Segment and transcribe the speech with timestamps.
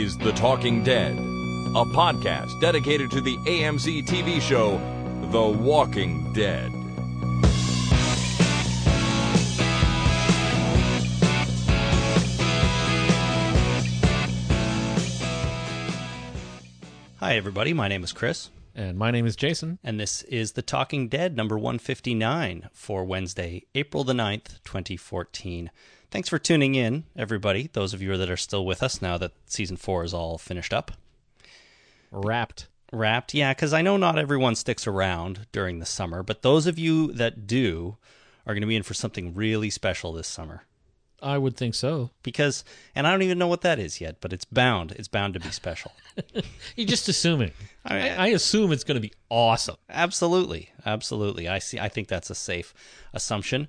[0.00, 4.78] is The Talking Dead, a podcast dedicated to the AMC TV show
[5.30, 6.70] The Walking Dead.
[17.18, 17.72] Hi, everybody.
[17.72, 19.78] My name is Chris, And my name is Jason.
[19.82, 25.70] and this is The Talking Dead number 159 for Wednesday, April the 9th, 2014.
[26.10, 29.32] Thanks for tuning in, everybody, those of you that are still with us now that
[29.46, 30.92] season four is all finished up.
[32.10, 32.68] Wrapped.
[32.92, 36.78] Wrapped, yeah, because I know not everyone sticks around during the summer, but those of
[36.78, 37.96] you that do
[38.46, 40.62] are going to be in for something really special this summer.
[41.20, 42.10] I would think so.
[42.22, 42.62] Because,
[42.94, 44.92] and I don't even know what that is yet, but it's bound.
[44.92, 45.90] It's bound to be special.
[46.76, 47.50] You're just assuming.
[47.84, 49.76] I- I, I assume it's going to be awesome.
[49.90, 51.48] Absolutely, absolutely.
[51.48, 51.80] I see.
[51.80, 52.72] I think that's a safe
[53.12, 53.66] assumption.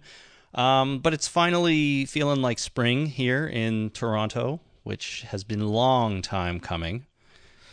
[0.57, 6.21] Um, but it's finally feeling like spring here in Toronto, which has been a long
[6.21, 7.05] time coming.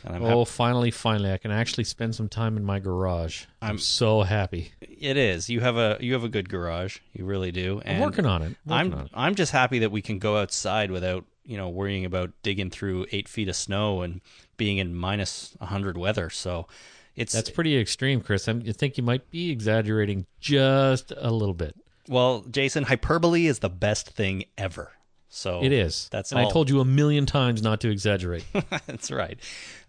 [0.04, 3.46] And I'm hap- Oh, finally, finally, I can actually spend some time in my garage.
[3.62, 4.72] I'm, I'm- so happy.
[4.82, 5.48] it is.
[5.48, 6.98] You have a you have a good garage.
[7.14, 7.80] You really do.
[7.84, 8.54] And I'm working on it.
[8.66, 9.10] Working I'm on it.
[9.14, 13.06] I'm just happy that we can go outside without you know worrying about digging through
[13.12, 14.20] eight feet of snow and
[14.58, 16.28] being in minus hundred weather.
[16.28, 16.66] So
[17.16, 18.46] it's That's pretty extreme, Chris.
[18.46, 21.76] I'm, you think you might be exaggerating just a little bit.
[22.08, 22.84] Well, Jason.
[22.84, 24.92] Hyperbole is the best thing ever.
[25.28, 26.08] So It is.
[26.12, 26.48] That's and all.
[26.48, 28.44] I told you a million times not to exaggerate.
[28.86, 29.38] That's right.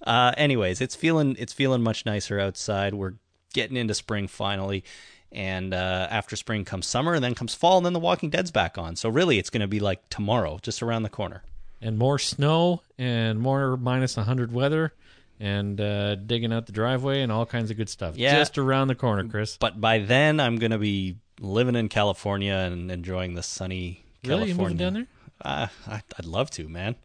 [0.05, 2.95] Uh, anyways, it's feeling it's feeling much nicer outside.
[2.95, 3.13] We're
[3.53, 4.83] getting into spring finally,
[5.31, 8.49] and uh, after spring comes summer, and then comes fall, and then The Walking Dead's
[8.49, 8.95] back on.
[8.95, 11.43] So really, it's going to be like tomorrow, just around the corner.
[11.80, 14.93] and more snow and more minus 100 weather
[15.39, 18.17] and uh, digging out the driveway and all kinds of good stuff.
[18.17, 18.36] Yeah.
[18.37, 19.58] Just around the corner, Chris.
[19.58, 24.48] But by then, I'm going to be living in California and enjoying the sunny Really?
[24.48, 24.54] California.
[24.56, 25.08] You moving down there?
[25.42, 26.96] Uh, I, I'd love to, man.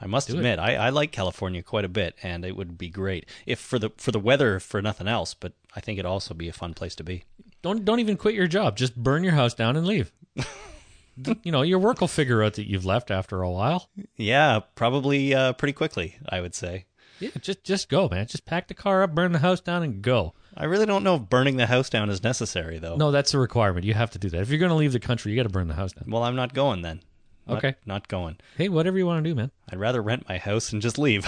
[0.00, 2.88] I must Do admit, I, I like California quite a bit, and it would be
[2.88, 5.34] great if for the for the weather, for nothing else.
[5.34, 7.24] But I think it'd also be a fun place to be.
[7.62, 8.76] Don't don't even quit your job.
[8.76, 10.12] Just burn your house down and leave.
[11.42, 13.88] you know, your work will figure out that you've left after a while.
[14.16, 16.86] Yeah, probably uh, pretty quickly, I would say.
[17.20, 18.26] Yeah, just just go, man.
[18.26, 20.34] Just pack the car up, burn the house down, and go.
[20.56, 22.96] I really don't know if burning the house down is necessary, though.
[22.96, 23.84] No, that's a requirement.
[23.84, 24.40] You have to do that.
[24.40, 26.04] If you're going to leave the country, you got to burn the house down.
[26.08, 27.00] Well, I'm not going then.
[27.46, 27.74] Not- Okay.
[27.84, 28.36] Not going.
[28.56, 29.50] Hey, whatever you want to do, man.
[29.70, 31.26] I'd rather rent my house and just leave.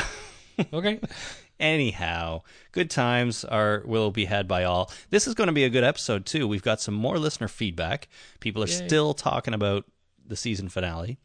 [0.72, 0.98] Okay.
[1.60, 2.40] Anyhow,
[2.72, 4.90] good times are will be had by all.
[5.10, 6.48] This is going to be a good episode too.
[6.48, 8.08] We've got some more listener feedback.
[8.40, 8.86] People are Yay.
[8.86, 9.84] still talking about
[10.26, 11.18] the season finale.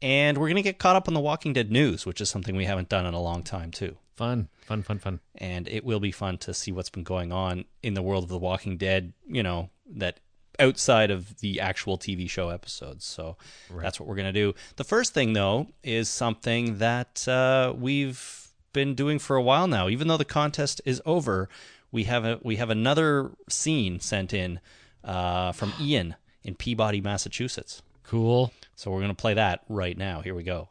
[0.00, 2.54] And we're going to get caught up on the Walking Dead news, which is something
[2.54, 3.96] we haven't done in a long time too.
[4.16, 5.20] Fun, fun, fun, fun.
[5.36, 8.30] and it will be fun to see what's been going on in the world of
[8.30, 10.20] The Walking Dead, you know, that
[10.58, 13.04] outside of the actual TV show episodes.
[13.04, 13.36] So
[13.70, 14.54] that's what we're going to do.
[14.76, 19.88] The first thing, though, is something that uh, we've been doing for a while now.
[19.88, 21.48] Even though the contest is over,
[21.90, 24.60] we have a we have another scene sent in
[25.02, 27.82] uh, from Ian in Peabody, Massachusetts.
[28.02, 28.52] Cool.
[28.76, 30.20] So we're going to play that right now.
[30.20, 30.68] Here we go.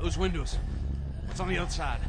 [0.00, 0.56] Those windows.
[1.26, 2.00] What's on the outside?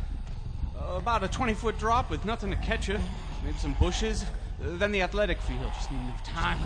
[0.78, 3.00] Uh, about a 20 foot drop with nothing to catch you.
[3.44, 4.24] Maybe some bushes.
[4.64, 5.72] Uh, then the athletic field.
[5.74, 6.60] Just need enough time.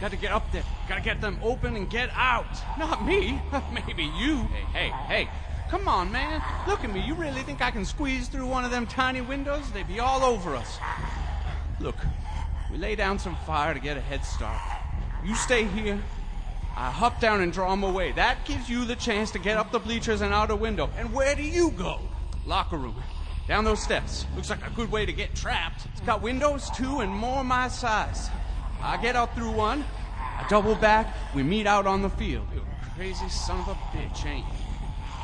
[0.00, 0.62] Got to get up there.
[0.88, 2.46] Got to get them open and get out.
[2.78, 3.40] Not me.
[3.72, 4.36] Maybe you.
[4.72, 5.28] Hey, hey, hey.
[5.70, 6.42] Come on, man.
[6.68, 7.00] Look at me.
[7.00, 9.70] You really think I can squeeze through one of them tiny windows?
[9.72, 10.78] They'd be all over us.
[11.80, 11.96] Look,
[12.70, 14.60] we lay down some fire to get a head start.
[15.24, 15.98] You stay here.
[16.76, 18.12] I hop down and draw 'em away.
[18.12, 20.90] That gives you the chance to get up the bleachers and out a window.
[20.98, 22.00] And where do you go?
[22.46, 23.02] Locker room.
[23.46, 24.26] Down those steps.
[24.34, 25.86] Looks like a good way to get trapped.
[25.92, 28.30] It's got windows too and more my size.
[28.82, 29.84] I get out through one.
[30.18, 31.14] I double back.
[31.34, 32.46] We meet out on the field.
[32.54, 32.62] You
[32.96, 34.54] crazy son of a bitch, ain't you?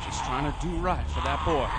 [0.05, 1.69] Just trying to do right for that boy.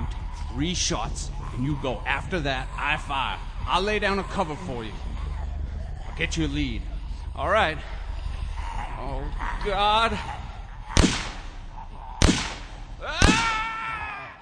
[0.00, 2.00] You take three shots and you go.
[2.06, 3.38] After that, I fire.
[3.66, 4.92] I'll lay down a cover for you.
[6.08, 6.82] I'll get you a lead.
[7.34, 7.78] All right.
[8.98, 9.24] Oh,
[9.64, 10.18] God.
[13.04, 14.32] Ah!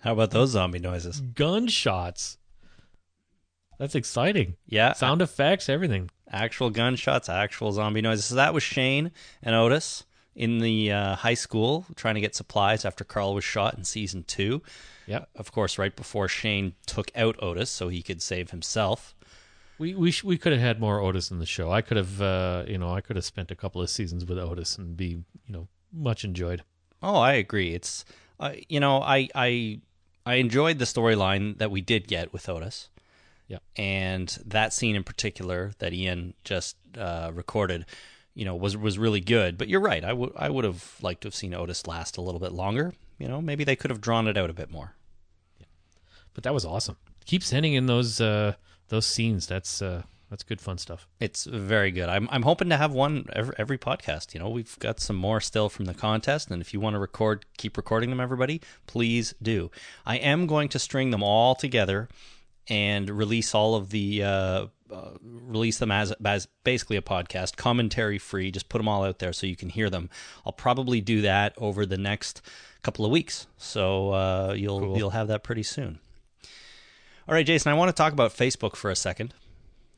[0.00, 1.20] How about those zombie noises?
[1.20, 2.38] Gunshots.
[3.78, 4.56] That's exciting.
[4.66, 6.10] Yeah, Sound effects, everything.
[6.30, 8.26] actual gunshots, actual zombie noises.
[8.26, 9.10] So that was Shane
[9.42, 10.04] and Otis
[10.34, 14.24] in the uh, high school trying to get supplies after Carl was shot in season
[14.24, 14.62] two.
[15.10, 15.28] Yep.
[15.34, 19.12] Of course, right before Shane took out Otis so he could save himself.
[19.76, 21.72] We we sh- we could have had more Otis in the show.
[21.72, 24.38] I could have uh, you know I could have spent a couple of seasons with
[24.38, 25.08] Otis and be
[25.46, 26.62] you know much enjoyed.
[27.02, 27.74] Oh, I agree.
[27.74, 28.04] It's
[28.38, 29.80] uh, you know I I
[30.24, 32.88] I enjoyed the storyline that we did get with Otis.
[33.48, 33.58] Yeah.
[33.74, 37.84] And that scene in particular that Ian just uh, recorded,
[38.36, 39.58] you know, was was really good.
[39.58, 40.04] But you're right.
[40.04, 42.92] I would I would have liked to have seen Otis last a little bit longer.
[43.18, 44.94] You know, maybe they could have drawn it out a bit more.
[46.34, 46.96] But that was awesome.
[47.26, 48.54] Keep sending in those uh,
[48.88, 49.46] those scenes.
[49.46, 51.06] That's uh, that's good fun stuff.
[51.18, 52.08] It's very good.
[52.08, 54.32] I'm I'm hoping to have one every, every podcast.
[54.34, 56.98] You know, we've got some more still from the contest, and if you want to
[57.00, 58.20] record, keep recording them.
[58.20, 59.70] Everybody, please do.
[60.06, 62.08] I am going to string them all together
[62.68, 68.18] and release all of the uh, uh, release them as as basically a podcast, commentary
[68.18, 68.50] free.
[68.50, 70.08] Just put them all out there so you can hear them.
[70.46, 72.40] I'll probably do that over the next
[72.82, 74.96] couple of weeks, so uh, you'll Cool.
[74.98, 75.98] you'll have that pretty soon.
[77.30, 79.34] All right, Jason, I want to talk about Facebook for a second,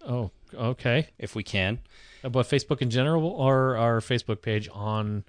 [0.06, 1.08] Oh, okay.
[1.19, 1.79] if we can.
[2.23, 5.25] About Facebook in general or our Facebook page on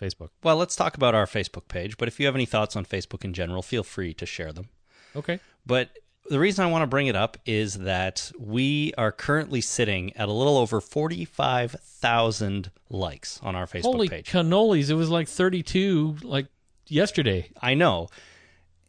[0.00, 0.28] Facebook?
[0.44, 3.24] Well, let's talk about our Facebook page, but if you have any thoughts on Facebook
[3.24, 4.68] in general, feel free to share them.
[5.16, 5.40] Okay.
[5.66, 5.90] But
[6.30, 10.28] the reason I want to bring it up is that we are currently sitting at
[10.28, 14.30] a little over 45,000 likes on our Facebook Holy page.
[14.30, 14.90] cannolis!
[14.90, 16.46] It was like 32 like
[16.86, 17.50] yesterday.
[17.60, 18.06] I know.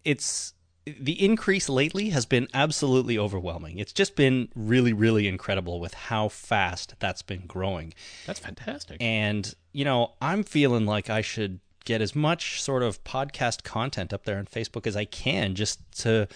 [0.05, 0.53] It's
[0.99, 3.79] the increase lately has been absolutely overwhelming.
[3.79, 7.93] It's just been really really incredible with how fast that's been growing.
[8.25, 8.97] That's fantastic.
[9.01, 14.13] And, you know, I'm feeling like I should get as much sort of podcast content
[14.13, 16.27] up there on Facebook as I can just to,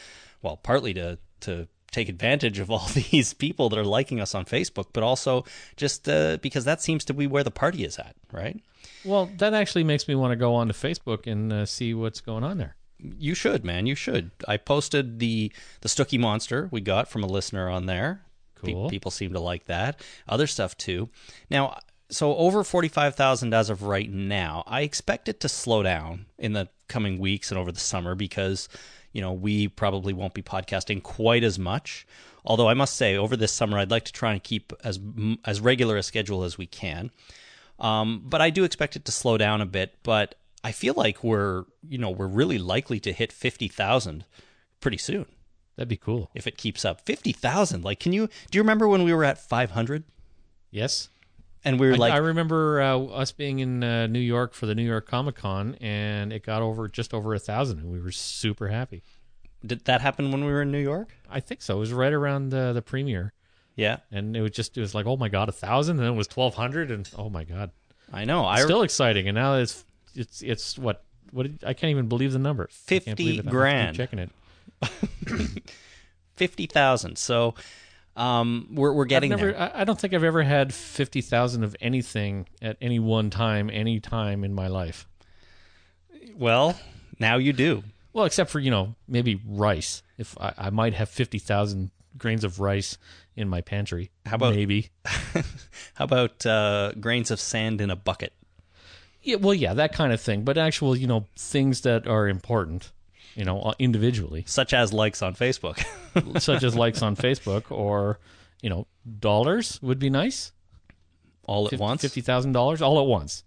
[0.41, 4.45] well, partly to, to take advantage of all these people that are liking us on
[4.45, 5.45] Facebook, but also
[5.75, 8.59] just uh, because that seems to be where the party is at, right?
[9.05, 12.21] well, that actually makes me want to go on to Facebook and uh, see what's
[12.21, 12.75] going on there.
[13.19, 13.85] You should, man.
[13.85, 14.31] You should.
[14.47, 15.51] I posted the
[15.81, 18.21] the Stookie Monster we got from a listener on there.
[18.63, 18.89] Pe- Cool.
[18.89, 19.99] people seem to like that.
[20.27, 21.09] Other stuff too.
[21.49, 21.79] Now,
[22.09, 24.63] so over forty five thousand as of right now.
[24.67, 28.69] I expect it to slow down in the coming weeks and over the summer because
[29.11, 32.07] you know we probably won't be podcasting quite as much.
[32.45, 34.99] Although I must say, over this summer, I'd like to try and keep as
[35.43, 37.11] as regular a schedule as we can.
[37.79, 39.95] Um, but I do expect it to slow down a bit.
[40.03, 44.25] But I feel like we're, you know, we're really likely to hit fifty thousand
[44.79, 45.25] pretty soon
[45.75, 46.29] That'd be cool.
[46.35, 47.01] if it keeps up.
[47.01, 47.83] Fifty thousand.
[47.83, 50.03] Like, can you do you remember when we were at five hundred
[50.71, 51.09] Yes.
[51.65, 54.65] and we were I, like, I remember uh, us being in uh, New York for
[54.65, 57.99] the New York Comic Con, and it got over just over a thousand, and we
[57.99, 59.03] were super happy.
[59.65, 61.13] did that happen when we were in New York?
[61.29, 61.77] I think so.
[61.77, 63.33] It was right around the the premiere,
[63.75, 66.13] Yeah, and it was just it was like, oh my god, a thousand, and then
[66.13, 67.71] it was twelve hundred, and oh my god,
[68.11, 68.45] I know.
[68.45, 69.27] I still exciting.
[69.27, 72.67] And now it's it's it's what what did, I can't even believe the number.
[72.71, 73.31] 50 believe it.
[73.31, 73.95] I have to keep grand.
[73.97, 74.29] Checking it.
[76.35, 77.17] fifty thousand.
[77.17, 77.55] So,
[78.15, 79.61] um, we're we're getting never, there.
[79.75, 83.69] I, I don't think I've ever had fifty thousand of anything at any one time,
[83.71, 85.07] any time in my life.
[86.35, 86.77] Well,
[87.19, 87.83] now you do.
[88.13, 90.03] Well, except for you know maybe rice.
[90.17, 92.97] If I, I might have fifty thousand grains of rice
[93.35, 94.11] in my pantry.
[94.25, 94.89] How about- maybe?
[95.95, 98.33] How about uh, grains of sand in a bucket?
[99.23, 100.43] Yeah, well, yeah, that kind of thing.
[100.43, 102.91] But actual, you know, things that are important,
[103.35, 105.83] you know, uh, individually, such as likes on Facebook.
[106.41, 108.19] such as likes on Facebook or
[108.63, 108.87] you know,
[109.19, 110.51] dollars would be nice.
[111.45, 113.43] all at once fifty thousand dollars all at once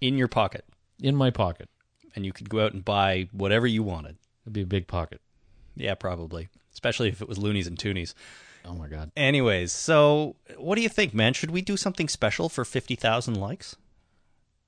[0.00, 0.64] in your pocket,
[1.00, 1.68] in my pocket.
[2.14, 4.16] and you could go out and buy whatever you wanted.
[4.44, 5.20] It'd be a big pocket.
[5.76, 8.14] Yeah, probably, especially if it was loonies and toonies.
[8.64, 9.10] Oh my god.
[9.16, 11.32] Anyways, so what do you think, man?
[11.32, 13.76] Should we do something special for fifty thousand likes?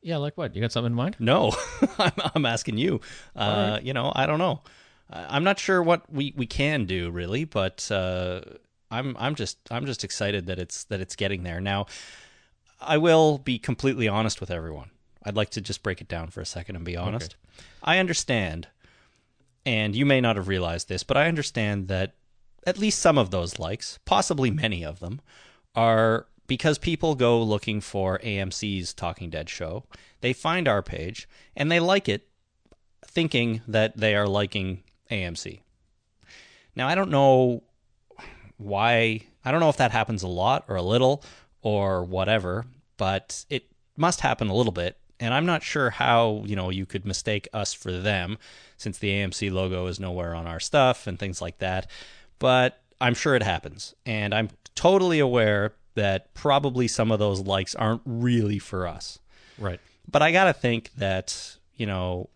[0.04, 0.54] Yeah, like what?
[0.54, 1.16] You got something in mind?
[1.18, 1.52] No,
[1.98, 3.00] I'm, I'm asking you.
[3.34, 4.60] Uh, You know, I don't know.
[5.10, 8.40] I'm not sure what we, we can do really, but uh,
[8.90, 11.60] I'm I'm just I'm just excited that it's that it's getting there.
[11.60, 11.86] Now,
[12.80, 14.90] I will be completely honest with everyone.
[15.22, 17.36] I'd like to just break it down for a second and be honest.
[17.82, 18.68] I understand,
[19.64, 22.14] and you may not have realized this, but I understand that
[22.66, 25.20] at least some of those likes, possibly many of them,
[25.74, 29.84] are because people go looking for AMC's Talking Dead show.
[30.20, 32.28] They find our page and they like it,
[33.06, 35.60] thinking that they are liking AMC.
[36.76, 37.62] Now, I don't know
[38.56, 41.22] why, I don't know if that happens a lot or a little
[41.62, 44.98] or whatever, but it must happen a little bit.
[45.20, 48.36] And I'm not sure how, you know, you could mistake us for them
[48.76, 51.88] since the AMC logo is nowhere on our stuff and things like that.
[52.38, 53.94] But I'm sure it happens.
[54.04, 59.18] And I'm totally aware that probably some of those likes aren't really for us.
[59.58, 59.80] Right.
[60.10, 62.28] But I got to think that, you know,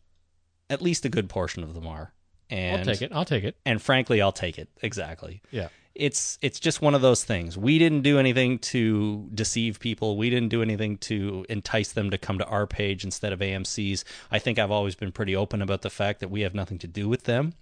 [0.70, 2.12] at least a good portion of them are.
[2.50, 3.12] And I'll take it.
[3.12, 3.56] I'll take it.
[3.66, 4.68] And frankly, I'll take it.
[4.82, 5.68] Exactly Yeah.
[5.94, 7.58] it's it's just one of those things.
[7.58, 10.16] We didn't do anything to deceive people.
[10.16, 14.04] We didn't do anything to entice them to come to our page instead of AMC's.
[14.30, 16.86] I think I've always been pretty open about the fact that we have nothing to
[16.86, 17.52] do with them.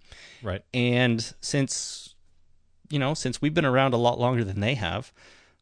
[0.43, 0.63] Right.
[0.73, 2.15] And since
[2.89, 5.13] you know, since we've been around a lot longer than they have,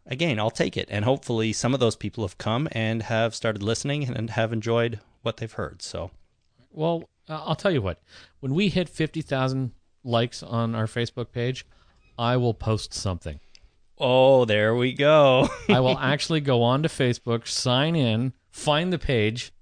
[0.07, 0.89] again, I'll take it.
[0.91, 5.01] And hopefully, some of those people have come and have started listening and have enjoyed
[5.23, 5.83] what they've heard.
[5.83, 6.11] So,
[6.71, 8.01] Well, I'll tell you what.
[8.41, 11.65] When we hit 50,000 likes on our Facebook page,
[12.19, 13.41] I will post something.
[13.99, 15.49] oh, there we go.
[15.69, 19.53] I will actually go on to Facebook, sign in, find the page,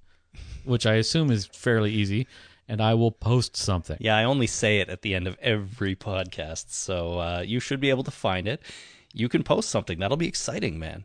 [0.65, 2.27] which I assume is fairly easy,
[2.67, 3.99] and I will post something.
[4.01, 6.71] yeah, I only say it at the end of every podcast.
[6.71, 8.63] So, uh, you should be able to find it.
[9.13, 9.99] You can post something.
[9.99, 11.05] That'll be exciting, man.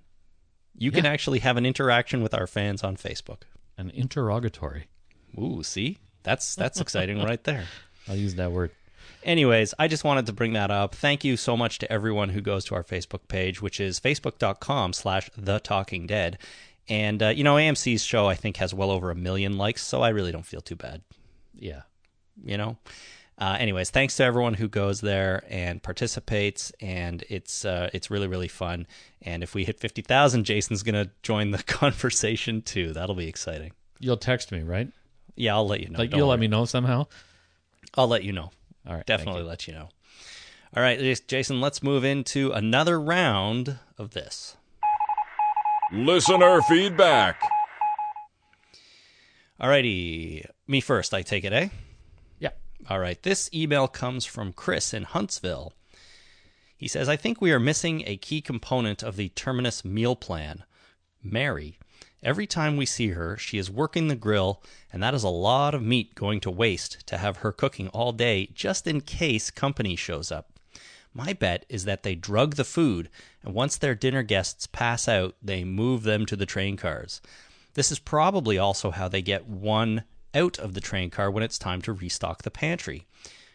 [0.77, 3.41] You can actually have an interaction with our fans on Facebook.
[3.77, 4.87] An interrogatory.
[5.37, 5.97] Ooh, see?
[6.23, 7.65] That's that's exciting right there.
[8.07, 8.71] I'll use that word.
[9.23, 10.93] Anyways, I just wanted to bring that up.
[10.95, 14.93] Thank you so much to everyone who goes to our Facebook page, which is facebook.com
[14.93, 16.37] slash the talking dead.
[16.89, 20.01] And, uh, you know, AMC's show, I think, has well over a million likes, so
[20.01, 21.01] I really don't feel too bad,
[21.53, 21.81] Yeah.
[22.41, 22.77] you know?
[23.39, 28.27] Uh, anyways, thanks to everyone who goes there and participates, and it's uh, it's really
[28.27, 28.87] really fun.
[29.21, 32.93] And if we hit fifty thousand, Jason's gonna join the conversation too.
[32.93, 33.73] That'll be exciting.
[33.99, 34.91] You'll text me, right?
[35.35, 35.99] Yeah, I'll let you know.
[35.99, 37.05] like Don't you'll let me know somehow.
[37.95, 38.51] I'll let you know.
[38.87, 39.05] All right.
[39.05, 39.47] Definitely you.
[39.47, 39.89] let you know.
[40.75, 44.57] All right, Jason, let's move into another round of this.
[45.93, 47.41] Listener feedback.
[49.59, 51.69] All righty, me first, I take it, eh?
[52.89, 55.73] All right, this email comes from Chris in Huntsville.
[56.77, 60.63] He says, I think we are missing a key component of the Terminus meal plan
[61.23, 61.79] Mary.
[62.23, 64.61] Every time we see her, she is working the grill,
[64.93, 68.11] and that is a lot of meat going to waste to have her cooking all
[68.11, 70.51] day just in case company shows up.
[71.13, 73.09] My bet is that they drug the food,
[73.43, 77.21] and once their dinner guests pass out, they move them to the train cars.
[77.73, 80.03] This is probably also how they get one
[80.37, 83.05] out of the train car when it's time to restock the pantry.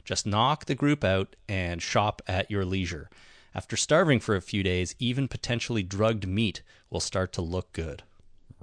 [0.04, 3.08] Just knock the group out and shop at your leisure.
[3.54, 8.02] After starving for a few days, even potentially drugged meat will start to look good.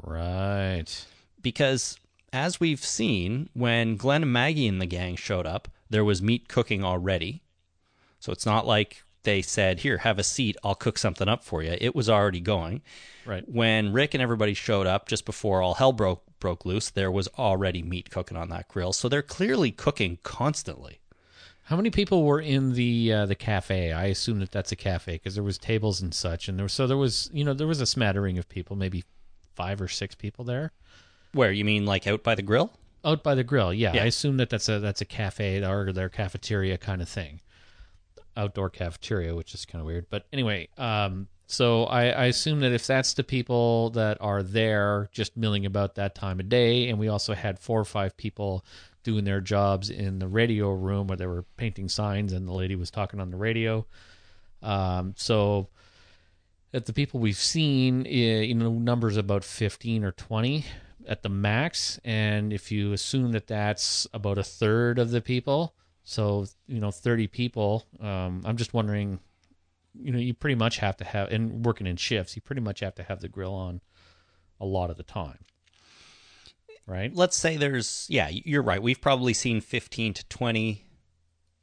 [0.03, 1.05] Right.
[1.41, 1.97] Because,
[2.33, 6.47] as we've seen, when Glenn and Maggie and the gang showed up, there was meat
[6.49, 7.41] cooking already.
[8.19, 11.61] So it's not like they said, Here, have a seat, I'll cook something up for
[11.63, 11.77] you.
[11.79, 12.81] It was already going.
[13.25, 13.47] Right.
[13.47, 17.27] When Rick and everybody showed up just before all hell broke broke loose, there was
[17.37, 18.93] already meat cooking on that grill.
[18.93, 20.99] So they're clearly cooking constantly.
[21.63, 23.91] How many people were in the uh, the cafe?
[23.91, 26.73] I assume that that's a cafe because there was tables and such, and there was,
[26.73, 29.03] so there was you know there was a smattering of people, maybe
[29.55, 30.71] five or six people there
[31.33, 32.71] Where you mean like out by the grill?
[33.05, 33.73] out by the grill.
[33.73, 34.03] Yeah, Yeah.
[34.03, 37.39] I assume that that's a that's a cafe or their cafeteria kind of thing,
[38.35, 40.07] outdoor cafeteria, which is kind of weird.
[40.09, 45.09] But anyway, um, so I, I assume that if that's the people that are there
[45.11, 48.63] just milling about that time of day, and we also had four or five people
[49.01, 52.75] doing their jobs in the radio room where they were painting signs, and the lady
[52.75, 53.83] was talking on the radio.
[54.61, 55.69] Um, so
[56.71, 60.65] at the people we've seen, eh, you know, numbers about 15 or 20
[61.07, 61.99] at the max.
[62.05, 66.91] And if you assume that that's about a third of the people, so, you know,
[66.91, 69.19] 30 people, um, I'm just wondering,
[69.93, 72.81] you know, you pretty much have to have, and working in shifts, you pretty much
[72.81, 73.81] have to have the grill on
[74.59, 75.39] a lot of the time.
[76.85, 77.15] Right?
[77.15, 78.81] Let's say there's, yeah, you're right.
[78.81, 80.85] We've probably seen 15 to 20.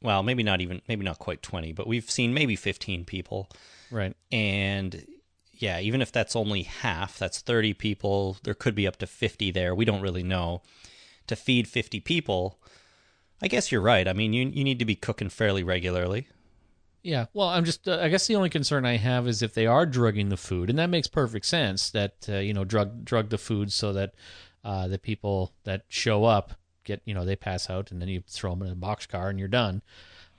[0.03, 3.49] Well, maybe not even, maybe not quite 20, but we've seen maybe 15 people.
[3.91, 4.15] Right.
[4.31, 5.05] And
[5.53, 8.37] yeah, even if that's only half, that's 30 people.
[8.45, 9.75] There could be up to 50 there.
[9.75, 10.63] We don't really know.
[11.27, 12.61] To feed 50 people,
[13.43, 14.07] I guess you're right.
[14.07, 16.29] I mean, you you need to be cooking fairly regularly.
[17.03, 17.87] Yeah, well, I'm just.
[17.87, 20.71] Uh, I guess the only concern I have is if they are drugging the food,
[20.71, 21.91] and that makes perfect sense.
[21.91, 24.15] That uh, you know, drug drug the food so that
[24.65, 28.23] uh, the people that show up get you know they pass out, and then you
[28.27, 29.83] throw them in a boxcar and you're done.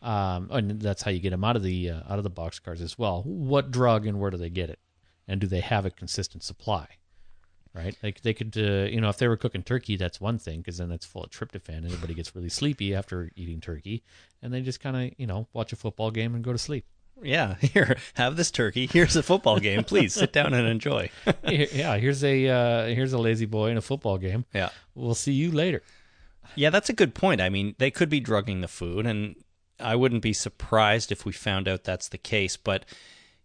[0.01, 2.81] Um, and that's how you get them out of the uh, out of the boxcars
[2.81, 3.23] as well.
[3.23, 4.79] What drug and where do they get it,
[5.27, 6.87] and do they have a consistent supply?
[7.77, 10.61] Right, like they could, uh, you know, if they were cooking turkey, that's one thing
[10.61, 11.77] because then that's full of tryptophan.
[11.77, 14.03] and Everybody gets really sleepy after eating turkey,
[14.41, 16.85] and they just kind of, you know, watch a football game and go to sleep.
[17.21, 18.87] Yeah, here, have this turkey.
[18.87, 19.83] Here's a football game.
[19.83, 21.09] Please sit down and enjoy.
[21.43, 24.45] yeah, here's a uh, here's a La-Z-Boy in a football game.
[24.53, 24.69] Yeah.
[24.95, 25.83] We'll see you later.
[26.55, 27.41] Yeah, that's a good point.
[27.41, 29.35] I mean, they could be drugging the food, and
[29.79, 32.57] I wouldn't be surprised if we found out that's the case.
[32.57, 32.85] But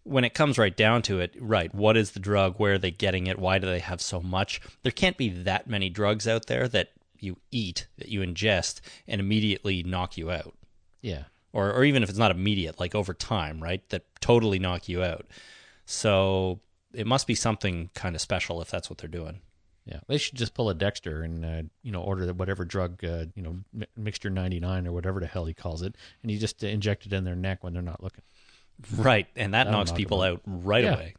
[0.05, 2.57] when it comes right down to it, right, what is the drug?
[2.59, 3.39] Where are they getting it?
[3.39, 4.61] Why do they have so much?
[4.83, 9.21] There can't be that many drugs out there that you eat, that you ingest, and
[9.21, 10.55] immediately knock you out.
[11.03, 14.89] Yeah, Or, or even if it's not immediate, like over time, right, that totally knock
[14.89, 15.27] you out.
[15.87, 16.61] So
[16.93, 19.41] it must be something kind of special if that's what they're doing.
[19.85, 20.01] yeah.
[20.09, 23.43] They should just pull a Dexter and uh, you know order whatever drug, uh, you
[23.43, 26.63] know, mi- mixture ninety nine or whatever the hell he calls it, and you just
[26.63, 28.23] inject it in their neck when they're not looking.
[28.97, 30.95] Right, and that That'll knocks knock people out right Yeah.
[30.95, 31.15] away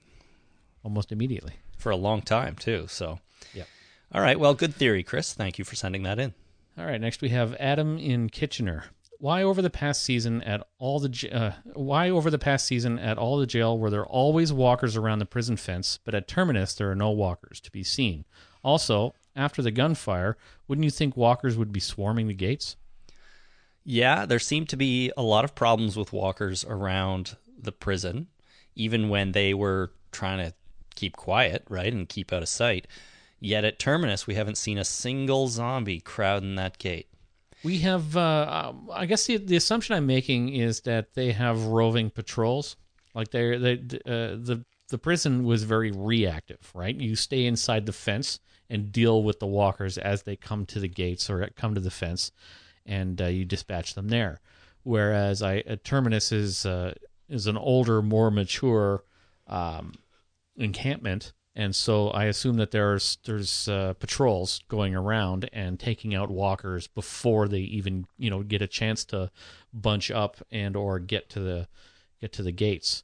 [0.84, 1.54] almost immediately.
[1.78, 2.86] for a long time too.
[2.88, 3.20] So,
[3.54, 3.68] Yep.
[4.14, 5.34] all right, well, good theory, Chris.
[5.34, 6.34] Thank you for sending that in.
[6.78, 8.86] All right, next we have Adam in Kitchener.
[9.20, 13.00] Why over the past season at all the j- uh, why over the past season
[13.00, 16.74] at all the jail were there always walkers around the prison fence, but at Terminus
[16.76, 18.26] there are no walkers to be seen.
[18.64, 22.76] Also, after the gunfire, wouldn't you think walkers would be swarming the gates?
[23.86, 28.28] Yeah, there seem to be a lot of problems with walkers around the prison,
[28.76, 30.54] even when they were trying to
[30.96, 32.88] keep quiet, right, and keep out of sight.
[33.40, 37.08] Yet at Terminus, we haven't seen a single zombie crowding that gate.
[37.64, 41.66] We have, uh, um, I guess the the assumption I'm making is that they have
[41.66, 42.76] roving patrols.
[43.16, 43.74] Like they they
[44.06, 46.96] uh, the the prison was very reactive, right?
[46.96, 48.40] You stay inside the fence
[48.70, 51.92] and deal with the walkers as they come to the gates or come to the
[51.92, 52.32] fence,
[52.86, 54.40] and uh, you dispatch them there.
[54.84, 56.94] Whereas I Terminus is uh,
[57.30, 59.04] is an older, more mature
[59.48, 59.94] um,
[60.56, 66.30] encampment, and so I assume that there's there's uh, patrols going around and taking out
[66.30, 69.32] walkers before they even you know get a chance to
[69.74, 71.68] bunch up and or get to the
[72.22, 73.04] get to the gates.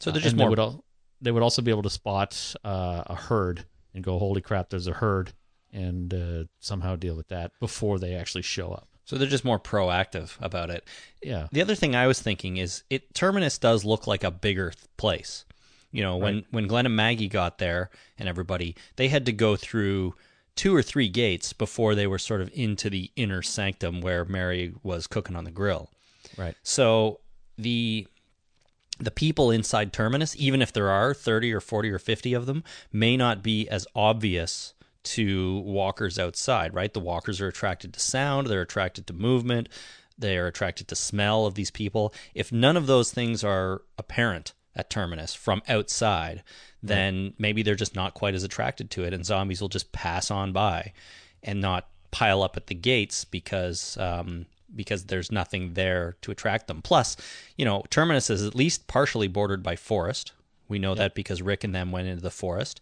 [0.00, 0.84] So they're Uh, just and more They would, al-
[1.20, 4.68] they would also be able to spot uh, a herd and go, "Holy crap!
[4.70, 5.32] There's a herd,"
[5.72, 8.88] and uh, somehow deal with that before they actually show up.
[9.08, 10.84] So they're just more proactive about it.
[11.22, 14.70] Yeah, The other thing I was thinking is it Terminus does look like a bigger
[14.70, 15.46] th- place.
[15.92, 17.88] You know, when when Glenn and Maggie got there
[18.18, 20.14] and everybody, they had to go through
[20.56, 24.74] two or three gates before they were sort of into the inner sanctum where Mary
[24.82, 25.88] was cooking on the grill.
[26.36, 26.54] right.
[26.62, 27.20] So
[27.56, 28.06] the
[29.00, 32.62] the people inside Terminus, even if there are 30 or 40 or 50 of them,
[32.92, 34.74] may not be as obvious
[35.14, 36.92] to walkers outside, right?
[36.92, 39.68] The walkers are attracted to sound, they're attracted to movement,
[40.18, 42.12] they are attracted to smell of these people.
[42.34, 46.42] If none of those things are apparent at Terminus from outside,
[46.82, 50.30] then maybe they're just not quite as attracted to it, and zombies will just pass
[50.30, 50.92] on by
[51.42, 56.68] and not pile up at the gates because um, because there's nothing there to attract
[56.68, 56.82] them.
[56.82, 57.16] Plus,
[57.56, 60.32] you know, Terminus is at least partially bordered by forest.
[60.68, 62.80] We know that because Rick and them went into the forest,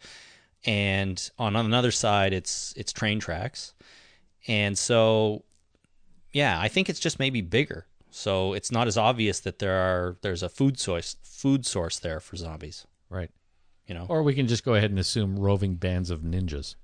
[0.67, 3.73] and on another side, it's it's train tracks,
[4.49, 5.45] and so
[6.33, 7.87] yeah, I think it's just maybe bigger.
[8.11, 12.21] So it's not as obvious that there are there's a food source food source there
[12.21, 12.87] for zombies.
[13.09, 13.31] Right.
[13.87, 16.75] You know, Or we can just go ahead and assume roving bands of ninjas.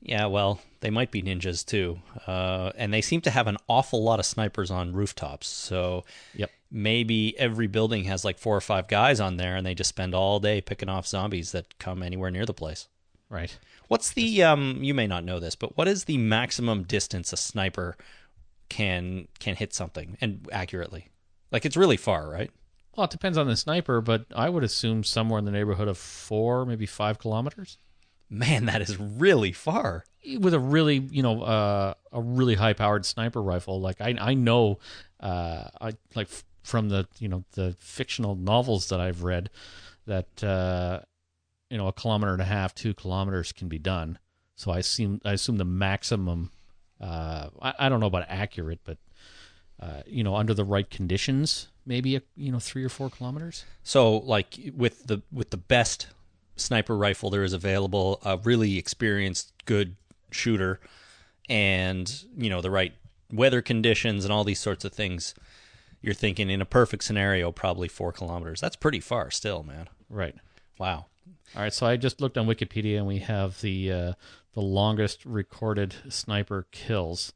[0.00, 4.02] Yeah, well, they might be ninjas too, uh, and they seem to have an awful
[4.02, 5.46] lot of snipers on rooftops.
[5.48, 6.50] So Yep.
[6.70, 10.14] maybe every building has like four or five guys on there, and they just spend
[10.14, 12.88] all day picking off zombies that come anywhere near the place.
[13.32, 13.58] Right.
[13.88, 14.78] What's the um?
[14.82, 17.96] You may not know this, but what is the maximum distance a sniper
[18.68, 21.08] can can hit something and accurately?
[21.50, 22.50] Like it's really far, right?
[22.94, 25.96] Well, it depends on the sniper, but I would assume somewhere in the neighborhood of
[25.96, 27.78] four, maybe five kilometers,
[28.28, 30.04] Man, that is really far.
[30.38, 33.80] with a really, you know, uh, a really high-powered sniper rifle.
[33.80, 34.78] Like I, I know,
[35.20, 39.50] uh, I like f- from the, you know, the fictional novels that I've read,
[40.06, 41.00] that uh,
[41.72, 44.18] you know, a kilometer and a half, two kilometers can be done.
[44.56, 46.50] So I assume, I assume the maximum.
[47.00, 48.98] Uh, I, I don't know about accurate, but
[49.80, 53.64] uh, you know, under the right conditions, maybe a, you know, three or four kilometers.
[53.82, 56.08] So, like with the with the best
[56.56, 59.96] sniper rifle there is available, a really experienced, good
[60.30, 60.78] shooter,
[61.48, 62.92] and you know the right
[63.32, 65.34] weather conditions and all these sorts of things,
[66.02, 68.60] you're thinking in a perfect scenario, probably four kilometers.
[68.60, 69.88] That's pretty far, still, man.
[70.10, 70.34] Right.
[70.78, 71.06] Wow.
[71.54, 74.12] All right, so I just looked on Wikipedia, and we have the uh,
[74.54, 77.32] the longest recorded sniper kills,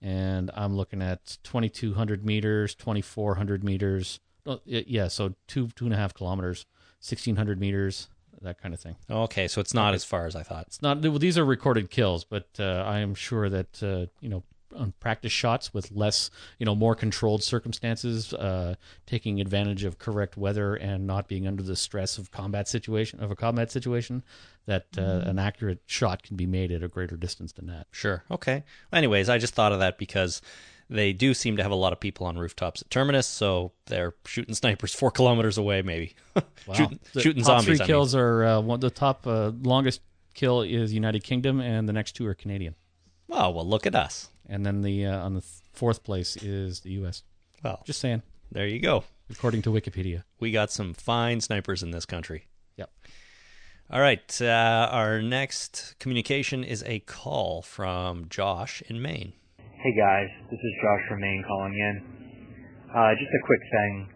[0.00, 4.20] and I'm looking at 2,200 meters, 2,400 meters.
[4.46, 6.66] Oh, yeah, so two two and a half kilometers,
[7.00, 8.08] 1,600 meters,
[8.42, 8.96] that kind of thing.
[9.10, 10.66] Okay, so it's not as far as I thought.
[10.68, 14.28] It's not well, these are recorded kills, but uh, I am sure that uh, you
[14.28, 14.44] know
[14.76, 18.74] on practice shots with less, you know, more controlled circumstances, uh,
[19.06, 23.30] taking advantage of correct weather and not being under the stress of combat situation of
[23.30, 24.22] a combat situation,
[24.66, 27.86] that uh, an accurate shot can be made at a greater distance than that.
[27.90, 28.24] Sure.
[28.30, 28.64] Okay.
[28.92, 30.42] Anyways, I just thought of that because
[30.88, 34.14] they do seem to have a lot of people on rooftops at Terminus, so they're
[34.24, 36.14] shooting snipers four kilometers away, maybe.
[36.72, 37.64] shooting The shooting top zombies.
[37.66, 37.86] Three I mean.
[37.86, 40.00] kills are uh, one, the top uh, longest
[40.34, 42.74] kill is United Kingdom, and the next two are Canadian.
[43.30, 44.30] Oh well, look at us.
[44.48, 47.22] And then the uh, on the fourth place is the U.S.
[47.64, 49.04] Well, Just saying, there you go.
[49.30, 50.22] according to Wikipedia.
[50.38, 52.46] We got some fine snipers in this country.
[52.76, 52.90] Yep.
[53.90, 54.40] All right.
[54.40, 59.32] Uh, our next communication is a call from Josh in Maine.
[59.58, 62.02] Hey guys, this is Josh from Maine calling in.
[62.94, 64.08] Uh, just a quick thing.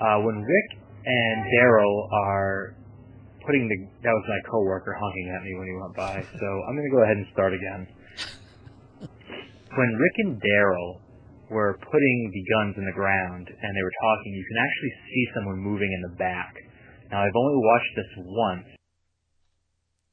[0.00, 2.74] Uh, when Rick and Daryl are
[3.46, 3.76] putting the.
[4.02, 6.24] That was my coworker honking at me when he went by.
[6.40, 7.86] So I'm going to go ahead and start again.
[9.76, 11.00] When Rick and Daryl
[11.50, 15.26] were putting the guns in the ground and they were talking, you can actually see
[15.34, 16.54] someone moving in the back.
[17.10, 18.66] Now I've only watched this once.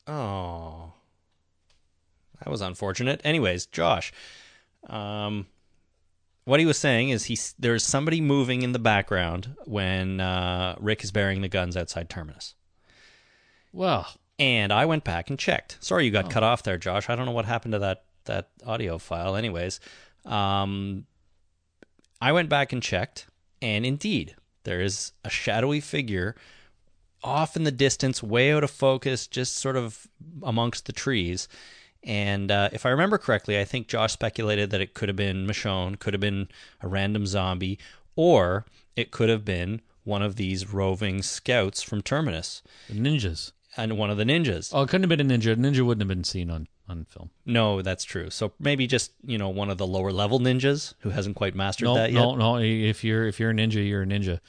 [0.07, 0.93] Oh,
[2.39, 3.21] that was unfortunate.
[3.23, 4.11] Anyways, Josh,
[4.89, 5.45] um,
[6.45, 11.03] what he was saying is he there's somebody moving in the background when uh, Rick
[11.03, 12.55] is burying the guns outside Terminus.
[13.71, 14.07] Well,
[14.39, 15.77] And I went back and checked.
[15.81, 17.09] Sorry, you got cut off there, Josh.
[17.09, 19.35] I don't know what happened to that that audio file.
[19.35, 19.79] Anyways,
[20.25, 21.05] um,
[22.21, 23.27] I went back and checked,
[23.61, 26.35] and indeed, there is a shadowy figure
[27.23, 30.07] off in the distance, way out of focus, just sort of
[30.43, 31.47] amongst the trees.
[32.03, 35.45] And uh, if I remember correctly, I think Josh speculated that it could have been
[35.45, 36.47] Michonne, could have been
[36.81, 37.77] a random zombie,
[38.15, 43.51] or it could have been one of these roving scouts from Terminus the ninjas.
[43.77, 44.71] and one of the ninjas.
[44.73, 45.53] Oh, it couldn't have been a ninja.
[45.53, 47.29] A ninja wouldn't have been seen on, on film.
[47.45, 48.29] No, that's true.
[48.29, 51.85] So maybe just you know one of the lower level ninjas who hasn't quite mastered
[51.85, 52.19] No, that yet.
[52.19, 52.57] no, no.
[52.57, 54.39] If you're if you're a ninja, you're a ninja.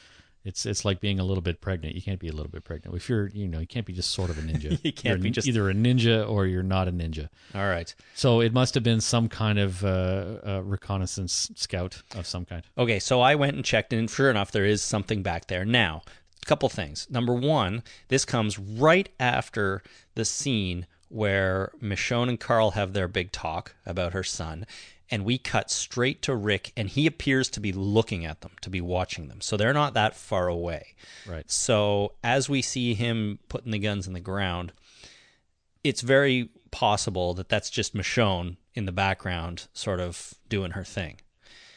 [0.45, 1.95] It's it's like being a little bit pregnant.
[1.95, 2.97] You can't be a little bit pregnant.
[2.97, 4.71] If you're you know you can't be just sort of a ninja.
[4.85, 7.29] You can't You're be just- either a ninja or you're not a ninja.
[7.55, 7.95] All right.
[8.15, 12.65] So it must have been some kind of uh, uh, reconnaissance scout of some kind.
[12.77, 15.65] Okay, so I went and checked, and sure enough, there is something back there.
[15.65, 16.03] Now,
[16.43, 17.07] a couple things.
[17.09, 19.81] Number one, this comes right after
[20.17, 24.67] the scene where Michonne and Carl have their big talk about her son,
[25.11, 28.71] and we cut straight to Rick, and he appears to be looking at them, to
[28.71, 29.43] be watching them.
[29.43, 30.95] So they're not that far away.
[31.27, 31.49] Right.
[31.51, 34.73] So as we see him putting the guns in the ground,
[35.85, 41.19] it's very possible that that's just Michonne in the background, sort of doing her thing.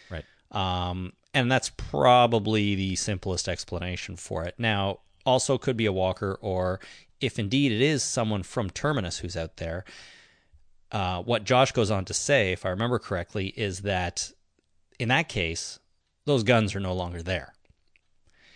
[0.10, 0.24] Right.
[0.52, 4.56] Um, and that's probably the simplest explanation for it.
[4.58, 6.80] Now, also could be a walker, or
[7.26, 9.84] if indeed it is someone from Terminus who's out there.
[10.92, 14.32] Uh, what Josh goes on to say, if I remember correctly, is that
[15.00, 15.80] in that case,
[16.26, 17.54] those guns are no longer there,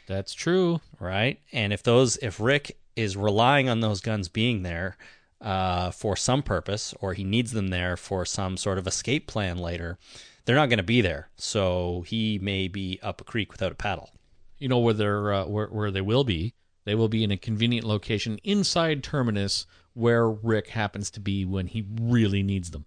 [0.07, 0.79] That's true.
[0.99, 1.39] right?
[1.51, 4.95] And if those, if Rick is relying on those guns being there
[5.41, 9.57] uh, for some purpose, or he needs them there for some sort of escape plan
[9.57, 9.97] later,
[10.45, 11.29] they're not going to be there.
[11.35, 14.11] So he may be up a creek without a paddle.
[14.57, 16.53] You know where they're uh, where where they will be.
[16.89, 21.67] They will be in a convenient location inside Terminus where Rick happens to be when
[21.67, 22.85] he really needs them.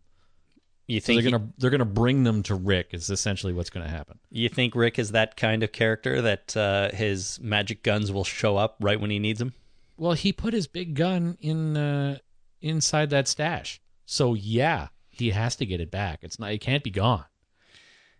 [0.88, 2.88] You So think they're gonna they're gonna bring them to Rick.
[2.90, 4.18] Is essentially what's gonna happen.
[4.28, 8.56] you think Rick is that kind of character that uh, his magic guns will show
[8.56, 9.52] up right when he needs them?
[9.96, 12.18] Well, he put his big gun in uh,
[12.60, 13.80] inside that stash.
[14.04, 16.18] So yeah, he has to get it back.
[16.22, 16.50] It's not.
[16.50, 17.26] It can't be gone.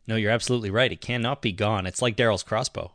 [0.07, 0.93] No, you're absolutely right.
[0.93, 1.87] It cannot be gone.
[1.87, 2.93] It's like Daryl's crossbow.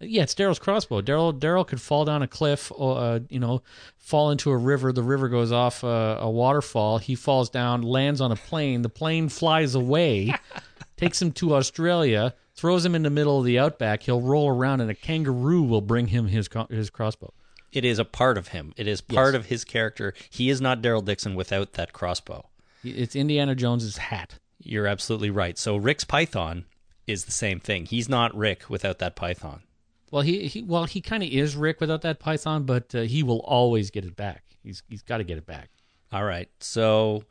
[0.00, 1.00] Yeah, it's Daryl's crossbow.
[1.00, 3.62] Daryl Daryl could fall down a cliff, or uh, you know,
[3.96, 4.92] fall into a river.
[4.92, 6.98] The river goes off uh, a waterfall.
[6.98, 8.82] He falls down, lands on a plane.
[8.82, 10.34] The plane flies away,
[10.98, 14.02] takes him to Australia, throws him in the middle of the outback.
[14.02, 17.32] He'll roll around, and a kangaroo will bring him his his crossbow.
[17.72, 18.74] It is a part of him.
[18.76, 19.40] It is part Yes.
[19.40, 20.12] of his character.
[20.30, 22.46] He is not Daryl Dixon without that crossbow.
[22.84, 24.34] It's Indiana Jones's hat.
[24.58, 25.56] You're absolutely right.
[25.58, 26.64] So Rick's python
[27.06, 27.86] is the same thing.
[27.86, 29.62] He's not Rick without that python.
[30.10, 33.22] Well, he, he well he kind of is Rick without that python, but uh, he
[33.22, 34.44] will always get it back.
[34.62, 35.70] He's he's got to get it back.
[36.12, 36.48] All right.
[36.60, 37.24] So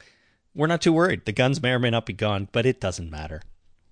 [0.54, 1.26] we're not too worried.
[1.26, 3.42] The guns may or may not be gone, but it doesn't matter.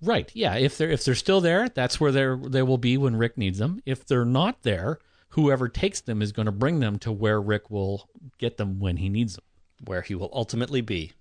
[0.02, 0.30] Right?
[0.34, 0.56] Yeah.
[0.56, 3.58] If they're if they're still there, that's where they they will be when Rick needs
[3.58, 3.80] them.
[3.86, 4.98] If they're not there,
[5.30, 8.98] whoever takes them is going to bring them to where Rick will get them when
[8.98, 9.44] he needs them.
[9.86, 11.12] Where he will ultimately be.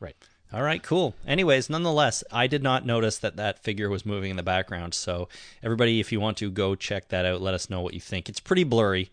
[0.00, 0.16] Right.
[0.54, 1.14] All right, cool.
[1.26, 4.92] Anyways, nonetheless, I did not notice that that figure was moving in the background.
[4.92, 5.30] So,
[5.62, 8.28] everybody, if you want to go check that out, let us know what you think.
[8.28, 9.10] It's pretty blurry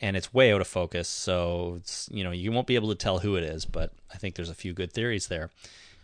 [0.00, 1.08] and it's way out of focus.
[1.08, 4.16] So, it's, you know, you won't be able to tell who it is, but I
[4.16, 5.50] think there's a few good theories there.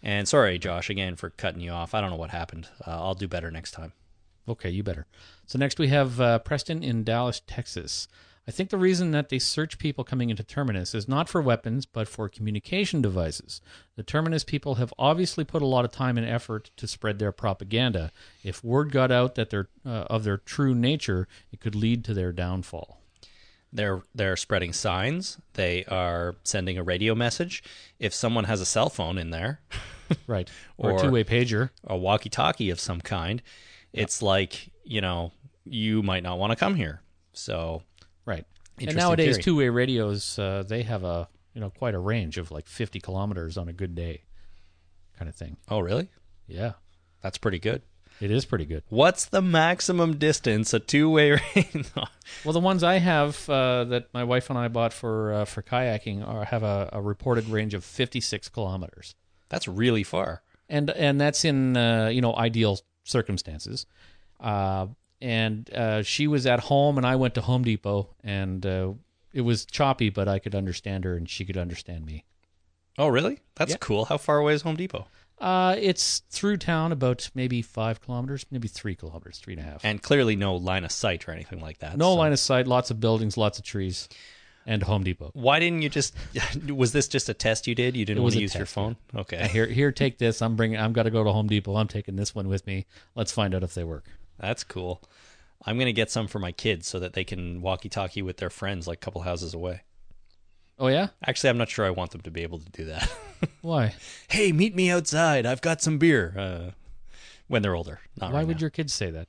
[0.05, 1.93] And sorry, Josh, again, for cutting you off.
[1.93, 2.69] I don't know what happened.
[2.87, 3.93] Uh, I'll do better next time.
[4.49, 5.07] Okay, you better.
[5.47, 8.07] So next we have uh, Preston in Dallas, Texas.
[8.49, 11.87] I think the reason that they search people coming into Terminus is not for weapons,
[11.87, 13.61] but for communication devices.
[13.97, 17.33] The Terminus people have obviously put a lot of time and effort to spread their
[17.33, 18.11] propaganda.
[18.43, 22.15] If word got out that they're uh, of their true nature, it could lead to
[22.15, 22.99] their downfall.
[23.73, 25.39] They're they're spreading signs.
[25.53, 27.63] They are sending a radio message.
[28.01, 29.61] If someone has a cell phone in there,
[30.27, 30.51] Right.
[30.77, 31.71] Or, Or- a two-way pager.
[31.85, 33.43] a walkie-talkie of some kind,
[33.93, 35.31] it's like you know
[35.65, 37.03] you might not want to come here.
[37.33, 37.85] So
[38.27, 38.45] Right.
[38.79, 42.67] And nowadays, two-way radios uh, they have a you know quite a range of like
[42.67, 44.23] 50 kilometers on a good day,
[45.19, 45.57] kind of thing.
[45.69, 46.09] oh really?
[46.47, 46.73] Yeah.
[47.23, 47.83] That's pretty good.
[48.21, 48.83] It is pretty good.
[48.89, 51.91] What's the maximum distance a two-way race?
[52.45, 55.63] Well, the ones I have uh, that my wife and I bought for uh, for
[55.63, 59.15] kayaking are, have a, a reported range of 56 kilometers,
[59.49, 60.43] That's really far.
[60.69, 63.87] and and that's in uh, you know ideal circumstances.
[64.39, 64.87] Uh,
[65.21, 68.93] and uh, she was at home, and I went to Home Depot, and uh,
[69.33, 72.25] it was choppy, but I could understand her, and she could understand me.
[72.99, 73.41] Oh, really?
[73.57, 73.77] That's Yeah.
[73.81, 74.07] cool.
[74.07, 75.07] How far away is Home Depot?
[75.39, 79.83] Uh, it's through town about maybe five kilometers, maybe three kilometers, three and a half.
[79.85, 81.97] And clearly no line of sight or anything like that.
[81.97, 84.07] no so- line of sight, lots of buildings, lots of trees,
[84.67, 85.31] and Home Depot.
[85.33, 86.15] Why didn't you just?
[86.69, 87.97] Was this just a test you did?
[87.97, 88.97] You didn't want to use your phone?
[89.17, 90.43] Uh, Okay, Here, here, take this.
[90.43, 90.79] I'm bringing.
[90.79, 91.75] I'm got to go to Home Depot.
[91.77, 92.85] I'm taking this one with me.
[93.15, 94.05] Let's find out if they work.
[94.41, 95.03] That's cool.
[95.67, 98.87] I'm gonna get some for my kids so that they can walkie-talkie with their friends
[98.89, 99.83] like a couple houses away.
[100.79, 103.11] Oh yeah, Actually, I'm not sure I want them to be able to do that.
[103.61, 103.95] why?
[104.31, 105.45] hey, meet me outside.
[105.45, 106.35] I've got some beer.
[106.39, 106.71] Uh,
[107.49, 108.61] when they're older, not Why right would now.
[108.63, 109.29] your kids say that?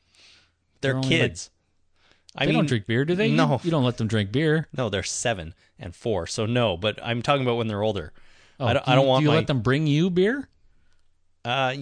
[0.80, 1.50] They're they're only like- kids.
[2.34, 3.30] I they mean, don't drink beer, do they?
[3.30, 3.60] No.
[3.62, 4.70] you, don't let them drink beer.
[4.78, 6.78] No, they're seven and four, so no.
[6.78, 8.14] But I'm talking about when they're older.
[8.58, 8.86] Oh, I don't.
[8.86, 9.36] do I don't want Do you my.
[9.36, 10.48] let them bring you beer?
[11.44, 11.76] Uh,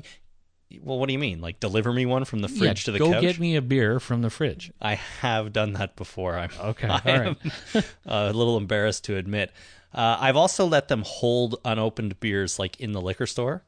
[0.82, 1.42] well, what do you mean?
[1.42, 3.22] Like deliver me one from the fridge yeah, to the go couch?
[3.22, 4.72] get me a beer from the fridge.
[4.82, 6.38] I have done that before.
[6.38, 7.38] I'm Okay, I all right.
[7.76, 9.52] am a little embarrassed to admit.
[9.94, 13.64] Uh, I've also let them hold unopened beers like in the liquor store,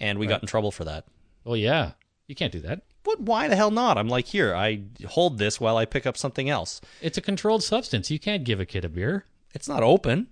[0.00, 1.04] and we got in trouble for that.
[1.44, 1.92] Oh yeah,
[2.26, 2.82] you can't do that.
[3.02, 3.98] But why the hell not?
[3.98, 6.80] I'm like, here, I hold this while I pick up something else.
[7.00, 8.10] It's a controlled substance.
[8.10, 9.26] You can't give a kid a beer.
[9.54, 10.26] It's not open.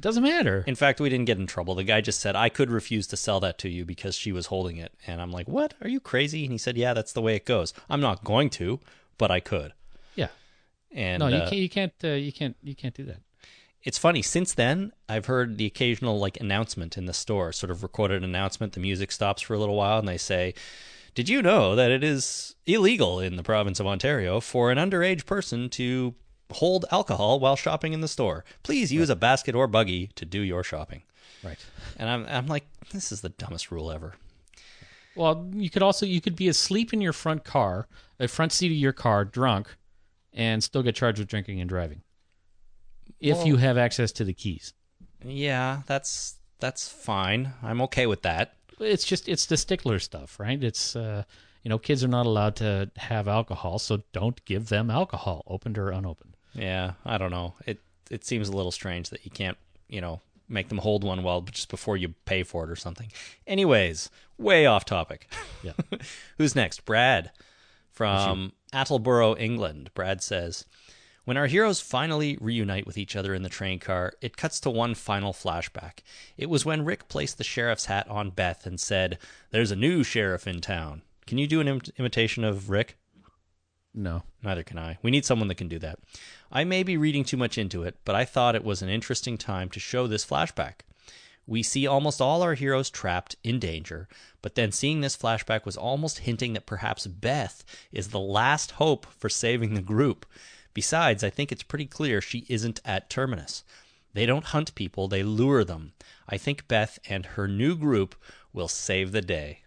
[0.00, 0.64] It doesn't matter.
[0.66, 1.74] In fact, we didn't get in trouble.
[1.74, 4.46] The guy just said, I could refuse to sell that to you because she was
[4.46, 4.94] holding it.
[5.06, 5.74] And I'm like, what?
[5.82, 6.44] Are you crazy?
[6.44, 7.74] And he said, yeah, that's the way it goes.
[7.90, 8.80] I'm not going to,
[9.18, 9.74] but I could.
[10.14, 10.28] yeah.
[10.90, 11.60] And No, you uh, can't.
[11.60, 11.92] You can't.
[12.02, 12.56] Uh, you can't.
[12.62, 13.20] You can't do that.
[13.82, 17.82] it's funny since then i've heard the occasional like announcement in the store sort of
[17.82, 20.52] recorded announcement the music stops for a little while and they say
[21.14, 25.24] did you know that it is illegal in the province of ontario for an underage
[25.24, 26.14] person to
[26.52, 30.40] hold alcohol while shopping in the store please use a basket or buggy to do
[30.40, 31.02] your shopping
[31.42, 31.58] Right.
[31.96, 34.14] and i'm, I'm like this is the dumbest rule ever
[35.16, 37.86] Well, you could also you could be asleep in your front car,
[38.18, 39.76] a front seat of your car, drunk,
[40.32, 42.02] and still get charged with drinking and driving.
[43.20, 44.72] If Well- you have access to the keys.
[45.24, 50.62] yeah that's that's fine i'm okay with that It's just it's the stickler stuff, right?
[50.62, 51.24] It's uh,
[51.62, 55.76] you know, kids are not allowed to have alcohol, so don't give them alcohol, opened
[55.76, 56.34] or unopened.
[56.54, 57.54] Yeah, I don't know.
[57.66, 57.78] It
[58.10, 59.56] it seems a little strange that you can't,
[59.88, 63.10] you know, make them hold one while just before you pay for it or something.
[63.46, 65.30] Anyways, way off topic.
[65.62, 65.72] Yeah.
[66.38, 66.84] Who's next?
[66.84, 67.30] Brad
[67.92, 69.90] from Attleboro, England.
[69.94, 70.64] Brad says,
[71.24, 74.70] when our heroes finally reunite with each other in the train car, it cuts to
[74.70, 75.98] one final flashback.
[76.36, 79.18] It was when Rick placed the sheriff's hat on Beth and said,
[79.50, 81.02] There's a new sheriff in town.
[81.26, 82.96] Can you do an Im- imitation of Rick?
[83.94, 84.22] No.
[84.42, 84.98] Neither can I.
[85.02, 85.98] We need someone that can do that.
[86.52, 89.38] I may be reading too much into it, but I thought it was an interesting
[89.38, 90.80] time to show this flashback.
[91.46, 94.08] We see almost all our heroes trapped in danger,
[94.42, 99.06] but then seeing this flashback was almost hinting that perhaps Beth is the last hope
[99.18, 100.26] for saving the group.
[100.74, 103.64] Besides, I think it's pretty clear she isn't at Terminus.
[104.12, 105.92] They don't hunt people, they lure them.
[106.28, 108.16] I think Beth and her new group
[108.52, 109.60] will save the day.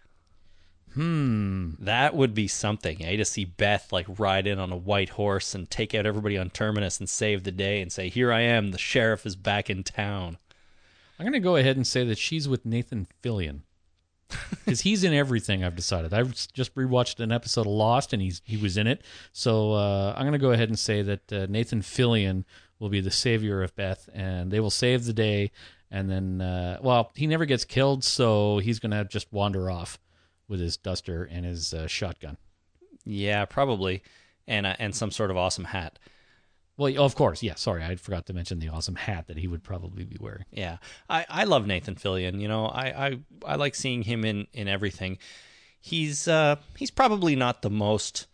[0.94, 1.70] Hmm.
[1.80, 3.16] That would be something, eh?
[3.16, 6.50] To see Beth like ride in on a white horse and take out everybody on
[6.50, 9.82] Terminus and save the day and say, Here I am, the sheriff is back in
[9.82, 10.38] town.
[11.18, 13.62] I'm gonna go ahead and say that she's with Nathan Fillion.
[14.64, 16.14] Because he's in everything, I've decided.
[16.14, 19.02] I've just rewatched an episode of Lost, and he's he was in it.
[19.32, 22.44] So uh, I'm going to go ahead and say that uh, Nathan Fillion
[22.78, 25.50] will be the savior of Beth, and they will save the day.
[25.90, 29.98] And then, uh, well, he never gets killed, so he's going to just wander off
[30.48, 32.36] with his duster and his uh, shotgun.
[33.04, 34.02] Yeah, probably.
[34.46, 35.98] And uh, and some sort of awesome hat.
[36.76, 37.54] Well, of course, yeah.
[37.54, 40.44] Sorry, I forgot to mention the awesome hat that he would probably be wearing.
[40.50, 40.78] Yeah.
[41.08, 42.40] I, I love Nathan Fillion.
[42.40, 45.18] You know, I, I, I like seeing him in, in everything.
[45.80, 48.26] He's uh he's probably not the most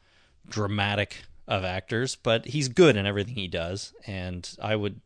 [0.49, 3.93] dramatic of actors, but he's good in everything he does.
[4.07, 5.01] And I would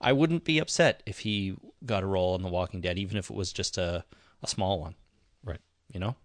[0.00, 3.30] I wouldn't be upset if he got a role in The Walking Dead, even if
[3.30, 4.04] it was just a,
[4.42, 4.94] a small one.
[5.44, 5.60] Right.
[5.92, 6.16] You know?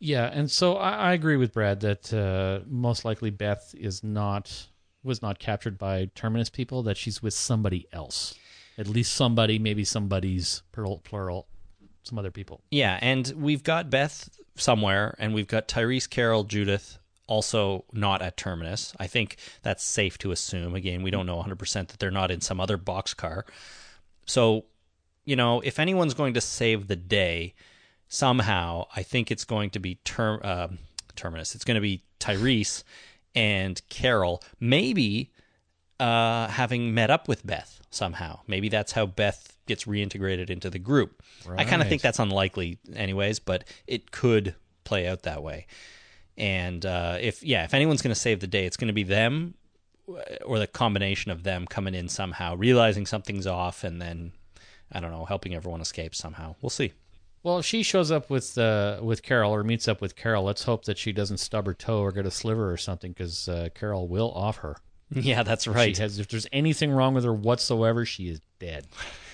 [0.00, 4.68] Yeah, and so I, I agree with Brad that uh, most likely Beth is not
[5.02, 6.82] was not captured by Terminus people.
[6.82, 8.34] That she's with somebody else,
[8.76, 11.46] at least somebody, maybe somebody's plural, plural
[12.04, 12.62] some other people.
[12.70, 18.36] Yeah, and we've got Beth somewhere, and we've got Tyrese Carol, Judith, also not at
[18.36, 18.94] Terminus.
[18.98, 20.74] I think that's safe to assume.
[20.74, 23.42] Again, we don't know 100% that they're not in some other boxcar.
[24.26, 24.64] So,
[25.24, 27.54] you know, if anyone's going to save the day
[28.08, 30.68] somehow, I think it's going to be term, uh,
[31.16, 31.54] terminus.
[31.54, 32.82] It's going to be Tyrese
[33.34, 35.32] and Carol, maybe
[36.00, 38.40] uh, having met up with Beth somehow.
[38.46, 41.22] Maybe that's how Beth gets reintegrated into the group.
[41.56, 45.66] I kind of think that's unlikely, anyways, but it could play out that way.
[46.36, 49.02] And uh, if yeah, if anyone's going to save the day, it's going to be
[49.02, 49.54] them
[50.44, 54.32] or the combination of them coming in somehow, realizing something's off, and then
[54.90, 56.54] I don't know, helping everyone escape somehow.
[56.62, 56.92] We'll see.
[57.48, 60.84] Well, she shows up with uh, with Carol or meets up with Carol, let's hope
[60.84, 64.06] that she doesn't stub her toe or get a sliver or something, because uh, Carol
[64.06, 64.76] will off her.
[65.10, 65.96] Yeah, that's right.
[65.96, 68.86] She has, if there's anything wrong with her whatsoever, she is dead.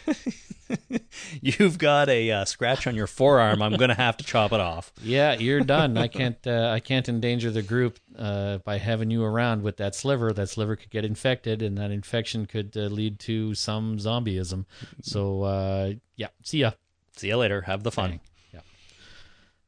[1.40, 3.60] You've got a uh, scratch on your forearm.
[3.60, 4.92] I'm going to have to chop it off.
[5.02, 5.98] Yeah, you're done.
[5.98, 6.38] I can't.
[6.46, 10.32] Uh, I can't endanger the group uh, by having you around with that sliver.
[10.32, 14.66] That sliver could get infected, and that infection could uh, lead to some zombieism.
[15.02, 16.28] So, uh, yeah.
[16.44, 16.70] See ya.
[17.16, 17.62] See you later.
[17.62, 18.10] Have the fun.
[18.10, 18.20] Bang.
[18.52, 18.60] Yeah.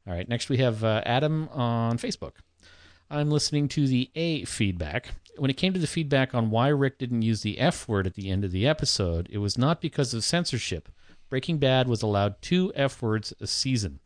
[0.07, 0.27] All right.
[0.27, 2.33] Next, we have uh, Adam on Facebook.
[3.09, 5.11] I'm listening to the A feedback.
[5.37, 8.15] When it came to the feedback on why Rick didn't use the F word at
[8.15, 10.89] the end of the episode, it was not because of censorship.
[11.29, 13.99] Breaking Bad was allowed two F words a season.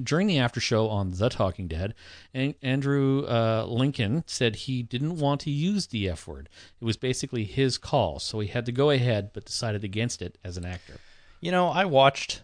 [0.00, 1.94] During the after show on The Talking Dead,
[2.32, 6.48] An- Andrew uh, Lincoln said he didn't want to use the F word.
[6.80, 10.38] It was basically his call, so he had to go ahead but decided against it
[10.44, 11.00] as an actor.
[11.40, 12.42] You know, I watched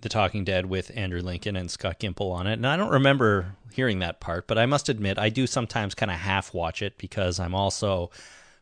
[0.00, 3.56] The Talking Dead with Andrew Lincoln and Scott Gimple on it, and I don't remember
[3.72, 6.98] hearing that part, but I must admit I do sometimes kind of half watch it
[6.98, 8.10] because I'm also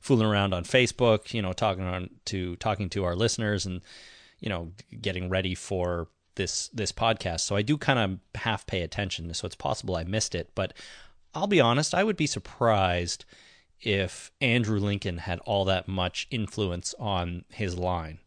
[0.01, 3.81] fooling around on Facebook, you know, talking on to talking to our listeners and
[4.41, 7.41] you know, getting ready for this this podcast.
[7.41, 10.73] So I do kind of half pay attention, so it's possible I missed it, but
[11.35, 13.25] I'll be honest, I would be surprised
[13.81, 18.19] if Andrew Lincoln had all that much influence on his line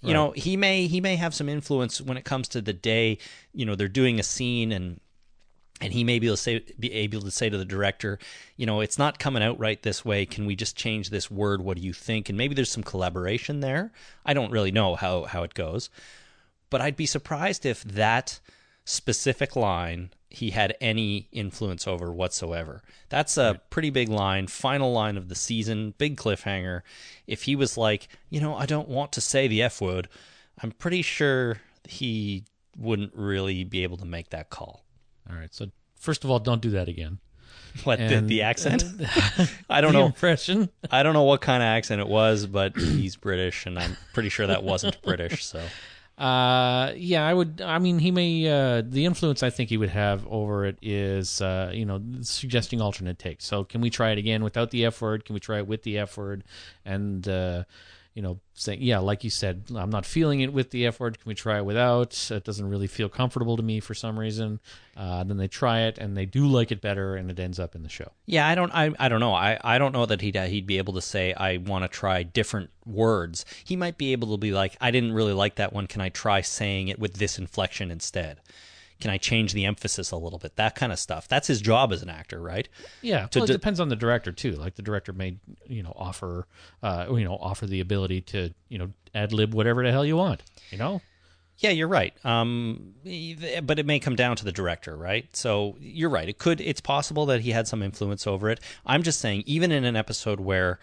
[0.00, 3.18] you know he may he may have some influence when it comes to the day
[3.52, 5.00] you know they're doing a scene and
[5.80, 8.18] and he may be able to say be able to say to the director
[8.56, 10.26] you know it's not coming out right this way.
[10.26, 11.62] Can we just change this word?
[11.62, 12.28] What do you think?
[12.28, 13.92] And maybe there's some collaboration there.
[14.24, 15.90] I don't really know how how it goes.
[16.70, 18.40] But i'd be surprised if that
[18.84, 22.82] specific line he had any influence over whatsoever.
[23.08, 26.82] That's a pretty big line, final line of the season, big cliffhanger.
[27.26, 30.08] If he was like, you know, I don't want to say the F word,
[30.62, 32.44] I'm pretty sure he
[32.76, 34.84] wouldn't really be able to make that call.
[35.30, 35.54] All right.
[35.54, 37.18] So first of all, don't do that again.
[37.82, 38.84] What the, And- the accent?
[39.68, 40.06] I don't the know.
[40.06, 40.68] impression.
[40.92, 44.28] I don't know what kind of accent it was, but he's British, and I'm pretty
[44.28, 45.44] sure that wasn't British.
[45.44, 45.60] So
[46.16, 47.60] Uh, yeah, I would.
[47.60, 48.46] I mean, he may.
[48.46, 52.80] Uh, the influence I think he would have over it is, uh, you know, suggesting
[52.80, 53.44] alternate takes.
[53.44, 55.24] So, can we try it again without the F word?
[55.24, 56.44] Can we try it with the F word?
[56.84, 57.64] And uh,
[58.14, 61.18] you know, saying, yeah, like you said, I'm not feeling it with the F word.
[61.18, 62.30] Can we try it without?
[62.30, 64.60] It doesn't really feel comfortable to me for some reason.
[64.96, 67.74] Uh, then they try it and they do like it better, and it ends up
[67.74, 68.12] in the show.
[68.26, 68.70] Yeah, I don't.
[68.72, 69.34] I, I don't know.
[69.34, 72.22] I, I don't know that he'd he'd be able to say I want to try
[72.22, 73.44] different words.
[73.64, 75.88] He might be able to be like, I didn't really like that one.
[75.88, 78.40] Can I try saying it with this inflection instead?
[79.04, 80.56] Can I change the emphasis a little bit?
[80.56, 81.28] That kind of stuff.
[81.28, 82.66] That's his job as an actor, right?
[83.02, 84.52] Yeah, To well, it d- depends on the director too.
[84.52, 85.36] Like the director may,
[85.68, 86.46] you know, offer,
[86.82, 90.16] uh, you know, offer the ability to, you know, ad lib whatever the hell you
[90.16, 90.42] want.
[90.70, 91.02] You know,
[91.58, 92.14] Yeah, you're right.
[92.24, 92.94] Um,
[93.62, 95.26] but it may come down to the director, right?
[95.36, 96.26] So you're right.
[96.30, 96.62] It could.
[96.62, 98.58] It's possible that he had some influence over it.
[98.86, 100.80] I'm just saying, even in an episode where,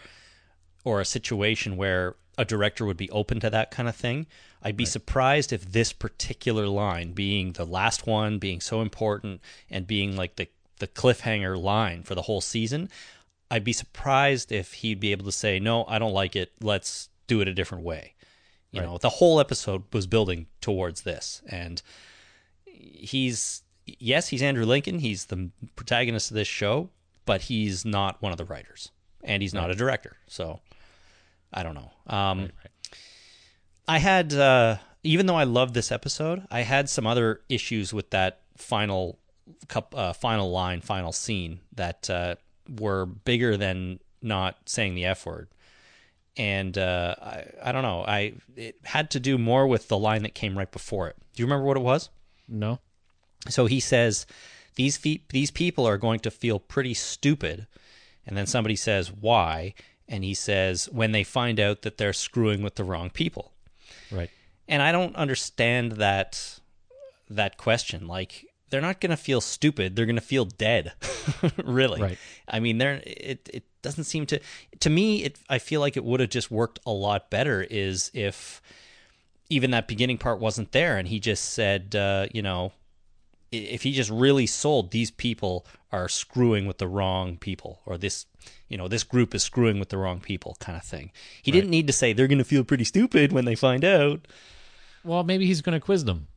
[0.86, 4.28] or a situation where a director would be open to that kind of thing,
[4.62, 9.88] I'd be surprised if this particular line, being the last one, being so important, and
[9.88, 10.48] being like the
[10.80, 12.90] the cliffhanger line for the whole season,
[13.52, 16.54] I'd be surprised if he'd be able to say, "No, I don't like it.
[16.62, 18.16] Let's do it a different way."
[18.72, 21.82] You know, the whole episode was building towards this, and
[22.66, 25.00] he's yes, he's Andrew Lincoln.
[25.00, 26.90] He's the protagonist of this show,
[27.26, 28.90] but he's not one of the writers,
[29.24, 30.16] and he's not a director.
[30.28, 30.62] So
[31.54, 31.92] I don't know.
[32.08, 32.50] Um,
[33.88, 38.10] I had, uh, even though I loved this episode, I had some other issues with
[38.12, 39.20] that final
[39.68, 42.36] cup, uh, final line, final scene that uh,
[42.80, 45.50] were bigger than not saying the f word.
[46.38, 48.06] And uh, I, I don't know.
[48.08, 51.18] I it had to do more with the line that came right before it.
[51.34, 52.10] Do you remember what it was?
[52.48, 52.80] no,
[53.50, 54.26] So he says,
[54.76, 57.68] "These fe- these people are going to feel pretty stupid,"
[58.26, 59.74] and then somebody says, "Why?"
[60.12, 63.54] And he says, "When they find out that they're screwing with the wrong people."
[64.12, 64.30] right.
[64.68, 66.60] And I don't understand that
[67.30, 68.08] that question.
[68.08, 70.94] Like they're not going to feel stupid; they're going to feel dead.
[71.64, 72.02] really.
[72.02, 72.18] Right.
[72.48, 74.40] I mean, there it it doesn't seem to
[74.82, 75.24] to me.
[75.24, 77.62] It I feel like it would have just worked a lot better.
[77.62, 78.62] Is if
[79.50, 82.74] even that beginning part wasn't there, and he just said, uh, you know,
[83.52, 88.26] if he just really sold these people are screwing with the wrong people or this
[88.72, 91.12] you know this group is screwing with the wrong people kind of thing
[91.44, 94.20] he didn't need to say they're going to feel pretty stupid when they find out
[95.04, 96.28] Well, maybe he's going to quiz them.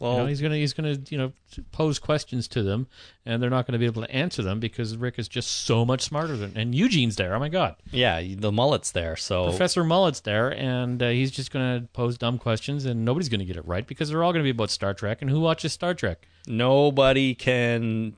[0.00, 1.32] well you know, he's going to he's going to you know
[1.70, 2.86] pose questions to them,
[3.26, 5.84] and they're not going to be able to answer them because Rick is just so
[5.84, 6.52] much smarter than.
[6.56, 7.34] And Eugene's there.
[7.34, 11.50] Oh my God, yeah the mullet's there so Professor Mullet's there, and uh, he's just
[11.50, 14.32] going to pose dumb questions, and nobody's going to get it right because they're all
[14.32, 15.20] going to be about Star Trek.
[15.20, 16.26] And who watches Star Trek?
[16.46, 18.14] nobody can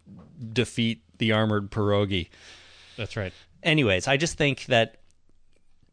[0.52, 2.28] defeat the armored pierogi
[2.96, 3.32] That's right.
[3.62, 4.98] anyways, I just think that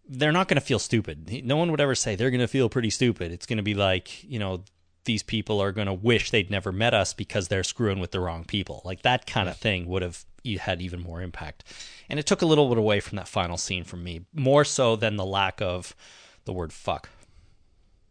[0.08, 1.45] they're not going to feel stupid.
[1.45, 3.32] No one would ever say they're going to feel pretty stupid.
[3.32, 4.64] It's going to be like, you know,
[5.06, 8.20] these people are going to wish they'd never met us because they're screwing with the
[8.20, 8.82] wrong people.
[8.84, 10.26] Like that kind of thing would have
[10.60, 11.64] had even more impact.
[12.10, 14.95] And it took a little bit away from that final scene from me, more so
[14.95, 15.95] than the lack of
[16.45, 17.10] the word fuck.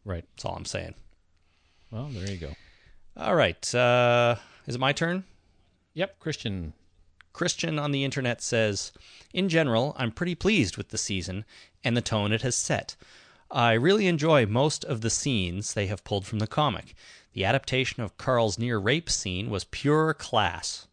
[0.05, 0.25] Right.
[0.35, 0.95] That's all I'm saying.
[1.91, 2.55] Well, there you go.
[3.17, 3.75] All right.
[3.75, 4.37] Uh,
[4.67, 5.25] is it my turn?
[5.95, 6.73] Yep, Christian.
[7.33, 8.93] Christian on the internet says,
[9.33, 11.45] In general, I'm pretty pleased with the season
[11.85, 12.97] and the tone it has set.
[13.51, 16.95] I really enjoy most of the scenes they have pulled from the comic.
[17.33, 20.87] The adaptation of Carl's near rape scene was pure class.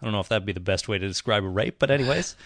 [0.00, 2.36] I don't know if that'd be the best way to describe a rape, but anyways.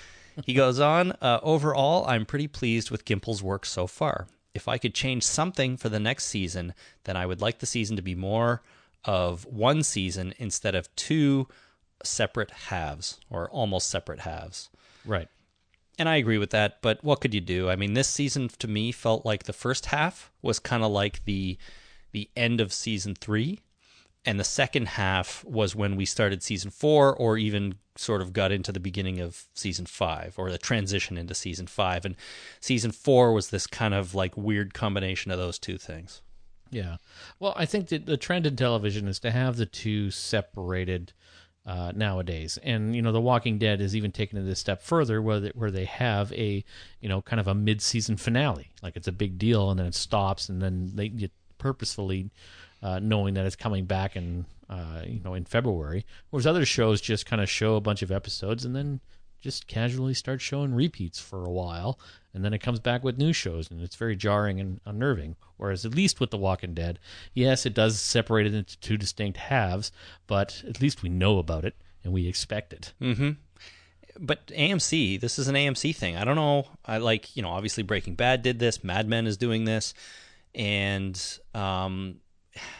[0.45, 4.27] he goes on, uh, overall, I'm pretty pleased with Gimple's work so far.
[4.55, 7.97] If I could change something for the next season, then I would like the season
[7.97, 8.63] to be more
[9.05, 11.49] of one season instead of two
[12.07, 14.71] separate halves or almost separate halves.
[15.05, 15.29] Right.
[15.99, 17.71] And I agree with that, but what could you do?
[17.71, 21.25] I mean, this season to me felt like the first half was kind of like
[21.25, 21.59] the
[22.13, 23.59] the end of season 3
[24.25, 28.53] and the second half was when we started season 4 or even sort of got
[28.53, 32.17] into the beginning of season 5 or the transition into season 5 and
[32.61, 36.23] season 4 was this kind of like weird combination of those two things.
[36.71, 36.97] Yeah.
[37.39, 41.13] Well, I think that the trend in television is to have the two separated
[41.67, 45.23] uh, nowadays, and you know, The Walking Dead has even taken it a step further,
[45.23, 46.65] where they, where they have a
[47.01, 49.95] you know kind of a mid-season finale, like it's a big deal, and then it
[49.95, 52.31] stops, and then they get purposefully
[52.83, 57.01] uh, knowing that it's coming back in uh, you know in February, whereas other shows
[57.01, 59.01] just kind of show a bunch of episodes and then
[59.45, 61.99] just casually start showing repeats for a while,
[62.33, 65.37] and then it comes back with new shows, and it's very jarring and unnerving.
[65.59, 66.99] Whereas at least with The Walking Dead,
[67.35, 69.93] yes, it does separate it into two distinct halves,
[70.27, 72.93] but at least we know about it and we expect it.
[74.19, 76.17] but AMC, this is an AMC thing.
[76.17, 76.67] I don't know.
[76.87, 79.93] I like, you know, obviously Breaking Bad did this, Mad Men is doing this,
[80.55, 81.21] and
[81.55, 82.17] um,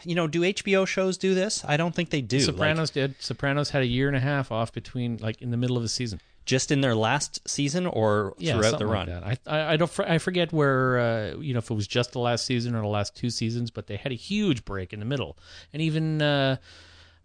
[0.03, 1.63] you know, do HBO shows do this?
[1.67, 2.37] I don't think they do.
[2.37, 3.15] Like, Sopranos did.
[3.19, 5.89] Sopranos had a year and a half off between, like in the middle of the
[5.89, 6.19] season.
[6.45, 9.09] Just in their last season or Yeah, throughout the run.
[9.09, 9.39] like.
[9.47, 12.19] I, I I don't I forget where uh, you know if it was just the
[12.19, 15.05] last season or the last two seasons, but they had a huge break in the
[15.05, 15.37] middle,
[15.73, 16.57] and even uh,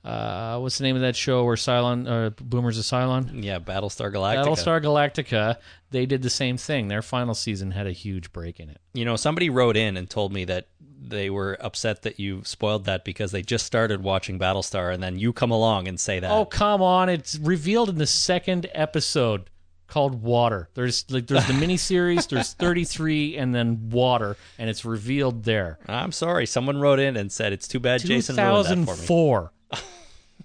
[0.05, 3.45] uh, what's the name of that show where Cylon uh, Boomers of Cylon?
[3.45, 4.45] Yeah, Battlestar Galactica.
[4.45, 5.57] Battlestar Galactica,
[5.91, 6.89] they did the same thing.
[6.89, 8.81] Their final season had a huge break in it.
[8.95, 10.69] You know, somebody wrote in and told me that
[11.03, 15.19] they were upset that you spoiled that because they just started watching Battlestar and then
[15.19, 16.31] you come along and say that.
[16.31, 17.09] Oh come on!
[17.09, 19.51] It's revealed in the second episode
[19.87, 20.71] called Water.
[20.75, 22.29] There's like there's the miniseries.
[22.29, 25.79] There's 33, and then Water, and it's revealed there.
[25.87, 26.47] I'm sorry.
[26.47, 28.85] Someone wrote in and said it's too bad Jason ruined that for me.
[28.87, 29.53] 2004.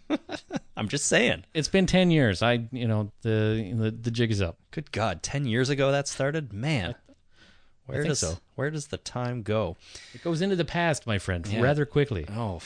[0.77, 1.45] I'm just saying.
[1.53, 2.41] It's been 10 years.
[2.41, 4.57] I you know the the, the jig is up.
[4.71, 6.51] Good God, ten years ago that started.
[6.53, 6.95] Man,
[7.85, 8.37] where does so.
[8.55, 9.77] where does the time go?
[10.13, 11.61] It goes into the past, my friend, Yeah.
[11.61, 12.25] rather quickly.
[12.29, 12.59] Oh,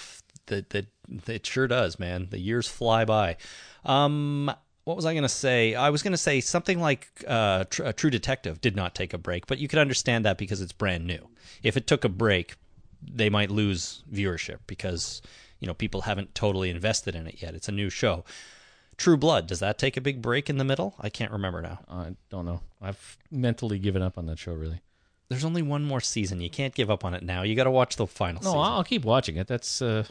[0.48, 2.28] the, the it sure does, man.
[2.32, 3.38] The years fly by.
[3.86, 4.52] Um,
[4.86, 5.76] what was I going to say?
[5.76, 9.14] I was going to say something like uh, Tr- uh, True Detective did not take
[9.14, 11.30] a break, but you could understand that because it's brand new.
[11.62, 12.56] If it took a break,
[13.02, 15.22] they might lose viewership because
[15.60, 17.54] you know people haven't totally invested in it yet.
[17.56, 18.24] It's a new show.
[18.98, 20.96] True Blood does that take a big break in the middle?
[21.00, 21.80] I can't remember now.
[21.90, 22.62] I don't know.
[22.82, 24.54] I've mentally given up on that show.
[24.54, 24.82] Really.
[25.30, 26.42] There's only one more season.
[26.42, 27.44] You can't give up on it now.
[27.44, 28.60] You got to watch the final No, season.
[28.60, 29.48] I'll keep watching it.
[29.48, 30.04] That's uh,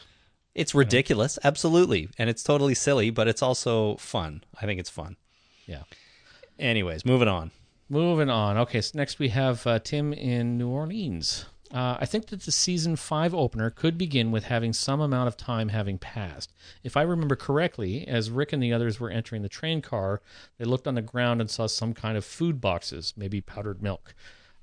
[0.55, 4.43] It's ridiculous, absolutely, and it's totally silly, but it's also fun.
[4.59, 5.17] I think it's fun.
[5.67, 5.83] yeah.
[6.57, 7.51] Anyways, moving on.
[7.89, 8.57] Moving on.
[8.57, 11.45] Okay, so next we have uh, Tim in New Orleans.
[11.71, 15.37] Uh, I think that the season five opener could begin with having some amount of
[15.37, 16.51] time having passed.
[16.83, 20.21] If I remember correctly, as Rick and the others were entering the train car,
[20.57, 24.15] they looked on the ground and saw some kind of food boxes, maybe powdered milk.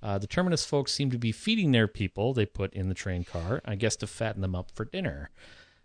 [0.03, 3.25] Uh, the Terminus folks seem to be feeding their people they put in the train
[3.25, 5.31] car, I guess to fatten them up for dinner.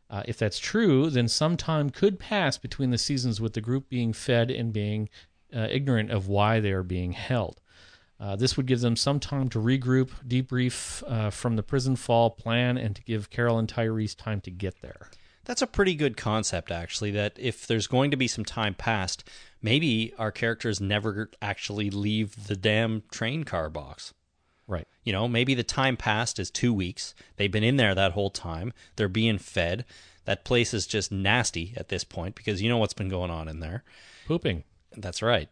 [0.10, 3.90] Uh, if that's true, then some time could pass between the seasons with the group
[3.90, 5.08] being fed and being
[5.56, 7.62] uh, ignorant of why they are being held.
[8.22, 12.30] Uh, this would give them some time to regroup, debrief uh, from the prison fall
[12.30, 15.10] plan, and to give Carol and Tyrese time to get there.
[15.46, 17.10] That's a pretty good concept, actually.
[17.10, 19.28] That if there's going to be some time passed,
[19.60, 24.14] maybe our characters never actually leave the damn train car box.
[24.68, 24.88] Right.
[25.04, 27.16] You know, maybe the time passed is two weeks.
[27.38, 28.72] They've been in there that whole time.
[28.98, 29.84] They're being fed.
[30.26, 33.48] That place is just nasty at this point because you know what's been going on
[33.48, 33.84] in there.
[34.28, 34.64] Pooping.
[34.96, 35.50] That's right.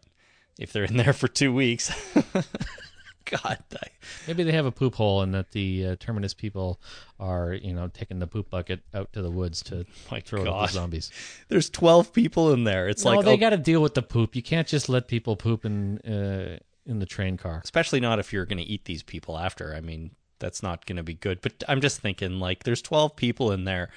[0.59, 1.89] If they're in there for two weeks,
[3.25, 3.87] God, I,
[4.27, 6.79] Maybe they have a poop hole, and that the uh, terminus people
[7.19, 10.47] are, you know, taking the poop bucket out to the woods to My throw it
[10.47, 11.11] at the zombies.
[11.47, 12.87] there's twelve people in there.
[12.87, 14.35] It's no, like they oh, got to deal with the poop.
[14.35, 17.61] You can't just let people poop in uh, in the train car.
[17.63, 19.73] especially not if you're going to eat these people after.
[19.73, 21.41] I mean, that's not going to be good.
[21.41, 23.89] But I'm just thinking, like, there's 12 people in there.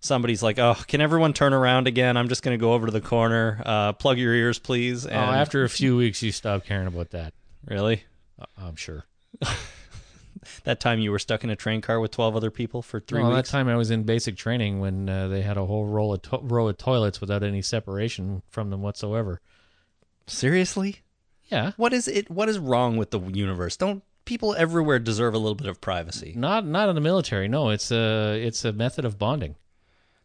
[0.00, 2.16] Somebody's like, "Oh, can everyone turn around again?
[2.16, 3.62] I'm just going to go over to the corner.
[3.64, 7.10] Uh, plug your ears, please." And oh, after a few weeks, you stop caring about
[7.10, 7.34] that.
[7.66, 8.04] really,
[8.40, 9.04] Uh, I'm sure.
[10.64, 13.20] that time you were stuck in a train car with 12 other people for three
[13.22, 16.14] Well, that time I was in basic training when uh, they had a whole roll
[16.14, 19.40] of to- row of toilets without any separation from them whatsoever.
[20.26, 21.00] Seriously,
[21.50, 22.30] Yeah, what is it?
[22.30, 23.76] What is wrong with the universe?
[23.76, 26.32] Don't people everywhere deserve a little bit of privacy?
[26.36, 27.48] not not in the military.
[27.48, 29.56] No, it's a it's a method of bonding.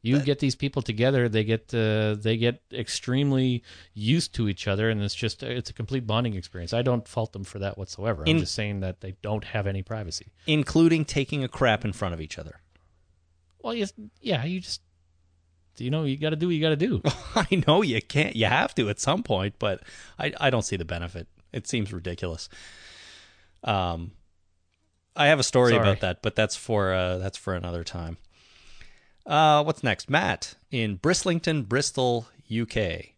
[0.05, 4.89] You get these people together, they get uh, they get extremely used to each other,
[4.89, 6.73] and it's just it's a complete bonding experience.
[6.73, 8.23] I don't fault them for that whatsoever.
[8.23, 10.31] In- I'm just saying that they don't have any privacy.
[10.45, 12.61] Including taking a crap in front of each other.
[13.61, 14.81] Well, yes, yeah, you just
[15.77, 17.01] you know you got to do what you got to do.
[17.35, 18.35] I know you can't.
[18.35, 19.81] You have to at some point, but
[20.19, 21.27] I I don't see the benefit.
[21.51, 22.47] It seems ridiculous.
[23.63, 24.11] Um,
[25.15, 25.81] I have a story Sorry.
[25.81, 28.17] about that, but that's for uh, that's for another time.
[29.25, 30.09] Uh, what's next?
[30.09, 33.15] Matt in Brislington, Bristol, UK.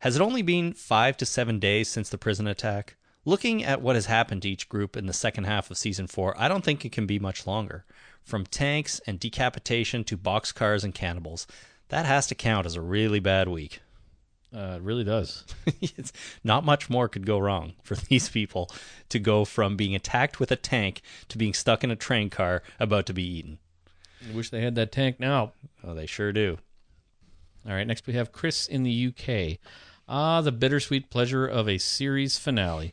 [0.00, 2.96] Has it only been five to seven days since the prison attack?
[3.24, 6.34] Looking at what has happened to each group in the second half of season four,
[6.36, 7.84] I don't think it can be much longer.
[8.22, 11.46] From tanks and decapitation to boxcars and cannibals,
[11.88, 13.80] that has to count as a really bad week.
[14.54, 15.44] Uh, it really does.
[15.80, 16.12] it's
[16.44, 18.70] not much more could go wrong for these people
[19.08, 22.62] to go from being attacked with a tank to being stuck in a train car
[22.78, 23.58] about to be eaten.
[24.28, 25.52] I wish they had that tank now.
[25.84, 26.58] Oh, they sure do.
[27.66, 29.58] All right, next we have Chris in the UK.
[30.08, 32.92] Ah, the bittersweet pleasure of a series finale,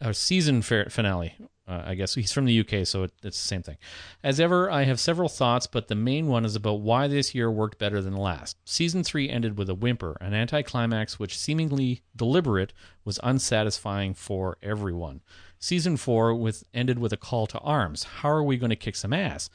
[0.00, 1.34] a season finale.
[1.68, 3.76] Uh, I guess he's from the UK, so it, it's the same thing.
[4.24, 7.48] As ever, I have several thoughts, but the main one is about why this year
[7.48, 8.56] worked better than last.
[8.64, 12.72] Season three ended with a whimper, an anticlimax which, seemingly deliberate,
[13.04, 15.20] was unsatisfying for everyone.
[15.60, 18.02] Season four with ended with a call to arms.
[18.02, 19.48] How are we going to kick some ass?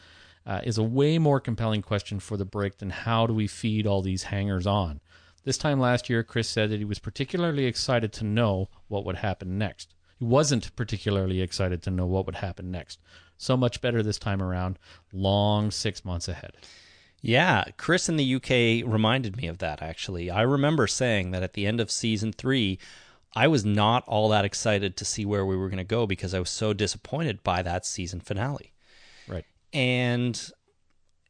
[0.47, 3.85] Uh, is a way more compelling question for the break than how do we feed
[3.85, 5.01] all these hangers on.
[5.43, 9.17] This time last year, Chris said that he was particularly excited to know what would
[9.17, 9.93] happen next.
[10.17, 12.99] He wasn't particularly excited to know what would happen next.
[13.37, 14.79] So much better this time around.
[15.11, 16.53] Long six months ahead.
[17.21, 20.29] Yeah, Chris in the UK reminded me of that actually.
[20.31, 22.79] I remember saying that at the end of season three,
[23.35, 26.33] I was not all that excited to see where we were going to go because
[26.33, 28.71] I was so disappointed by that season finale.
[29.77, 30.51] And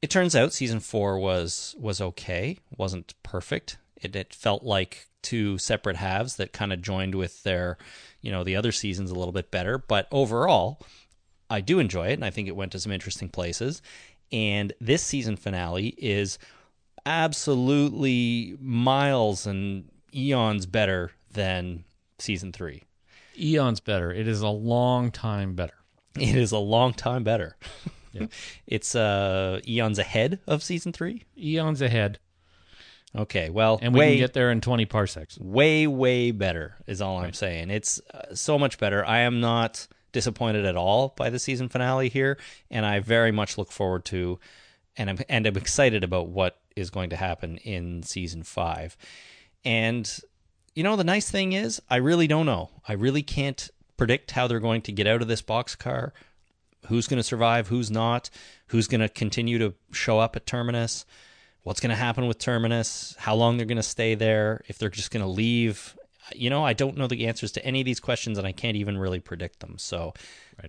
[0.02, 3.78] it turns out season four was was okay wasn't perfect.
[4.02, 7.78] It, it felt like two separate halves that kind of joined with their
[8.22, 9.78] you know the other seasons a little bit better.
[9.78, 10.82] But overall
[11.50, 13.82] i do enjoy it and i think it went to some interesting places.
[14.32, 16.40] And this season finale is
[17.06, 21.84] absolutely miles and eons better than
[22.18, 22.84] season three.
[23.38, 24.12] Eon's better.
[24.12, 25.74] It is a long time better.
[26.18, 27.58] it is a long time better
[28.14, 28.28] Yeah.
[28.66, 32.20] it's uh eons ahead of season three Eon's ahead,
[33.16, 35.40] Okay, well, and we way, can get there in 20 parsecs.
[35.40, 37.70] way, way better is all I'm saying.
[37.70, 39.06] It's uh, so much better.
[39.06, 42.38] I am not disappointed at all by the season finale here,
[42.70, 44.40] and I very much look forward to,
[44.98, 48.98] and I'm and I'm excited about what is going to happen in season five.
[49.64, 50.20] And
[50.76, 52.70] you know, the nice thing is, I really don't know.
[52.88, 56.12] I really can't predict how they're going to get out of this boxcar.
[56.88, 57.68] Who's going to survive?
[57.68, 58.30] Who's not?
[58.68, 61.06] Who's going to continue to show up at Terminus?
[61.68, 64.90] what's going to happen with Terminus, how long they're going to stay there, if they're
[64.90, 65.98] just going to leave.
[66.34, 68.78] You know, I don't know the answers to any of these questions, and I can't
[68.78, 69.76] even really predict them.
[69.78, 70.14] So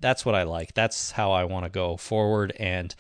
[0.01, 0.75] that's what I like.
[0.75, 2.53] That's how I want to go forward.
[2.59, 2.93] And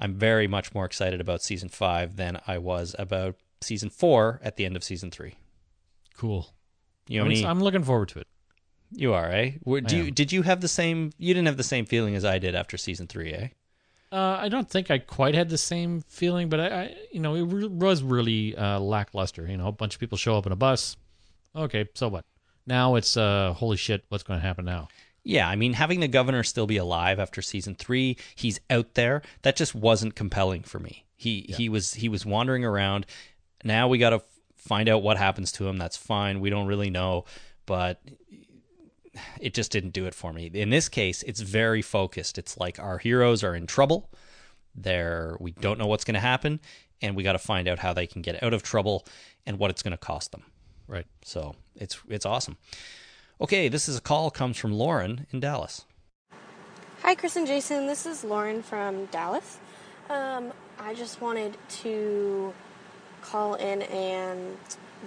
[0.00, 4.56] I'm very much more excited about season five than I was about season four at
[4.56, 5.36] the end of season three.
[6.16, 6.48] Cool.
[7.06, 8.26] You know, I'm, any, I'm looking forward to it.
[8.94, 9.52] You are, eh?
[9.64, 11.12] Were- Do you, did you have the same?
[11.18, 13.48] You didn't have the same feeling as I did after season three, eh?
[14.12, 17.34] Uh, I don't think I quite had the same feeling, but I, I you know,
[17.34, 19.46] it re- was really uh, lackluster.
[19.48, 20.96] You know, a bunch of people show up in a bus.
[21.56, 22.24] Okay, so what?
[22.66, 24.88] Now it's uh, holy shit, what's going to happen now?
[25.24, 29.22] Yeah, I mean, having the governor still be alive after season three, he's out there.
[29.42, 31.04] That just wasn't compelling for me.
[31.16, 33.06] He he was he was wandering around.
[33.64, 34.22] Now we got to
[34.56, 35.76] find out what happens to him.
[35.78, 36.40] That's fine.
[36.40, 37.24] We don't really know,
[37.66, 38.00] but
[39.40, 40.50] it just didn't do it for me.
[40.52, 42.38] In this case, it's very focused.
[42.38, 44.10] It's like our heroes are in trouble.
[44.74, 46.60] They're we don't know what's going to happen,
[47.00, 49.06] and we got to find out how they can get out of trouble
[49.46, 50.44] and what it's going to cost them.
[50.86, 51.06] Right.
[51.24, 52.56] So it's it's awesome.
[53.40, 55.84] Okay, this is a call comes from Lauren in Dallas.
[57.02, 57.86] Hi, Chris and Jason.
[57.86, 59.58] This is Lauren from Dallas.
[60.08, 62.54] Um, I just wanted to
[63.22, 64.56] call in and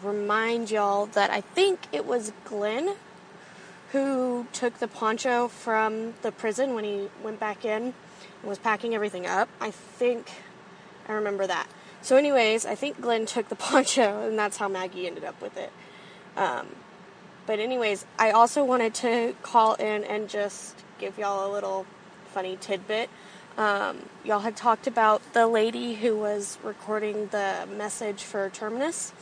[0.03, 2.95] remind y'all that I think it was Glenn
[3.91, 7.93] who took the poncho from the prison when he went back in and
[8.43, 9.49] was packing everything up.
[9.61, 10.31] I think
[11.07, 11.67] I remember that.
[12.01, 15.57] So, anyways, I think Glenn took the poncho, and that's how Maggie ended up with
[15.57, 15.71] it.
[16.35, 16.67] Um,
[17.45, 21.85] but anyways, I also wanted to call in and just give y'all a little
[22.33, 23.09] funny tidbit.
[23.57, 29.13] Um, y'all had talked about the lady who was recording the message for Terminus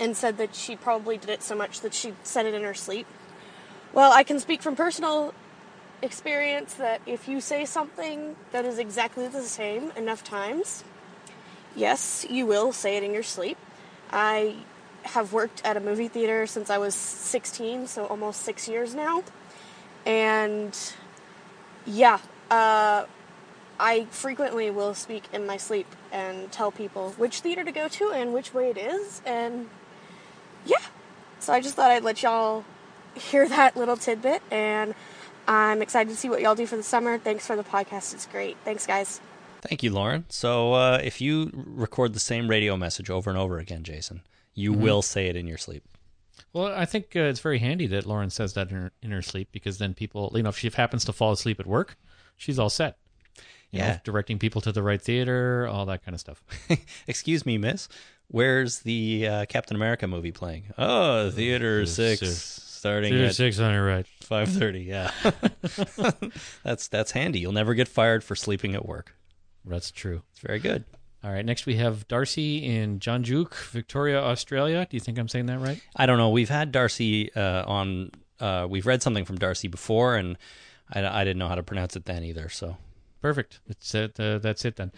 [0.00, 2.72] and said that she probably did it so much that she said it in her
[2.72, 3.06] sleep.
[3.94, 5.32] Well, I can speak from personal
[6.02, 10.82] experience that if you say something that is exactly the same enough times,
[11.76, 13.56] yes, you will say it in your sleep.
[14.10, 14.56] I
[15.04, 19.22] have worked at a movie theater since I was 16, so almost six years now.
[20.04, 20.76] And
[21.86, 22.18] yeah,
[22.50, 23.04] uh,
[23.78, 28.10] I frequently will speak in my sleep and tell people which theater to go to
[28.10, 29.22] and which way it is.
[29.24, 29.68] And
[30.66, 30.82] yeah,
[31.38, 32.64] so I just thought I'd let y'all
[33.16, 34.42] hear that little tidbit.
[34.50, 34.94] And
[35.48, 37.18] I'm excited to see what y'all do for the summer.
[37.18, 38.14] Thanks for the podcast.
[38.14, 38.56] It's great.
[38.64, 39.20] Thanks, guys.
[39.62, 40.26] Thank you, Lauren.
[40.28, 44.22] So, uh, if you record the same radio message over and over again, Jason,
[44.54, 45.84] you will say it in your sleep.
[46.52, 49.22] Well, I think uh, it's very handy that Lauren says that in her, in her
[49.22, 51.96] sleep because then people, you know, if she happens to fall asleep at work,
[52.36, 52.98] she's all set.
[53.70, 53.98] You know, Yeah.
[54.04, 56.44] directing people to the right theater, all that kind of stuff.
[57.08, 57.88] Excuse me, miss.
[58.28, 60.64] Where's the uh, Captain America movie playing?
[60.78, 62.73] Oh, theater Theater six, six.
[62.84, 64.06] Starting Theater at six her right.
[64.20, 64.82] five thirty.
[64.82, 65.10] Yeah,
[66.62, 67.40] that's that's handy.
[67.40, 69.16] You'll never get fired for sleeping at work.
[69.64, 70.20] That's true.
[70.32, 70.84] It's very good.
[71.24, 74.86] All right, next we have Darcy in Jan Juc, Victoria, Australia.
[74.88, 75.80] Do you think I'm saying that right?
[75.96, 76.28] I don't know.
[76.28, 78.10] We've had Darcy uh, on.
[78.38, 80.36] Uh, we've read something from Darcy before, and
[80.92, 82.50] I, I didn't know how to pronounce it then either.
[82.50, 82.76] So
[83.24, 83.60] Perfect.
[83.66, 84.92] It's it, uh, that's it then.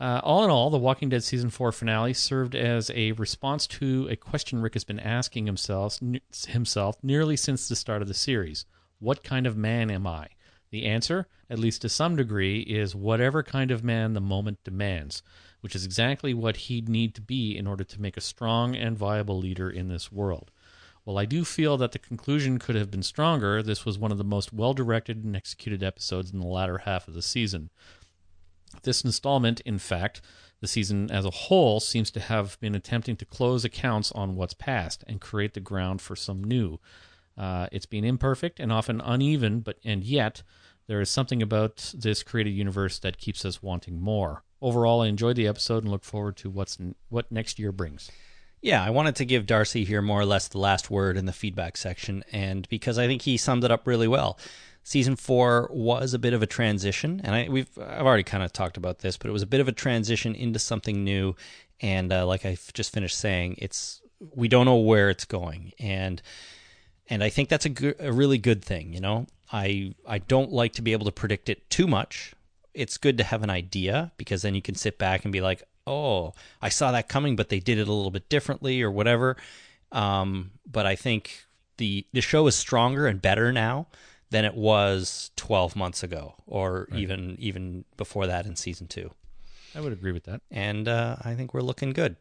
[0.00, 4.08] Uh, all in all, the Walking Dead season four finale served as a response to
[4.10, 5.98] a question Rick has been asking himself
[6.48, 8.64] himself nearly since the start of the series:
[8.98, 10.28] What kind of man am I?
[10.70, 15.22] The answer, at least to some degree, is whatever kind of man the moment demands,
[15.60, 18.96] which is exactly what he'd need to be in order to make a strong and
[18.96, 20.50] viable leader in this world.
[21.04, 24.18] While I do feel that the conclusion could have been stronger, this was one of
[24.18, 27.68] the most well directed and executed episodes in the latter half of the season.
[28.82, 30.20] This installment, in fact,
[30.60, 34.54] the season as a whole seems to have been attempting to close accounts on what's
[34.54, 36.78] past and create the ground for some new.
[37.36, 40.42] Uh, it's been imperfect and often uneven, but and yet
[40.86, 44.44] there is something about this created universe that keeps us wanting more.
[44.60, 46.76] Overall, I enjoyed the episode and look forward to what's
[47.08, 48.10] what next year brings.
[48.60, 51.32] Yeah, I wanted to give Darcy here more or less the last word in the
[51.32, 54.38] feedback section, and because I think he summed it up really well.
[54.82, 58.52] Season four was a bit of a transition, and I, we've I've already kind of
[58.52, 61.36] talked about this, but it was a bit of a transition into something new.
[61.80, 64.00] And uh, like I just finished saying, it's
[64.34, 66.22] we don't know where it's going, and
[67.08, 68.92] and I think that's a, a really good thing.
[68.92, 72.34] You know, I I don't like to be able to predict it too much.
[72.72, 75.62] It's good to have an idea because then you can sit back and be like,
[75.86, 79.36] oh, I saw that coming, but they did it a little bit differently or whatever.
[79.92, 81.44] Um, but I think
[81.76, 83.88] the the show is stronger and better now
[84.30, 89.10] than it was 12 months ago or even even before that in season 2
[89.74, 90.40] I would agree with that.
[90.50, 92.16] and uh, I think we're looking good.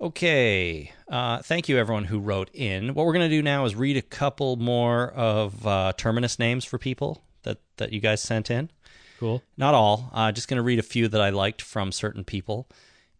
[0.00, 2.94] Okay, uh, thank you everyone who wrote in.
[2.94, 6.78] What we're gonna do now is read a couple more of uh, terminus names for
[6.78, 8.70] people that that you guys sent in.
[9.18, 9.42] Cool.
[9.58, 10.10] Not all.
[10.14, 12.66] Uh, just gonna read a few that I liked from certain people.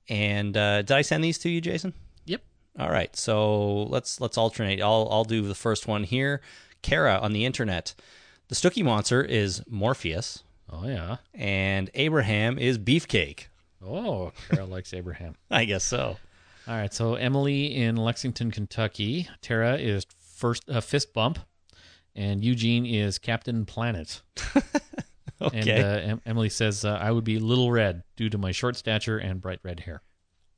[0.09, 1.93] And uh, did I send these to you, Jason?
[2.25, 2.43] Yep.
[2.79, 4.81] All right, so let's let's alternate.
[4.81, 6.41] I'll I'll do the first one here.
[6.83, 7.95] Kara on the internet.
[8.49, 11.17] The Stookie monster is Morpheus, Oh yeah.
[11.35, 13.45] and Abraham is Beefcake.
[13.85, 15.37] Oh, Kara likes Abraham.
[15.51, 16.17] I guess so.
[16.69, 19.29] All right, so Emily in Lexington, Kentucky.
[19.41, 21.39] Tara is first uh, fist bump,
[22.15, 24.23] and Eugene is Captain Planet.
[25.43, 25.59] Okay.
[25.59, 28.77] And uh, em- Emily says uh, I would be Little Red due to my short
[28.77, 30.03] stature and bright red hair.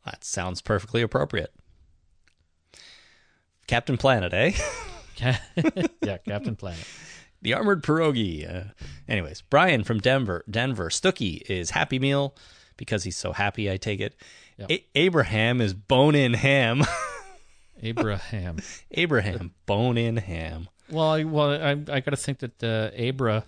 [0.04, 1.54] that sounds perfectly appropriate.
[3.68, 4.52] Captain Planet, eh?
[6.02, 6.84] Yeah, Captain Planet.
[7.42, 8.48] the armored pierogi.
[8.48, 8.70] Uh,
[9.08, 10.88] anyways, Brian from Denver, Denver.
[10.90, 12.34] Stookey is Happy Meal
[12.76, 13.70] because he's so happy.
[13.70, 14.14] I take it.
[14.58, 14.70] Yep.
[14.70, 16.82] A- Abraham is bone in ham.
[17.82, 18.58] Abraham.
[18.92, 20.68] Abraham bone in ham.
[20.90, 23.44] Well, I, well, I, I got to think that uh, Abra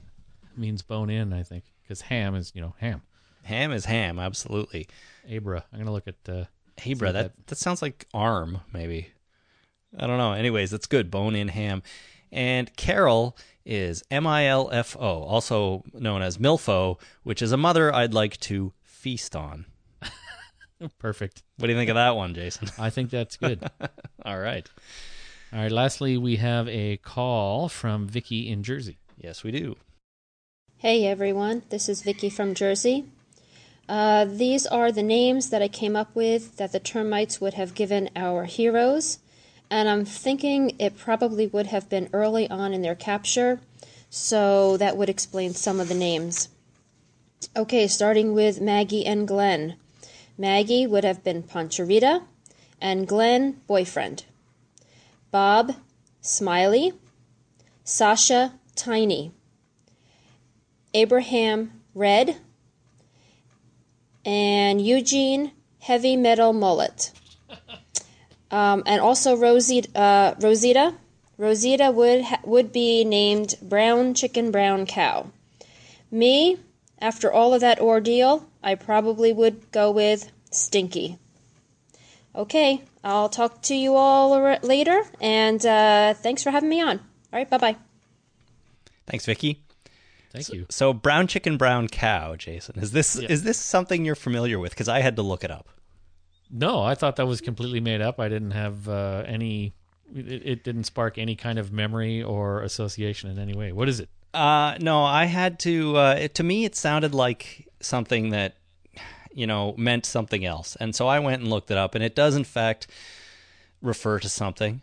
[0.56, 1.32] means bone in.
[1.32, 3.02] I think because ham is you know ham.
[3.42, 4.18] Ham is ham.
[4.18, 4.88] Absolutely.
[5.30, 5.64] Abra.
[5.72, 6.16] I'm gonna look at.
[6.28, 6.44] Uh,
[6.90, 7.12] Abra.
[7.12, 8.60] That that sounds like arm.
[8.72, 9.08] Maybe.
[9.98, 10.32] I don't know.
[10.32, 11.10] Anyways, that's good.
[11.10, 11.82] Bone in ham.
[12.32, 17.56] And Carol is M I L F O, also known as Milfo, which is a
[17.56, 19.66] mother I'd like to feast on.
[20.98, 21.42] perfect.
[21.58, 22.68] What do you think of that one, Jason?
[22.78, 23.62] I think that's good.
[24.24, 24.68] All right.
[25.52, 25.70] All right.
[25.70, 28.98] Lastly, we have a call from Vicky in Jersey.
[29.16, 29.76] Yes, we do.
[30.84, 33.06] Hey everyone, this is Vicky from Jersey.
[33.88, 37.74] Uh, these are the names that I came up with that the termites would have
[37.74, 39.18] given our heroes,
[39.74, 43.58] and I'm thinking it probably would have been early on in their capture,
[44.08, 46.48] so that would explain some of the names.
[47.56, 49.74] Okay, starting with Maggie and Glenn.
[50.38, 52.22] Maggie would have been Poncharita,
[52.80, 54.22] and Glenn, boyfriend.
[55.32, 55.74] Bob,
[56.20, 56.92] Smiley.
[57.82, 59.32] Sasha, Tiny.
[60.94, 62.36] Abraham Red,
[64.24, 65.50] and Eugene
[65.80, 67.10] Heavy Metal Mullet.
[68.54, 70.94] Um, and also Rosita, uh, Rosita.
[71.36, 75.32] Rosita would ha- would be named Brown Chicken Brown Cow.
[76.08, 76.58] Me,
[77.00, 81.18] after all of that ordeal, I probably would go with Stinky.
[82.36, 86.98] Okay, I'll talk to you all ar- later, and uh, thanks for having me on.
[86.98, 87.76] All right, bye bye.
[89.08, 89.64] Thanks, Vicky.
[90.30, 90.66] Thank you.
[90.70, 92.78] So, brown chicken, brown cow, Jason.
[92.78, 94.70] Is this is this something you're familiar with?
[94.70, 95.68] Because I had to look it up.
[96.56, 98.20] No, I thought that was completely made up.
[98.20, 99.74] I didn't have uh, any.
[100.14, 103.72] It, it didn't spark any kind of memory or association in any way.
[103.72, 104.08] What is it?
[104.32, 105.96] Uh, no, I had to.
[105.96, 108.54] Uh, it, to me, it sounded like something that
[109.32, 112.14] you know meant something else, and so I went and looked it up, and it
[112.14, 112.86] does in fact
[113.82, 114.80] refer to something.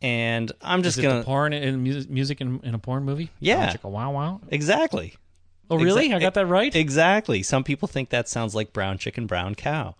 [0.00, 3.30] And I'm just Is it gonna porn in music, music in, in a porn movie?
[3.40, 3.72] Yeah.
[3.72, 4.40] Chicka wow wow.
[4.48, 5.16] exactly.
[5.70, 6.08] Oh, really?
[6.08, 6.74] Exa- I got that right.
[6.74, 7.42] Exactly.
[7.42, 9.96] Some people think that sounds like brown chicken, brown cow,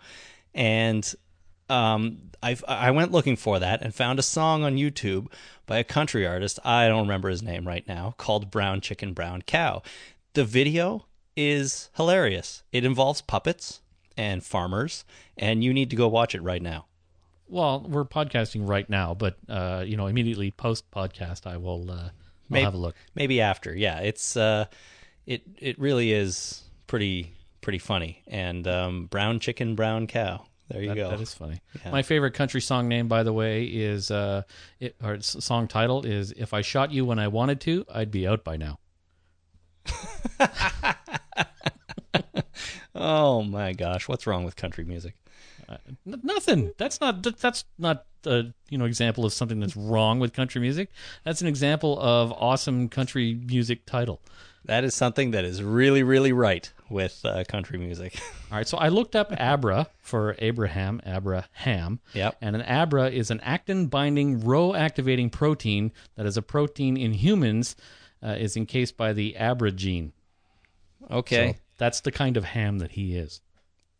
[0.58, 1.14] and
[1.70, 5.28] um, I I went looking for that and found a song on YouTube
[5.66, 6.58] by a country artist.
[6.64, 8.14] I don't remember his name right now.
[8.18, 9.82] Called "Brown Chicken, Brown Cow."
[10.34, 11.06] The video
[11.36, 12.64] is hilarious.
[12.72, 13.80] It involves puppets
[14.16, 15.04] and farmers,
[15.36, 16.86] and you need to go watch it right now.
[17.46, 21.94] Well, we're podcasting right now, but uh, you know, immediately post podcast, I will uh,
[21.94, 22.10] I'll
[22.48, 22.96] Maybe- have a look.
[23.14, 23.74] Maybe after.
[23.74, 24.66] Yeah, it's uh,
[25.26, 28.22] it it really is pretty pretty funny.
[28.26, 30.44] And um, brown chicken, brown cow.
[30.68, 31.10] There you That, go.
[31.10, 31.60] that is funny.
[31.84, 31.90] Yeah.
[31.92, 34.42] My favorite country song name, by the way, is uh,
[34.80, 38.10] it, or its song title is "If I Shot You When I Wanted to, I'd
[38.10, 38.78] Be Out by Now."
[43.00, 45.14] Oh my gosh, what's wrong with country music?
[45.68, 46.72] N- nothing.
[46.78, 47.22] That's not.
[47.22, 48.06] that- That's not.
[48.26, 50.90] Uh, you know, example of something that's wrong with country music.
[51.24, 54.20] That's an example of awesome country music title.
[54.64, 58.18] That is something that is really, really right with uh, country music.
[58.50, 62.00] All right, so I looked up Abra for Abraham, Abraham.
[62.14, 62.36] Yep.
[62.40, 67.12] And an Abra is an actin binding Rho activating protein that is a protein in
[67.12, 67.76] humans
[68.22, 70.12] uh, is encased by the Abra gene.
[71.10, 73.40] Okay, So that's the kind of ham that he is.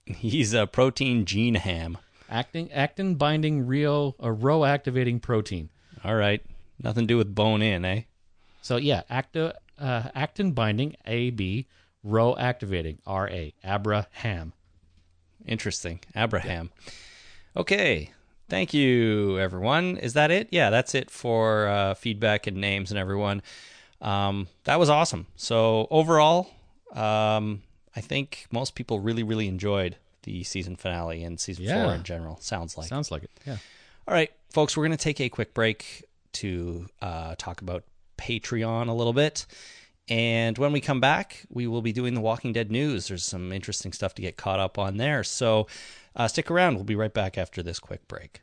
[0.06, 1.98] he's a protein gene ham.
[2.30, 5.70] Actin actin binding Rio a Rho activating protein.
[6.04, 6.42] All right,
[6.82, 8.02] nothing to do with bone in, eh?
[8.60, 9.52] So yeah, uh,
[10.14, 11.66] actin binding AB
[12.04, 14.52] Rho activating RA Abraham.
[15.46, 16.70] Interesting, Abraham.
[17.56, 18.10] Okay,
[18.48, 19.96] thank you, everyone.
[19.96, 20.48] Is that it?
[20.50, 23.42] Yeah, that's it for uh, feedback and names and everyone.
[24.00, 25.26] Um, that was awesome.
[25.36, 26.50] So overall,
[26.92, 27.62] um,
[27.96, 31.84] I think most people really, really enjoyed the season finale and season Yeah.
[31.84, 32.38] four in general.
[32.40, 32.88] Sounds like.
[32.88, 33.30] Sounds like it.
[33.46, 33.56] Yeah.
[34.06, 37.84] All right, folks, we're going to take a quick break to uh, talk about
[38.18, 39.46] Patreon a little bit.
[40.08, 43.08] And when we come back, we will be doing the Walking Dead news.
[43.08, 45.22] There's some interesting stuff to get caught up on there.
[45.22, 45.66] So
[46.16, 46.76] uh, stick around.
[46.76, 48.40] We'll be right back after this quick break.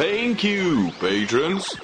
[0.00, 1.76] Thank you, patrons.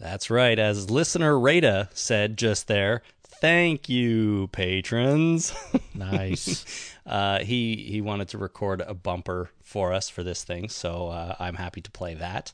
[0.00, 0.58] That's right.
[0.58, 5.54] As listener Rada said just there, thank you, patrons.
[5.94, 6.92] Nice.
[7.06, 11.36] uh, he he wanted to record a bumper for us for this thing, so uh,
[11.38, 12.52] I'm happy to play that.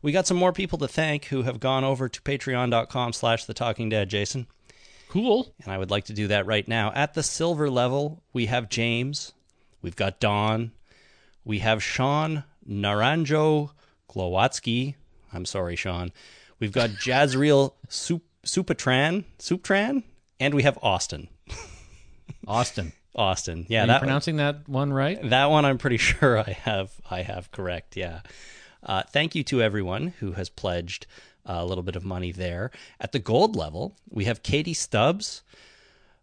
[0.00, 3.52] We got some more people to thank who have gone over to patreon.com slash the
[3.52, 4.46] talking dead, Jason.
[5.08, 5.52] cool.
[5.64, 6.92] And I would like to do that right now.
[6.94, 9.32] At the silver level, we have James,
[9.82, 10.70] we've got Don,
[11.44, 13.70] we have Sean Naranjo
[14.10, 14.94] Glowatsky.
[15.32, 16.12] I'm sorry, Sean.
[16.60, 20.02] We've got Jazreel Sup- Supatran, Suptran,
[20.40, 21.28] and we have Austin.
[22.46, 22.92] Austin.
[23.14, 23.66] Austin.
[23.68, 25.30] Yeah, Are you that one, pronouncing that one right?
[25.30, 27.96] that one I'm pretty sure I have I have correct.
[27.96, 28.20] Yeah.
[28.82, 31.06] Uh, thank you to everyone who has pledged
[31.44, 32.70] uh, a little bit of money there.
[33.00, 35.42] At the gold level, we have Katie Stubbs,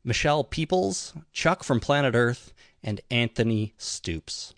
[0.05, 4.53] Michelle Peoples, Chuck from Planet Earth, and Anthony Stoops.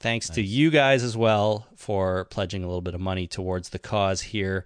[0.00, 3.80] Thanks to you guys as well for pledging a little bit of money towards the
[3.80, 4.64] cause here.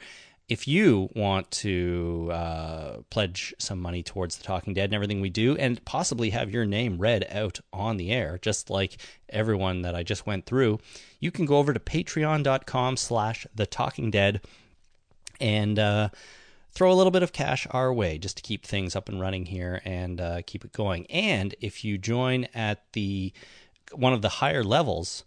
[0.48, 5.30] If you want to uh, pledge some money towards the Talking Dead and everything we
[5.30, 8.98] do, and possibly have your name read out on the air, just like
[9.30, 10.80] everyone that I just went through,
[11.18, 14.42] you can go over to patreon.com slash the Talking Dead
[15.40, 16.10] and uh,
[16.72, 19.46] throw a little bit of cash our way just to keep things up and running
[19.46, 21.06] here and uh, keep it going.
[21.06, 23.32] And if you join at the
[23.94, 25.24] one of the higher levels,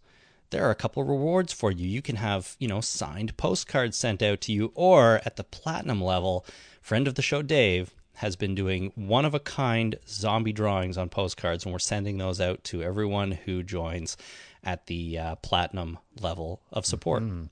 [0.49, 1.87] there are a couple of rewards for you.
[1.87, 6.01] You can have, you know, signed postcards sent out to you, or at the platinum
[6.01, 6.45] level,
[6.81, 11.09] friend of the show Dave has been doing one of a kind zombie drawings on
[11.09, 14.15] postcards, and we're sending those out to everyone who joins
[14.63, 17.23] at the uh, platinum level of support.
[17.23, 17.49] Awesome.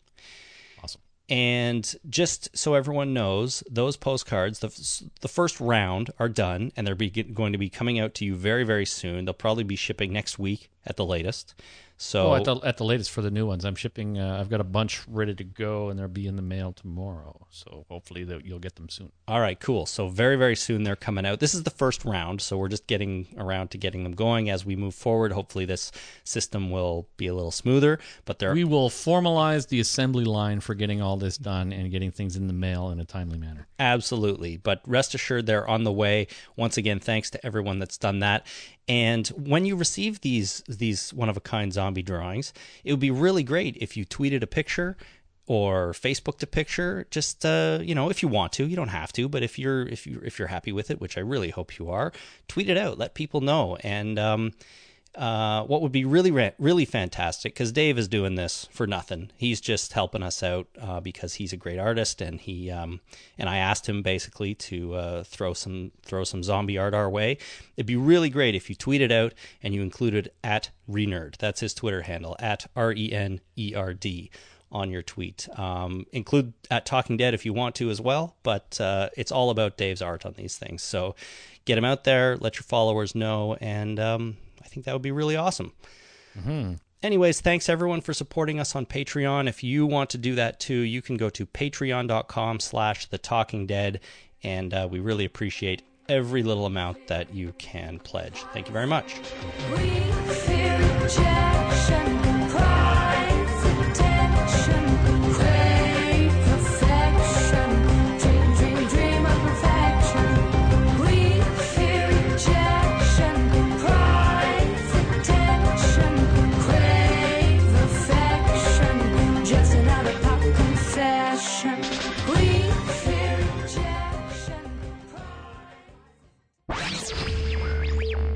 [1.29, 6.95] And just so everyone knows, those postcards, the, the first round are done, and they're
[6.95, 9.25] be, going to be coming out to you very, very soon.
[9.25, 11.55] They'll probably be shipping next week at the latest.
[12.03, 14.19] So Oh, at the at the latest for the new ones, I'm shipping.
[14.19, 17.47] Uh, I've got a bunch ready to go, and they'll be in the mail tomorrow.
[17.49, 19.13] So hopefully that you'll get them soon.
[19.25, 19.85] All right, cool.
[19.85, 21.39] So very, very soon they're coming out.
[21.39, 24.65] This is the first round, so we're just getting around to getting them going as
[24.65, 25.31] we move forward.
[25.31, 25.93] Hopefully, this
[26.25, 27.99] system will be a little smoother.
[28.25, 32.11] But they're We will formalize the assembly line for getting all this done and getting
[32.11, 33.67] things in the mail in a timely manner.
[33.79, 34.57] Absolutely.
[34.57, 36.27] But rest assured, they're on the way.
[36.57, 38.45] Once again, thanks to everyone that's done that.
[38.87, 42.53] And when you receive these these one of a kind zombie drawings,
[42.83, 44.97] it would be really great if you tweeted a picture
[45.45, 47.05] or Facebooked a picture.
[47.09, 49.87] Just uh, you know, if you want to, you don't have to, but if you're
[49.87, 52.11] if you if you're happy with it, which I really hope you are,
[52.47, 52.97] tweet it out.
[52.97, 53.77] Let people know.
[53.81, 54.51] And um,
[55.15, 59.31] uh, what would be really really fantastic because Dave is doing this for nothing.
[59.37, 62.99] He's just helping us out uh, because he's a great artist, and he um,
[63.37, 67.37] and I asked him basically to uh, throw some throw some zombie art our way.
[67.77, 71.37] It'd be really great if you tweeted out and you included at Renerd.
[71.37, 74.31] That's his Twitter handle at R E N E R D
[74.73, 75.47] on your tweet.
[75.57, 79.51] Um, include at Talking Dead if you want to as well, but uh, it's all
[79.51, 80.81] about Dave's art on these things.
[80.81, 81.15] So
[81.65, 85.11] get him out there, let your followers know, and um, I think that would be
[85.11, 85.73] really awesome.
[87.03, 89.49] Anyways, thanks everyone for supporting us on Patreon.
[89.49, 93.67] If you want to do that too, you can go to patreon.com slash the talking
[93.67, 93.99] dead,
[94.41, 98.43] and uh, we really appreciate every little amount that you can pledge.
[98.53, 99.19] Thank you very much.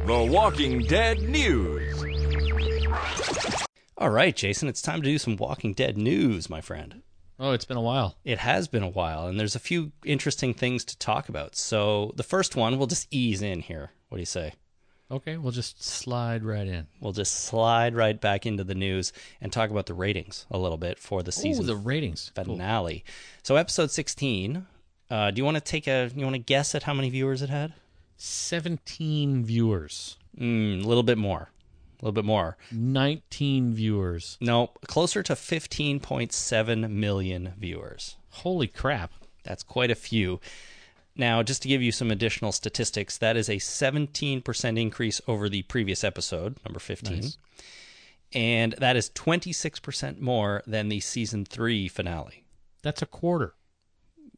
[0.08, 2.02] The Walking Dead News.
[3.98, 7.02] All right, Jason, it's time to do some Walking Dead news, my friend.
[7.38, 8.16] Oh, it's been a while.
[8.24, 11.58] It has been a while, and there's a few interesting things to talk about.
[11.58, 13.92] So, the first one, we'll just ease in here.
[14.08, 14.54] What do you say?
[15.12, 16.88] Okay, we'll just slide right in.
[17.02, 20.78] We'll just slide right back into the news and talk about the ratings a little
[20.78, 22.32] bit for the Ooh, season the ratings.
[22.34, 22.46] Cool.
[22.46, 23.04] finale.
[23.44, 24.66] So, episode 16.
[25.12, 26.10] Uh, do you want to take a?
[26.16, 27.74] You want to guess at how many viewers it had?
[28.18, 30.18] 17 viewers.
[30.38, 31.50] Mm, a little bit more.
[32.00, 32.58] A little bit more.
[32.72, 34.38] 19 viewers.
[34.40, 38.18] No, closer to 15.7 million viewers.
[38.30, 39.14] Holy crap.
[39.44, 40.40] That's quite a few.
[41.16, 45.64] Now, just to give you some additional statistics, that is a 17% increase over the
[45.64, 47.22] previous episode, number 15.
[47.22, 47.38] Nice.
[48.34, 52.44] And that is 26% more than the season 3 finale.
[52.84, 53.56] That's a quarter.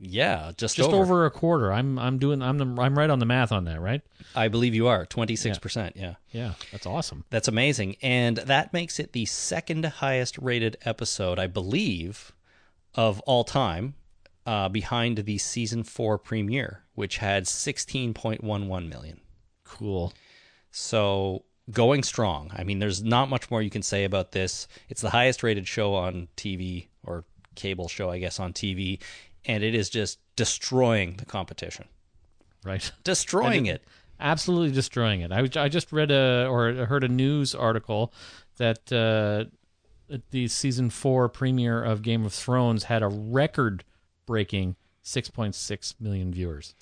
[0.01, 1.01] Yeah, just, Just over.
[1.03, 1.25] over.
[1.25, 1.73] a quarter.
[1.73, 4.01] I'm I'm doing I'm the, I'm right on the math on that, right?
[4.33, 5.05] I believe you are.
[5.05, 6.15] 26%, yeah.
[6.31, 7.25] Yeah, that's awesome.
[7.29, 7.97] That's amazing.
[8.01, 12.31] And that makes it the second highest rated episode, I believe,
[12.95, 13.95] of all time.
[14.45, 19.19] uh, behind the season four premiere, which had 16.11 million.
[19.63, 20.13] Cool.
[20.71, 22.51] So going strong.
[22.55, 24.67] I mean, there's not much more you can say about this.
[24.87, 27.25] It's the highest rated show on TV or
[27.55, 28.99] cable show, I guess, on TV,
[29.45, 31.85] and it is just destroying the competition.
[32.63, 32.91] Right.
[33.03, 33.83] Destroying it.
[34.19, 35.31] Absolutely destroying it.
[35.31, 38.13] I, I just read a or heard a news article
[38.57, 39.45] that uh,
[40.31, 43.85] the season four premiere of Game of Thrones had a record
[44.25, 44.75] breaking
[45.05, 46.75] 6.6 million viewers.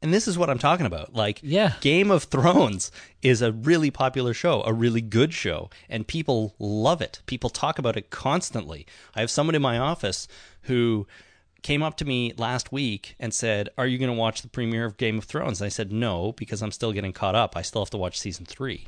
[0.00, 1.14] And this is what I'm talking about.
[1.14, 1.74] Like, Yeah.
[1.80, 2.90] Game of Thrones
[3.22, 7.22] is a really popular show, a really good show, and people love it.
[7.26, 8.86] People talk about it constantly.
[9.14, 10.28] I have someone in my office
[10.62, 11.06] who
[11.64, 14.84] came up to me last week and said, Are you going to watch the premiere
[14.84, 15.60] of Game of Thrones?
[15.60, 17.56] And I said, No, because I'm still getting caught up.
[17.56, 18.86] I still have to watch season three.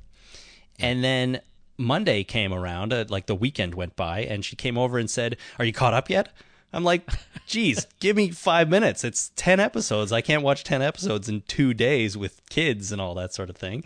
[0.79, 1.41] And then
[1.79, 5.37] Monday came around, uh, like the weekend went by, and she came over and said,
[5.59, 6.29] Are you caught up yet?
[6.73, 7.11] I'm like,
[7.47, 9.03] geez, give me five minutes.
[9.03, 10.13] It's 10 episodes.
[10.13, 13.57] I can't watch 10 episodes in two days with kids and all that sort of
[13.57, 13.85] thing.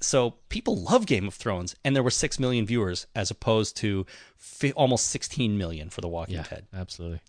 [0.00, 4.06] So people love Game of Thrones, and there were 6 million viewers as opposed to
[4.36, 6.66] fi- almost 16 million for The Walking Dead.
[6.74, 7.20] absolutely.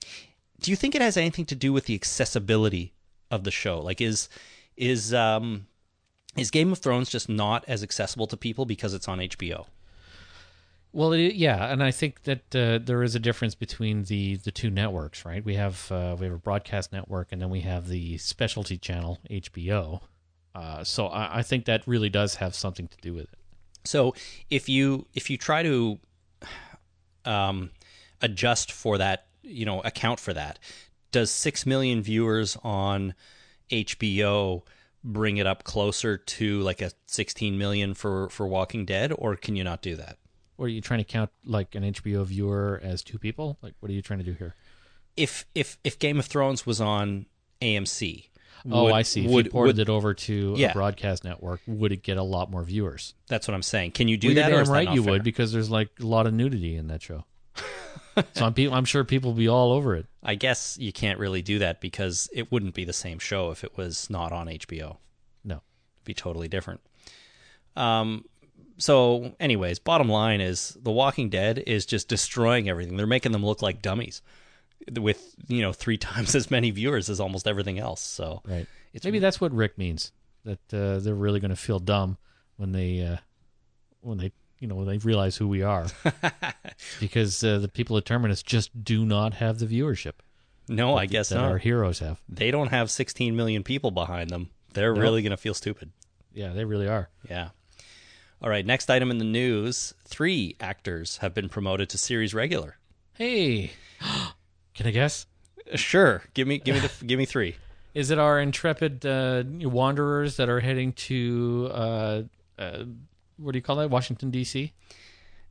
[0.59, 2.93] Do you think it has anything to do with the accessibility
[3.29, 3.79] of the show?
[3.79, 4.29] Like, is
[4.77, 5.67] is um
[6.37, 9.67] is Game of Thrones just not as accessible to people because it's on HBO?
[10.91, 14.51] Well, it, yeah, and I think that uh, there is a difference between the the
[14.51, 15.43] two networks, right?
[15.43, 19.19] We have uh, we have a broadcast network, and then we have the specialty channel
[19.29, 20.01] HBO.
[20.55, 23.39] Uh, so I, I think that really does have something to do with it.
[23.83, 24.15] So
[24.49, 25.99] if you if you try to
[27.25, 27.71] um,
[28.21, 30.59] adjust for that, you know, account for that,
[31.11, 33.13] does six million viewers on
[33.71, 34.63] HBO
[35.03, 39.55] bring it up closer to like a 16 million for for Walking Dead, or can
[39.55, 40.17] you not do that?
[40.57, 43.57] Or are you trying to count like an HBO viewer as two people?
[43.61, 44.55] Like, what are you trying to do here?
[45.17, 47.25] If if if Game of Thrones was on
[47.61, 48.29] AMC,
[48.71, 49.25] oh, would- I see.
[49.25, 50.71] If Would, you ported would- it over to Yeah.
[50.71, 53.13] a broadcast network, would it get a lot more viewers?
[53.27, 53.91] that's what I'm saying.
[53.91, 54.49] Can you do Well, that?
[54.49, 55.11] You're or is damn that right not you fair?
[55.13, 57.25] would because there's like a lot of nudity in that show.
[58.33, 60.05] So I'm, pe- I'm sure people will be all over it.
[60.23, 63.63] I guess you can't really do that because it wouldn't be the same show if
[63.63, 64.97] it was not on HBO.
[65.43, 65.55] No.
[65.55, 66.81] It'd be totally different.
[67.75, 68.25] Um,
[68.77, 72.97] so, anyways, bottom line is The Walking Dead is just destroying everything.
[72.97, 74.21] They're making them look like dummies
[74.91, 78.01] with, you know, three times as many viewers as almost everything else.
[78.01, 78.67] So, Right.
[79.03, 80.13] Maybe that's what Rick means.
[80.45, 82.17] That uh, they're really going to feel dumb
[82.55, 83.17] when they uh,
[83.99, 85.85] when they you know they realize who we are,
[86.99, 90.13] because uh, the people at Terminus just do not have the viewership
[90.67, 91.51] no, I guess that not.
[91.51, 92.19] our heroes have.
[92.27, 94.49] They don't have 16 million people behind them.
[94.73, 94.99] They're No.
[95.01, 95.91] really going to feel stupid.
[96.33, 97.07] Yeah, they really are.
[97.29, 97.49] Yeah.
[98.41, 102.77] All right, next item in the news three actors have been promoted to series regular.
[103.13, 103.73] Hey,
[104.73, 105.27] can I guess?
[105.75, 107.57] Sure, give me give me the give me three.
[107.93, 112.21] Is it our intrepid uh, wanderers that are heading to uh,
[112.57, 112.83] uh,
[113.37, 113.89] what do you call that?
[113.89, 114.73] Washington D.C.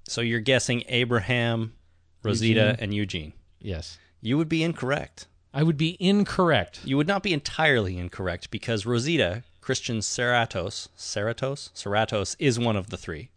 [0.09, 1.75] So you're guessing Abraham,
[2.23, 2.77] Rosita, Eugene.
[2.81, 3.33] and Eugene.
[3.61, 5.27] Yes, You would be incorrect.
[5.53, 6.81] I would be incorrect.
[6.85, 12.91] You would not be entirely incorrect because Rosita, Christian Serratos, Serratos, Serratos is one of
[12.91, 13.31] the three.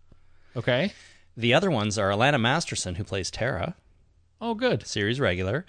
[0.55, 0.91] Okay.
[1.37, 3.75] The other ones are Alanna Masterson, who plays Tara,
[4.41, 4.85] Oh, good.
[4.87, 5.65] series regular,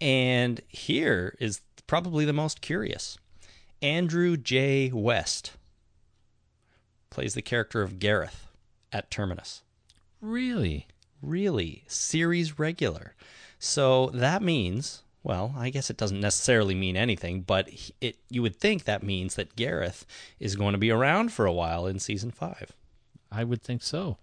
[0.00, 3.16] and here is probably the most curious.
[3.80, 4.90] Andrew J.
[4.92, 5.52] West
[7.10, 8.46] plays the character of Gareth
[8.92, 9.62] at Terminus.
[10.20, 10.86] Really?
[11.22, 13.14] Really, series regular.
[13.58, 17.68] So that means, well, I guess it doesn't necessarily mean anything, but
[18.00, 20.04] it you would think that means that Gareth
[20.38, 22.72] is going to be around for a while in season 5.
[23.32, 24.18] I would think so.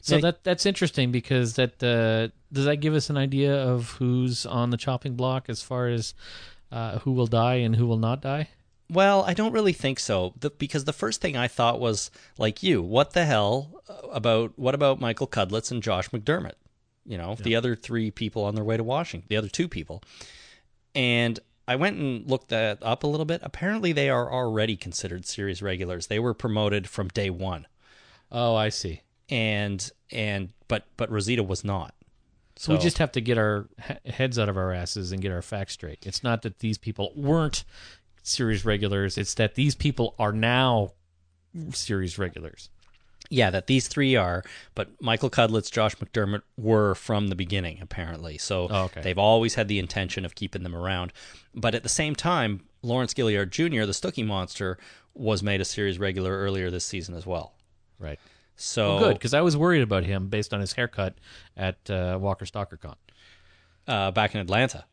[0.00, 3.90] So Now- that that's interesting because that uh, does that give us an idea of
[3.92, 6.14] who's on the chopping block as far as
[6.70, 8.48] uh, who will die and who will not die?
[8.94, 12.62] Well, I don't really think so, the, because the first thing I thought was like
[12.62, 16.54] you, what the hell uh, about what about Michael Cudlitz and Josh McDermitt?
[17.04, 20.02] You know, the other three people on their way to Washington, the other two people.
[20.94, 21.38] And
[21.68, 23.40] I went and looked that up a little bit.
[23.42, 26.06] Apparently, they are already considered series regulars.
[26.06, 27.66] They were promoted from day one,
[28.32, 29.02] Oh, I see.
[29.28, 31.94] and and but but Rosita was not.
[32.56, 33.66] So, we just have to get our
[34.06, 36.06] heads out of our asses and get our facts straight.
[36.06, 37.64] It's not that these people weren't
[38.24, 40.92] series regulars; it's that these people are now
[41.72, 42.68] series regulars.
[43.30, 44.44] Yeah, that these three are,
[44.74, 48.36] but Michael Cudlitz, Josh McDermitt were from the beginning, apparently.
[48.36, 49.00] So Oh, okay.
[49.00, 51.12] they've always had the intention of keeping them around.
[51.54, 54.76] But at the same time, Lawrence Gilliard Jr., the Stookey Monster,
[55.14, 57.54] was made a series regular earlier this season as well.
[57.98, 58.18] Right.
[58.56, 61.14] So Well, good because I was worried about him based on his haircut
[61.56, 62.96] at uh, Walker Stalker Con.
[63.88, 64.84] uh, back in Atlanta.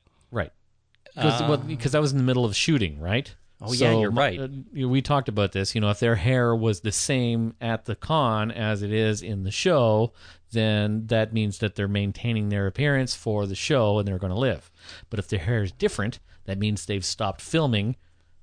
[1.15, 3.33] Because well, because I was in the middle of shooting, right?
[3.63, 4.39] Oh, yeah, you're right.
[4.39, 4.47] uh,
[4.87, 5.75] we talked about this.
[5.75, 9.43] You know, if their hair was the same at the con as it is in
[9.43, 10.13] the show,
[10.51, 14.39] then that means that they're maintaining their appearance for the show and they're going to
[14.39, 14.71] live.
[15.11, 17.97] But if their hair is different, that means they've stopped filming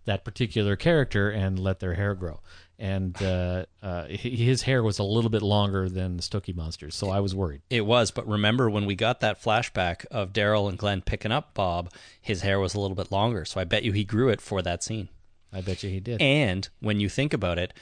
[0.05, 2.41] that particular character and let their hair grow.
[2.81, 7.11] And uh, uh, his hair was a little bit longer than the Stookey Monsters, so
[7.11, 7.63] I was worried.
[7.71, 11.55] It was, but remember when we got that flashback of Daryl and Glenn picking up
[11.55, 13.45] Bob, his hair was a little bit longer.
[13.45, 15.09] So I bet you he grew it for that scene.
[15.53, 16.23] I bet you he did.
[16.23, 17.75] And when you think about it,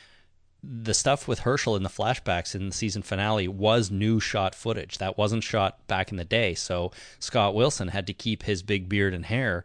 [0.62, 4.98] the stuff with Hershel in the flashbacks in the season finale was new shot footage.
[4.98, 6.54] That wasn't shot back in the day.
[6.54, 9.64] So Scott Wilson had to keep his big beard and hair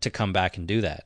[0.00, 1.04] to come back and do that.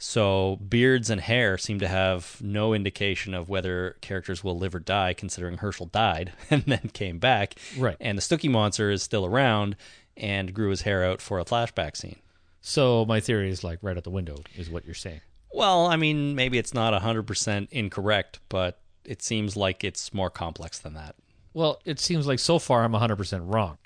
[0.00, 4.78] So beards and hair seem to have no indication of whether characters will live or
[4.80, 7.56] die, considering Hershel died and then came back.
[7.76, 7.96] Right.
[8.00, 9.74] And the Stookey Monster is still around
[10.16, 12.16] and grew his hair out for a flashback scene.
[12.60, 15.20] so my theory is like right out the window, is what you're saying.
[15.52, 20.78] Well, I mean, maybe it's not 100% incorrect, but it seems like it's more complex
[20.78, 21.14] than that.
[21.54, 23.78] Well, it seems like so far I'm 100% wrong,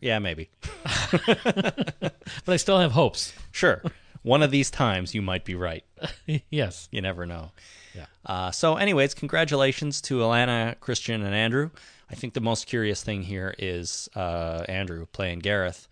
[0.00, 0.50] Yeah, maybe.
[1.26, 2.12] but
[2.48, 3.32] I still have hopes.
[3.52, 3.82] Sure.
[4.22, 5.84] One of these times you might be right.
[6.50, 6.88] yes.
[6.92, 7.52] You never know.
[7.94, 8.06] Yeah.
[8.24, 11.70] Uh, so, anyways, congratulations to Alanna, Christian, and Andrew.
[12.10, 15.88] I think the most curious thing here is uh, Andrew playing Gareth,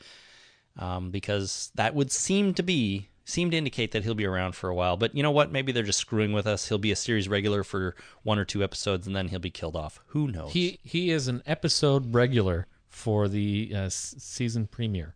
[0.78, 4.70] um, because that would seem to be seem to indicate that he'll be around for
[4.70, 4.96] a while.
[4.96, 5.52] But you know what?
[5.52, 6.68] Maybe they're just screwing with us.
[6.68, 9.76] He'll be a series regular for one or two episodes, and then he'll be killed
[9.76, 10.00] off.
[10.08, 10.52] Who knows?
[10.52, 15.14] He he is an episode regular for the uh, season premiere.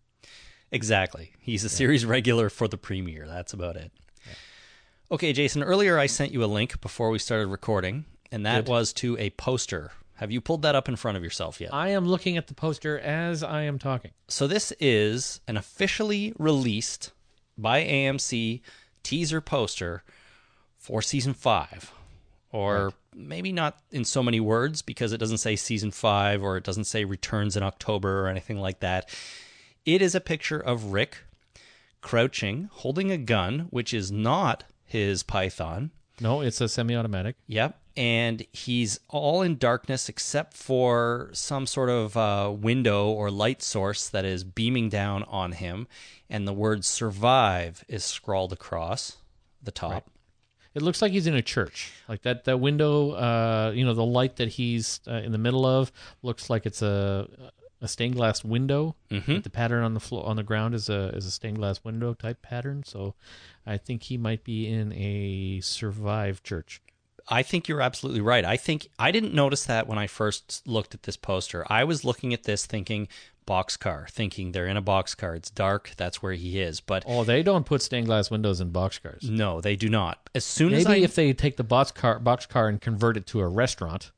[0.73, 1.33] Exactly.
[1.39, 3.29] He's a series regular for the premiere.
[3.29, 3.93] That's about it.
[5.11, 8.70] Okay, Jason, earlier I sent you a link before we started recording, and that Good.
[8.70, 9.93] was to a poster.
[10.14, 11.75] Have you pulled that up in front of yourself yet?
[11.75, 14.12] I am looking at the poster as I am talking.
[14.29, 17.12] So, this is an officially released
[17.59, 18.62] by AMC
[19.03, 20.03] teaser poster
[20.79, 21.93] for season five.
[22.51, 26.64] Or maybe not in so many words because it doesn't say season five or it
[26.64, 29.09] doesn't say returns in October or anything like that.
[29.85, 31.18] It is a picture of Rick
[32.01, 35.91] crouching, holding a gun, which is not his Python.
[36.20, 37.37] No, it's a semi-automatic.
[37.49, 37.78] Yep.
[37.97, 44.09] And he's all in darkness except for some sort of uh, window or light source
[44.09, 45.89] that is beaming down on him.
[46.30, 49.18] And the word survive is scrawled across
[49.62, 50.09] the top.
[50.74, 51.93] It looks like he's in a church.
[52.09, 55.66] Like that that window, uh, you know, the light that he's uh, in the middle
[55.66, 57.28] of looks like it's a
[57.83, 58.95] a stained glass window.
[59.11, 59.43] Mhm.
[59.43, 62.14] The pattern on the floor on the ground is a is a stained glass window
[62.14, 62.83] type pattern.
[62.87, 63.14] So,
[63.66, 66.80] I think he might be in a survive church.
[67.28, 68.45] I think you're absolutely right.
[68.45, 71.64] I think I didn't notice that when I first looked at this poster.
[71.70, 73.07] I was looking at this thinking
[73.47, 75.37] boxcar, thinking they're in a boxcar.
[75.37, 75.93] It's dark.
[75.97, 76.80] That's where he is.
[76.80, 79.28] But Oh, they don't put stained glass windows in boxcars.
[79.28, 80.28] no, they do not.
[80.35, 83.41] As soon as Maybe I if they take the boxcar boxcar and convert it to
[83.41, 84.11] a restaurant,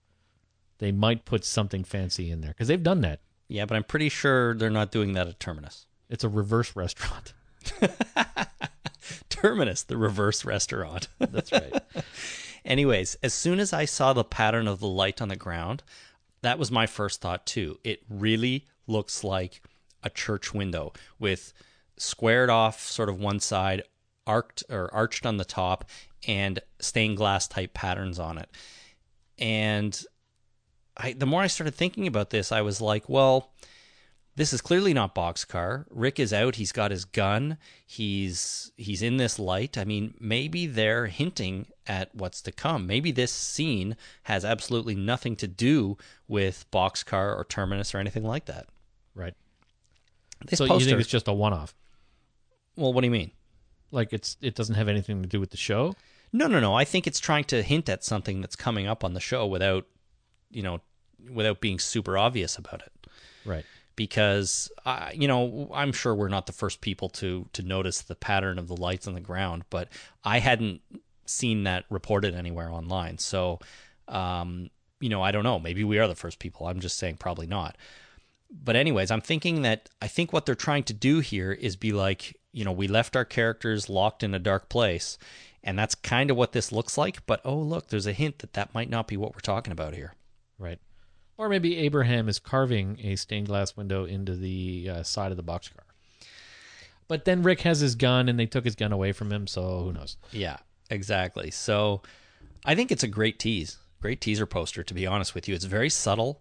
[0.79, 3.21] they might put something fancy in there because they've done that.
[3.49, 5.87] Yeah, but I'm pretty sure they're not doing that at Terminus.
[6.09, 7.33] It's a reverse restaurant.
[9.29, 11.09] Terminus, the reverse restaurant.
[11.19, 11.83] That's right.
[12.65, 15.83] Anyways, as soon as I saw the pattern of the light on the ground,
[16.43, 17.79] that was my first thought too.
[17.85, 19.63] It really looks like
[20.03, 21.53] a church window with
[21.97, 23.83] squared off sort of one side,
[24.27, 25.85] arced or arched on the top,
[26.27, 28.49] and stained glass type patterns on it.
[29.39, 30.05] And
[30.97, 33.53] I the more I started thinking about this, I was like, well,
[34.37, 35.85] this is clearly not boxcar.
[35.91, 36.57] Rick is out.
[36.57, 37.59] He's got his gun.
[37.87, 39.79] He's he's in this light.
[39.79, 42.87] I mean, maybe they're hinting at what's to come.
[42.87, 45.97] Maybe this scene has absolutely nothing to do
[46.27, 48.67] with boxcar or terminus or anything like that.
[49.15, 49.35] right.
[50.47, 50.85] This so poster.
[50.85, 51.75] you think it's just a one-off?
[52.77, 53.31] well, what do you mean?
[53.91, 55.95] Like it's it doesn't have anything to do with the show?
[56.33, 56.75] No, no, no.
[56.75, 59.87] I think it's trying to hint at something that's coming up on the show without,
[60.55, 60.81] you know,
[61.33, 62.93] without being super obvious about it.
[63.47, 63.65] Right.
[63.97, 68.15] because I, you know I'm sure we're not the first people to to notice the
[68.15, 69.89] pattern of the lights on the ground, but
[70.25, 70.81] I hadn't
[71.27, 73.19] seen that reported anywhere online.
[73.19, 73.59] So,
[74.09, 74.71] um,
[75.01, 75.59] you know, I don't know.
[75.59, 76.67] Maybe we are the first people.
[76.67, 77.77] I'm just saying probably not.
[78.51, 81.93] But anyways, I'm thinking that I think what they're trying to do here is be
[81.93, 85.19] like, you know, we left our characters locked in a dark place,
[85.63, 87.27] and that's kind of what this looks like.
[87.27, 89.95] But oh, look, there's a hint that that might not be what we're talking about
[89.95, 90.15] here.
[90.59, 90.79] Right.
[91.37, 95.43] Or maybe Abraham is carving a stained glass window into the uh, side of the
[95.43, 95.83] boxcar.
[97.09, 99.81] But then Rick has his gun and they took his gun away from him, so
[99.81, 100.17] who knows?
[100.31, 100.57] Yeah,
[100.91, 101.51] exactly.
[101.51, 102.03] So
[102.65, 104.83] I think it's a great tease, great teaser poster.
[104.83, 106.41] To be honest with you, it's very subtle,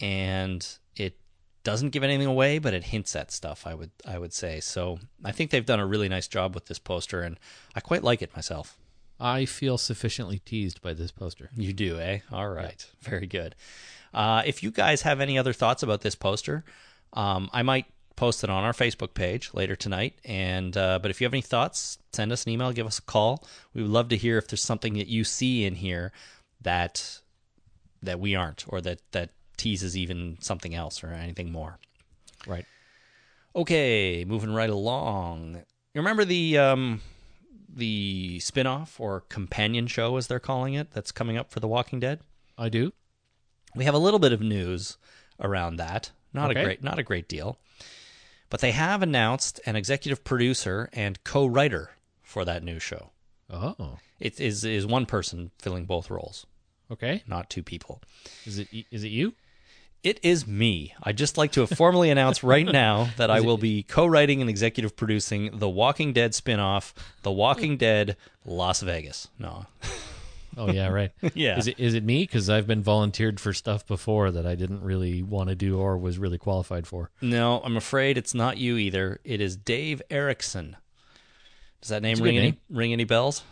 [0.00, 1.18] and it
[1.64, 3.66] doesn't give anything away, but it hints at stuff.
[3.66, 4.98] I would I would say so.
[5.24, 7.40] I think they've done a really nice job with this poster, and
[7.74, 8.78] I quite like it myself.
[9.18, 11.50] I feel sufficiently teased by this poster.
[11.56, 12.20] You do, eh?
[12.32, 13.54] All right, very good.
[14.12, 16.64] Uh, if you guys have any other thoughts about this poster,
[17.12, 17.86] um, I might
[18.16, 20.14] post it on our Facebook page later tonight.
[20.24, 23.02] And uh, but if you have any thoughts, send us an email, give us a
[23.02, 23.44] call.
[23.72, 26.12] We would love to hear if there's something that you see in here
[26.60, 27.20] that
[28.02, 31.78] that we aren't, or that that teases even something else or anything more.
[32.46, 32.66] Right.
[33.56, 35.62] Okay, moving right along.
[35.94, 37.00] You remember the um,
[37.76, 42.00] the spin-off or companion show as they're calling it that's coming up for The Walking
[42.00, 42.20] Dead?
[42.56, 42.92] I do.
[43.74, 44.96] We have a little bit of news
[45.40, 46.12] around that.
[46.32, 46.60] Not Okay.
[46.60, 47.58] a great not a great deal.
[48.50, 51.90] But they have announced an executive producer and co-writer
[52.22, 53.10] for that new show.
[53.50, 53.98] Oh.
[54.20, 56.46] It is is one person filling both roles,
[56.90, 57.22] Okay.
[57.26, 58.00] not two people.
[58.46, 59.34] Is it is it you?
[60.04, 60.94] It is me.
[61.02, 64.94] I'd just like to formally announce right now that I will be co-writing and executive
[64.96, 69.28] producing the Walking Dead spin-off, The Walking Dead Las Vegas.
[69.38, 69.64] No.
[70.56, 71.10] Oh yeah, right.
[71.34, 71.58] Yeah.
[71.58, 72.22] Is it is it me?
[72.24, 75.96] Because I've been volunteered for stuff before that I didn't really want to do or
[75.98, 77.10] was really qualified for.
[77.20, 79.20] No, I'm afraid it's not you either.
[79.24, 80.76] It is Dave Erickson.
[81.80, 82.60] Does that name ring good any name.
[82.70, 83.42] ring any bells?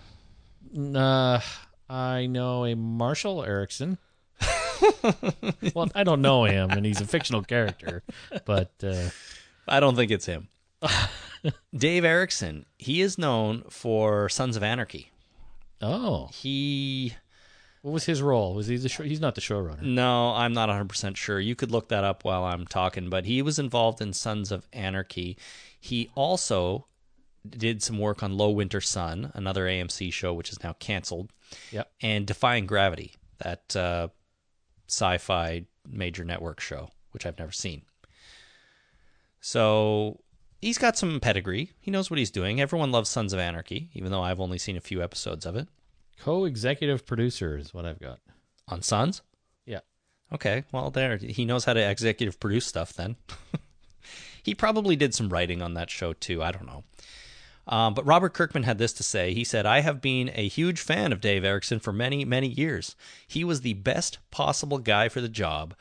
[0.77, 1.41] Uh,
[1.89, 3.99] I know a Marshall Eriksen.
[5.75, 8.03] Well, I don't know him, and he's a fictional character,
[8.45, 9.09] but uh,
[9.69, 10.49] I don't think it's him.
[11.77, 15.11] Dave Erickson, he is known for Sons of Anarchy.
[15.81, 17.15] oh, He
[17.83, 18.55] what was his role?
[18.55, 19.03] Was he the show?
[19.03, 19.83] He's not the showrunner.
[19.83, 21.41] No, I'm not 100% sure.
[21.41, 24.69] You could look that up while I'm talking, but he was involved in Sons of
[24.73, 25.37] Anarchy.
[25.81, 26.87] He also
[27.49, 31.33] did some work on Low Winter Sun, another AMC show which is now canceled,
[31.73, 31.91] Yep.
[32.01, 34.09] and Defying Gravity, that uh,
[34.93, 37.83] sci fi major network show, which I've never seen.
[39.41, 40.21] So
[40.61, 41.73] he's got some pedigree.
[41.81, 42.61] He knows what he's doing.
[42.61, 45.69] Everyone loves Sons of Anarchy, even though I've only seen a few episodes of it.
[46.21, 48.21] Co-executive producer is what I've got.
[48.69, 49.23] On Sons?
[49.67, 49.81] Yeah.
[50.33, 52.93] Okay, well, there he knows how to executive produce stuff.
[52.93, 53.17] Then
[54.43, 56.43] he probably did some writing on that show too.
[56.43, 56.85] I don't know.
[57.69, 59.33] Um, but Robert Kirkman had this to say.
[59.35, 62.97] He said, "I have been a huge fan of Dave Erickson for many, many years.
[63.29, 65.75] He was the best possible guy for the job,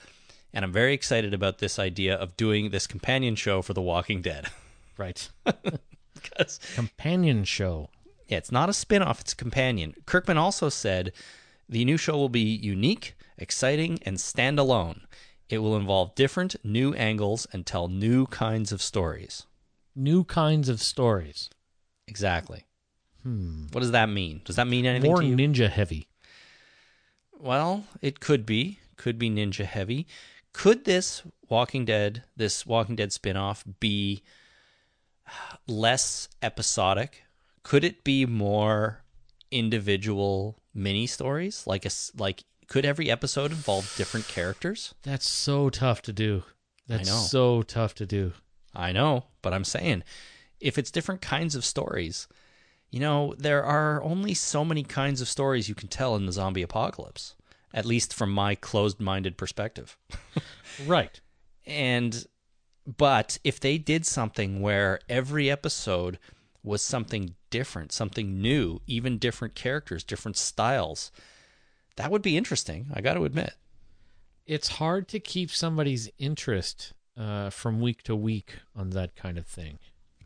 [0.53, 4.21] and I'm very excited about this idea of doing this companion show for The Walking
[4.21, 4.47] Dead.
[4.97, 5.29] Right.
[5.45, 7.89] 'Cause Companion show.
[8.27, 9.95] yeah, it's not a spin-off, it's a companion.
[10.05, 11.11] Kirkman also said
[11.67, 15.01] the new show will be unique, exciting, and standalone.
[15.49, 19.47] It will involve different new angles and tell new kinds of stories.
[19.95, 21.49] New kinds of stories.
[22.11, 22.65] Exactly.
[23.23, 23.67] Hmm.
[23.71, 24.41] What does that mean?
[24.43, 26.09] Does that mean anything More ninja heavy.
[27.39, 28.79] well, it could be.
[28.97, 30.05] Could be ninja heavy.
[30.51, 34.23] Could this Walking Dead, this Walking Dead spin-off be
[35.67, 37.23] less episodic?
[37.63, 39.03] Could it be more
[39.49, 41.65] individual mini stories?
[41.65, 44.93] Like a like could every episode involve different characters?
[45.03, 46.43] That's so tough to do.
[46.87, 47.17] That's know.
[47.17, 48.33] so tough to do.
[48.75, 50.03] I know, but I'm saying
[50.61, 52.27] if it's different kinds of stories,
[52.89, 56.31] you know, there are only so many kinds of stories you can tell in the
[56.31, 57.35] zombie apocalypse,
[57.73, 59.97] at least from my closed-minded perspective.
[60.87, 61.19] Right.
[61.65, 62.25] And
[62.85, 66.17] but if they did something where every episode
[66.63, 71.11] was something different, something new, even different characters, different styles,
[71.95, 72.87] that would be interesting.
[72.93, 73.53] I got to admit.
[74.45, 79.45] It's hard to keep somebody's interest uh, from week to week on that kind of
[79.45, 79.79] thing.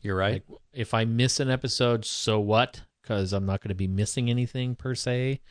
[0.06, 0.44] You're right.
[0.48, 2.84] Like, if I miss an episode, so what?
[3.02, 5.42] Because I'm not going to be missing anything per se.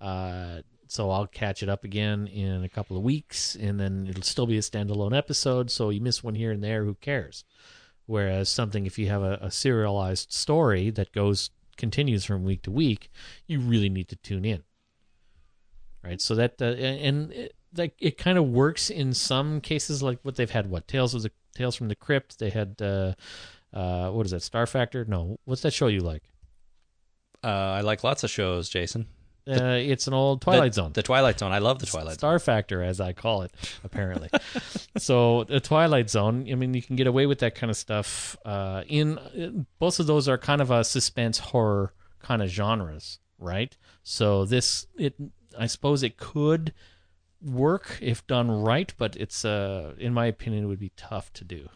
[0.00, 4.22] Uh, so I'll catch it up again in a couple of weeks, and then it'll
[4.22, 5.72] still be a standalone episode.
[5.72, 7.42] So you miss one here and there, who cares?
[8.06, 12.70] Whereas something, if you have a, a serialized story that goes continues from week to
[12.70, 13.10] week,
[13.48, 14.62] you really need to tune in.
[16.04, 16.20] Right.
[16.20, 20.36] So that uh, and it, like it kind of works in some cases, like what
[20.36, 20.70] they've had.
[20.70, 22.38] What Tales of the Tales from the Crypt?
[22.38, 22.80] They had.
[22.80, 23.14] Uh,
[23.76, 24.42] uh, what is that?
[24.42, 25.04] Star Factor?
[25.04, 26.22] No, what's that show you like?
[27.46, 27.48] uh,
[27.78, 29.06] I like lots of shows, Jason.
[29.48, 30.92] Uh, it's an old Twilight the, Zone.
[30.92, 31.52] The Twilight Zone.
[31.52, 32.18] I love the Twilight Zone.
[32.18, 33.52] Star Factor, as I call it,
[33.84, 34.28] apparently.
[34.98, 36.48] so the Twilight Zone.
[36.50, 38.36] I mean, you can get away with that kind of stuff.
[38.44, 43.76] Uh, in both of those are kind of a suspense horror kind of genres, right?
[44.02, 45.14] So this, it,
[45.56, 46.74] I suppose, it could
[47.40, 51.44] work if done right, but it's, uh, in my opinion, it would be tough to
[51.44, 51.68] do.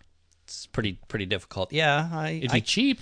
[0.50, 1.72] It's pretty pretty difficult.
[1.72, 3.00] Yeah, I, It'd I be cheap.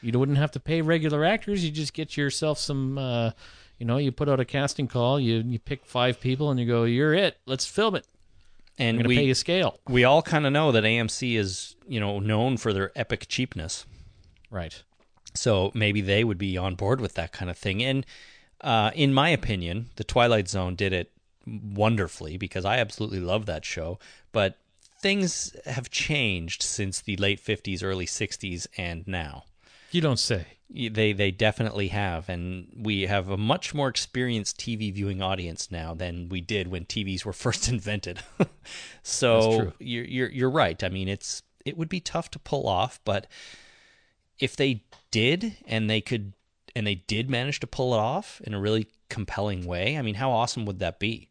[0.00, 1.62] You wouldn't have to pay regular actors.
[1.62, 2.96] You just get yourself some.
[2.96, 3.32] Uh,
[3.78, 5.20] you know, you put out a casting call.
[5.20, 7.36] You you pick five people and you go, "You're it.
[7.44, 8.06] Let's film it."
[8.78, 9.80] And we pay you scale.
[9.86, 13.84] we all kind of know that AMC is you know known for their epic cheapness.
[14.50, 14.82] Right.
[15.34, 17.82] So maybe they would be on board with that kind of thing.
[17.82, 18.06] And
[18.62, 21.12] uh, in my opinion, The Twilight Zone did it
[21.46, 23.98] wonderfully because I absolutely love that show.
[24.32, 24.56] But
[25.00, 29.44] things have changed since the late 50s, early 60s, and now.
[29.90, 30.46] You don't say.
[30.70, 35.94] They they definitely have, and we have a much more experienced TV viewing audience now
[35.94, 38.20] than we did when TVs were first invented.
[39.02, 40.82] so you're you're you're right.
[40.84, 43.26] I mean, it's it would be tough to pull off, but
[44.38, 46.34] if they did and they could
[46.76, 50.16] and they did manage to pull it off in a really compelling way, I mean,
[50.16, 51.30] how awesome would that be?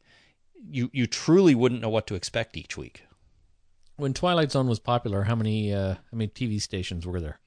[0.68, 3.03] You you truly wouldn't know what to expect each week.
[3.98, 7.40] When Twilight Zone was popular, how many uh, how many TV stations were there?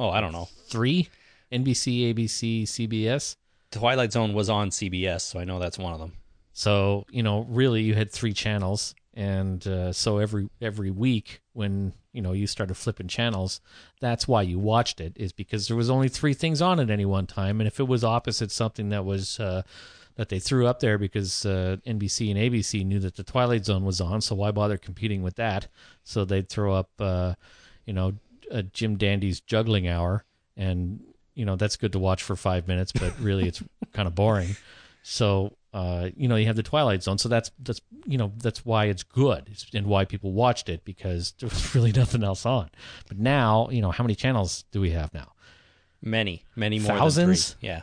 [0.00, 0.48] Oh, I don't know.
[0.66, 1.08] Three.
[1.52, 3.36] NBC, ABC, CBS.
[3.70, 6.12] Twilight Zone was on CBS, so I know that's one of them.
[6.52, 11.92] So you know, really, you had three channels, and uh, so every every week when
[12.12, 13.60] you know you started flipping channels,
[14.00, 17.04] that's why you watched it is because there was only three things on at any
[17.04, 19.62] one time, and if it was opposite something that was uh,
[20.16, 23.84] that they threw up there because uh, NBC and ABC knew that the Twilight Zone
[23.84, 25.68] was on, so why bother competing with that?
[26.04, 27.34] So they'd throw up, uh,
[27.86, 28.14] you know,
[28.72, 30.24] Jim Dandy's Juggling Hour,
[30.56, 31.00] and
[31.34, 33.62] you know that's good to watch for five minutes, but really it's
[33.92, 34.56] kind of boring.
[35.02, 38.64] So uh, you know you have the Twilight Zone, so that's that's you know that's
[38.64, 42.70] why it's good and why people watched it because there was really nothing else on.
[43.08, 45.32] But now you know how many channels do we have now,
[46.02, 47.56] Many, many more Thousands?
[47.60, 47.82] Yeah.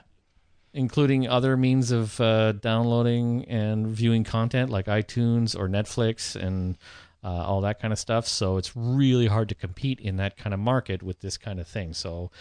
[0.80, 6.78] Including other means of uh, downloading and viewing content like iTunes or Netflix and
[7.22, 8.26] uh, all that kind of stuff.
[8.26, 11.68] So it's really hard to compete in that kind of market with this kind of
[11.68, 11.94] thing.
[11.94, 12.32] So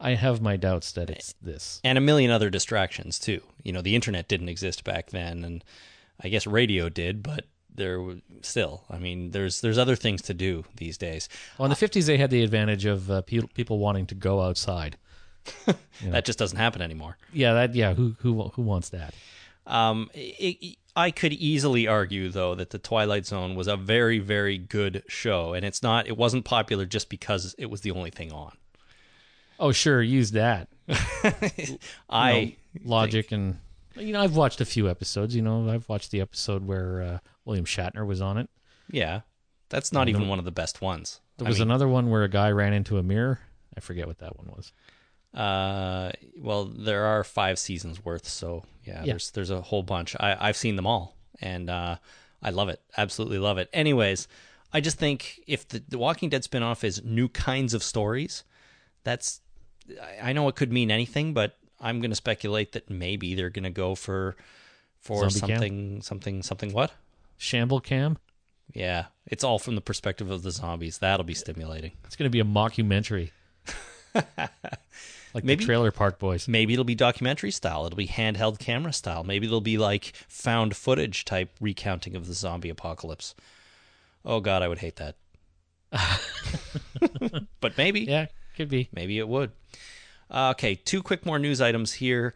[0.00, 1.80] I have my doubts that it's this.
[1.84, 3.40] and a million other distractions too.
[3.62, 5.62] You know, the internet didn't exist back then, and
[6.20, 8.04] I guess radio did, but there
[8.42, 8.82] still.
[8.90, 11.28] I mean, there's there's other things to do these days.
[11.56, 14.40] Well, in the 50s, they had the advantage of uh, pe- people wanting to go
[14.40, 14.96] outside.
[16.04, 17.18] That just doesn't happen anymore.
[17.32, 17.92] Yeah, that yeah.
[17.94, 19.14] Who who who wants that?
[19.66, 24.18] Um, it, it- I could easily argue though that the Twilight Zone was a very
[24.18, 26.08] very good show, and it's not.
[26.08, 28.56] It wasn't popular just because it was the only thing on.
[29.60, 30.68] Oh, sure, use that.
[32.08, 33.58] I You know, logic and
[33.96, 35.34] you know I've watched a few episodes.
[35.36, 38.48] You know I've watched the episode where uh, William Shatner was on it.
[38.90, 39.20] yeah,
[39.68, 41.20] that's not even one of the best ones.
[41.36, 43.40] There I was mean, another one where a guy ran into a mirror.
[43.76, 44.72] I forget what that one was.
[45.34, 49.12] Uh, well, there are five seasons worth, so yeah, Yeah.
[49.12, 50.16] there's there's a whole bunch.
[50.18, 51.96] I I've seen them all, and uh,
[52.42, 53.68] I love it, absolutely love it.
[53.72, 54.26] Anyways,
[54.72, 58.42] I just think if the, the Walking Dead spinoff is new kinds of stories,
[59.04, 59.40] that's
[60.20, 63.64] I- know it could mean anything, but I'm going to speculate that maybe they're going
[63.64, 64.36] to go for
[65.00, 65.58] for Zombie cam?
[65.60, 66.92] something something something what?
[67.38, 68.18] Shamble Cam.
[68.74, 70.98] Yeah, it's all from the perspective of the zombies.
[70.98, 71.92] That'll be stimulating.
[72.04, 73.30] It's going to be a mockumentary,
[75.34, 76.48] like Maybe- the Trailer Park Boys.
[76.48, 77.86] Maybe it'll be documentary style.
[77.86, 79.24] It'll be handheld camera style.
[79.24, 83.34] Maybe it'll be like found footage type recounting of the zombie apocalypse.
[84.24, 85.16] Oh God, I would hate that.
[87.60, 88.26] but maybe, Yeah,
[88.56, 88.88] could be.
[88.92, 89.52] maybe it would.
[90.30, 92.34] Uh, okay, two quick more news items here.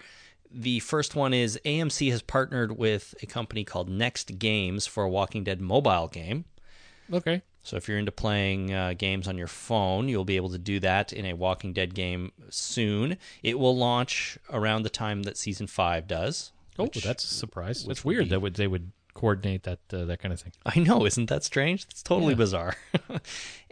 [0.51, 5.09] The first one is AMC has partnered with a company called Next Games for a
[5.09, 6.45] Walking Dead mobile game.
[7.13, 7.43] Okay.
[7.65, 10.79] So if you're into playing uh, games on your phone, you'll be able to do
[10.81, 13.17] that in a Walking Dead game soon.
[13.43, 16.53] It will launch around the time that season five does.
[16.79, 17.87] Oh, which- that's a surprise.
[17.89, 20.53] It's weird be- that would they would coordinate that uh, that kind of thing.
[20.67, 21.87] I know, isn't that strange?
[21.91, 22.39] It's totally Yeah.
[22.39, 22.77] bizarre.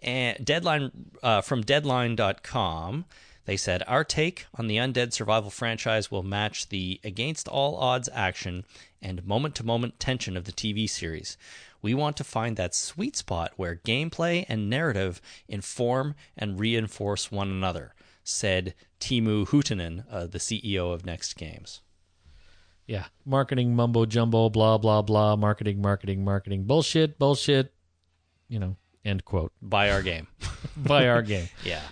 [0.03, 0.91] and Deadline
[1.23, 3.05] uh, from Deadline.com,
[3.45, 8.09] they said our take on the undead survival franchise will match the against all odds
[8.13, 8.65] action
[9.03, 11.37] and moment to moment tension of the TV series.
[11.83, 17.51] We want to find that sweet spot where gameplay and narrative inform and reinforce one
[17.51, 21.81] another, said Teemu Huuhtanen, uh, the CEO of Next Games.
[22.87, 27.73] Yeah, marketing mumbo jumbo, blah blah blah, marketing, marketing, marketing, bullshit, bullshit.
[28.49, 29.53] You know, end quote.
[29.61, 30.29] Buy our game.
[30.77, 31.49] Buy our game.
[31.65, 31.83] Yeah.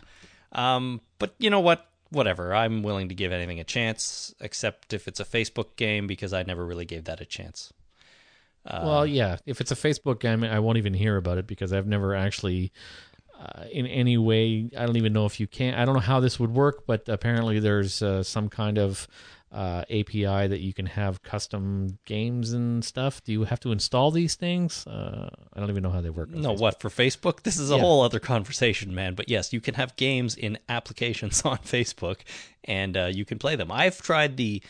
[0.53, 1.90] Um, but you know what?
[2.11, 2.55] Whatever.
[2.55, 6.43] I'm willing to give anything a chance, except if it's a Facebook game, because I
[6.43, 7.73] never really gave that a chance.
[8.85, 9.37] well, yeah.
[9.47, 12.73] If it's a Facebook game, I won't even hear about it because I've never actually,
[13.39, 15.74] uh, in any way, I don't even know if you can.
[15.74, 19.09] I don't know how this would work, but apparently there's uh, some kind of
[19.52, 23.22] uh, API that you can have custom games and stuff.
[23.24, 24.86] Do you have to install these things?
[24.86, 26.31] Uh, I don't even know how they work.
[26.31, 26.60] No, Facebook.
[26.60, 27.43] what for Facebook?
[27.43, 27.81] This is a Yeah.
[27.81, 29.14] whole other conversation, man.
[29.14, 32.18] But yes, you can have games in applications on Facebook,
[32.64, 33.70] and uh, you can play them.
[33.72, 34.62] I've tried the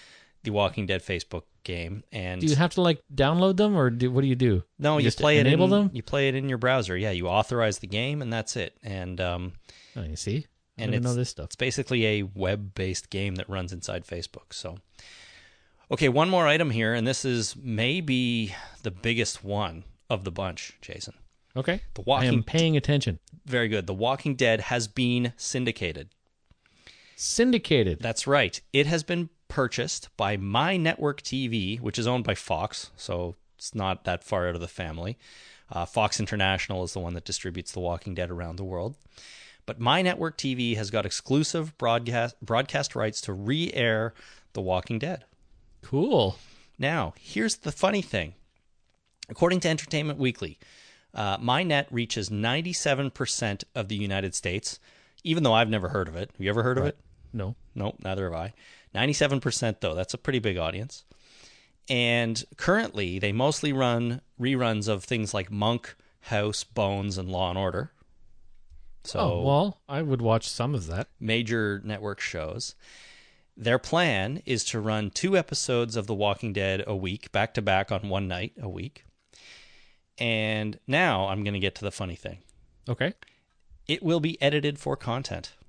[0.43, 4.11] the Walking Dead Facebook game, and Do you have to like download them, or do,
[4.11, 4.63] what do you do?
[4.79, 5.91] no, you, just play it enable in, them.
[5.93, 6.97] You play it in your browser.
[6.97, 8.75] Yeah, you authorize the game, and that's it.
[8.83, 9.53] And um,
[9.97, 10.47] Oh, you see,
[10.83, 11.47] and it's, know this stuff.
[11.47, 14.53] It's basically a web-based game that runs inside Facebook.
[14.53, 14.79] So,
[15.91, 20.77] okay, one more item here, and this is maybe the biggest one of the bunch,
[20.81, 21.15] Jason.
[21.57, 23.19] Okay, The Walking I am paying attention.
[23.45, 23.87] Very good.
[23.87, 26.11] The Walking Dead has been syndicated.
[27.17, 27.99] Syndicated.
[28.01, 28.61] That's right.
[28.73, 33.75] It has been purchased by My Network TV, which is owned by Fox, so it's
[33.75, 35.19] not that far out of the family.
[35.71, 38.97] Uh, Fox International is the one that distributes The Walking Dead around the world.
[39.71, 44.15] But My Network TV has got exclusive broadcast broadcast rights to re-air
[44.53, 45.27] The Walking Dead.
[45.81, 46.39] Cool.
[46.77, 48.35] Now, here's the funny thing.
[49.29, 50.59] According to Entertainment Weekly,
[51.15, 54.81] uh, MyNet reaches 97% of the United States,
[55.23, 56.33] even though I've never heard of it.
[56.33, 56.99] Have you ever heard of it?
[57.33, 57.55] No.
[57.77, 58.53] Nope, neither have I.
[58.93, 61.05] 97% though, that's a pretty big audience.
[61.89, 67.59] And currently, they mostly run reruns of things like Monk, House, Bones, and Law and
[67.59, 67.93] Order.
[69.05, 71.09] So oh well, I would watch some of that.
[71.19, 72.75] major network shows.
[73.57, 77.63] Their plan is to run two episodes of The Walking Dead a week, back to
[77.63, 79.05] back on one night a week.
[80.19, 82.39] And now I'm going to get to the funny thing.
[82.89, 83.15] Okay.
[83.87, 85.55] It will be edited for content.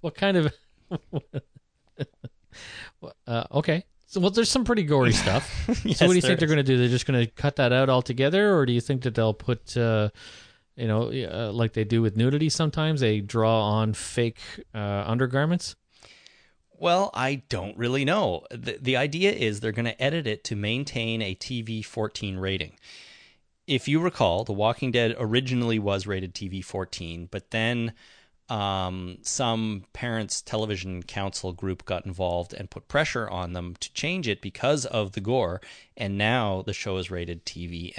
[0.00, 0.54] What kind of?
[3.26, 3.84] uh, okay.
[4.06, 5.50] So well, there's some pretty gory stuff.
[5.84, 6.78] Yes, so what do you think they're going to do?
[6.78, 9.76] They're just going to cut that out altogether, or do you think that they'll put,
[9.76, 10.10] uh,
[10.76, 14.38] you know, uh, like they do with nudity sometimes, they draw on fake
[14.74, 15.74] uh, undergarments?
[16.78, 18.44] Well, I don't really know.
[18.50, 22.74] The, the idea is they're going to edit it to maintain a TV 14 rating.
[23.66, 27.94] If you recall, The Walking Dead originally was rated TV 14, but then
[28.48, 34.28] um, some parents' television council group got involved and put pressure on them to change
[34.28, 35.60] it because of the gore,
[35.96, 37.92] and now the show is rated TV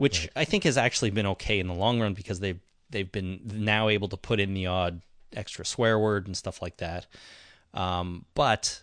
[0.00, 2.58] Which I think has actually been okay in the long run because they've
[2.88, 5.02] they've been now able to put in the odd
[5.34, 7.06] extra swear word and stuff like that.
[7.74, 8.82] Um, but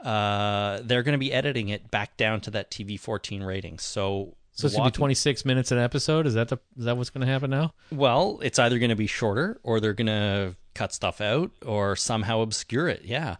[0.00, 3.78] uh, they're going to be editing it back down to that TV 14 rating.
[3.78, 6.26] So, So it's going to be 26 minutes an episode.
[6.26, 7.72] Is that the is that what's going to happen now?
[7.92, 11.96] Well, it's either going to be shorter or they're going to cut stuff out or
[11.96, 13.02] somehow obscure it.
[13.04, 13.36] Yeah.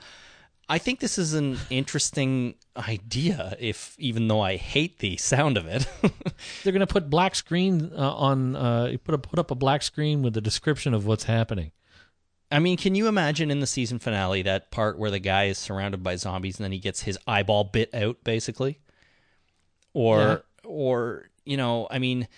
[0.69, 5.67] I think this is an interesting idea if even though I hate the sound of
[5.67, 5.87] it.
[6.63, 8.55] They're going to put black screen uh, on.
[8.55, 11.73] Uh, put a, put up a black screen with a description of what's happening.
[12.51, 15.59] I mean, can you imagine in the season finale that part where the guy is
[15.59, 18.81] surrounded by zombies and then he gets his eyeball bit out, basically?
[19.95, 22.29] Or, or you know, I mean,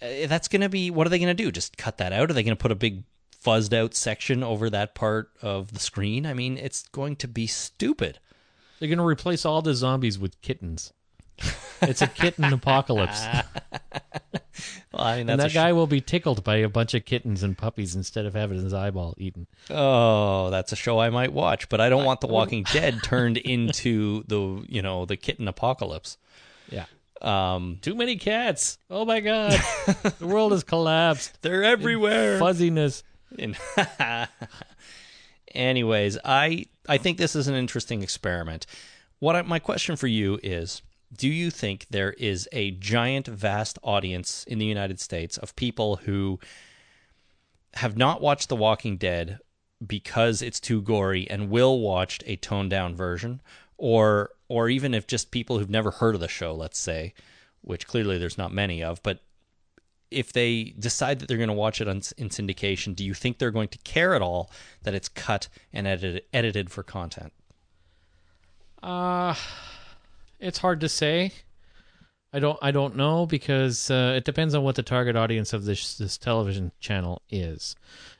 [0.00, 0.90] uh, that's going to be.
[0.90, 1.52] What are they going to do?
[1.52, 2.30] Just cut that out?
[2.30, 3.04] Are they going to put a big
[3.44, 6.26] fuzzed out section over that part of the screen?
[6.26, 8.18] I mean, it's going to be stupid.
[8.78, 10.92] They're going to replace all the zombies with kittens.
[11.80, 13.24] It's a kitten apocalypse.
[14.92, 17.42] Well, I mean, and that sh- guy will be tickled by a bunch of kittens
[17.42, 19.46] and puppies instead of having his eyeball eaten.
[19.70, 23.38] Oh, that's a show I might watch, but I don't want The Walking Dead turned
[23.38, 26.18] into the you know the kitten apocalypse.
[26.70, 26.84] Yeah.
[27.22, 28.78] Um, Too many cats.
[28.90, 29.52] Oh my god.
[30.18, 31.40] the world has collapsed.
[31.40, 32.38] they're everywhere.
[32.38, 33.02] Fuzziness.
[33.38, 33.56] In-
[35.54, 38.66] Anyways, I I think this is an interesting experiment.
[39.18, 40.82] What I, my question for you is:
[41.14, 45.96] Do you think there is a giant, vast audience in the United States of people
[45.96, 46.40] who
[47.74, 49.38] have not watched The Walking Dead
[49.86, 53.40] because it's too gory and will watch a toned down version,
[53.76, 57.14] or or even if just people who've never heard of the show, let's say,
[57.62, 59.20] which clearly there's not many of, but
[60.12, 63.38] if they decide that they're going to watch it on, in syndication, do you think
[63.38, 64.50] they're going to care at all
[64.82, 67.32] that it's cut and edited, edited for content?
[68.82, 69.34] Uh
[70.42, 71.32] it's hard to say.
[72.32, 75.64] I don't I don't know because uh, it depends on what the target audience of
[75.64, 77.76] this this television channel is.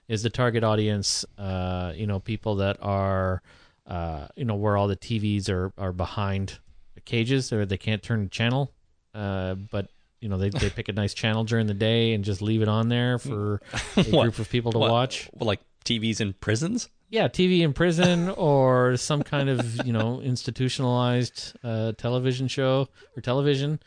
[0.09, 3.43] Is the target audience uh, you know people that are
[3.87, 6.59] uh, you know where all the TVs are are behind
[6.95, 8.73] the cages or they can't turn the channel,
[9.15, 9.89] uh, but
[10.23, 12.69] you know they they pick a nice channel during the day and just leave it
[12.69, 13.61] on there for
[13.97, 15.29] a group of people to What, watch.
[15.39, 16.89] Like TVs in prisons?
[17.11, 23.21] Yeah, TV in prison or some kind of you know institutionalized uh, television show or
[23.21, 23.81] television,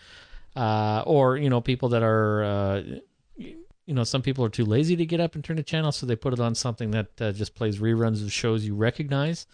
[0.55, 2.83] uh, or you know people that are uh,
[3.37, 6.05] you know some people are too lazy to get up and turn the channel, so
[6.05, 9.47] they put it on something that uh, just plays reruns of shows you recognize.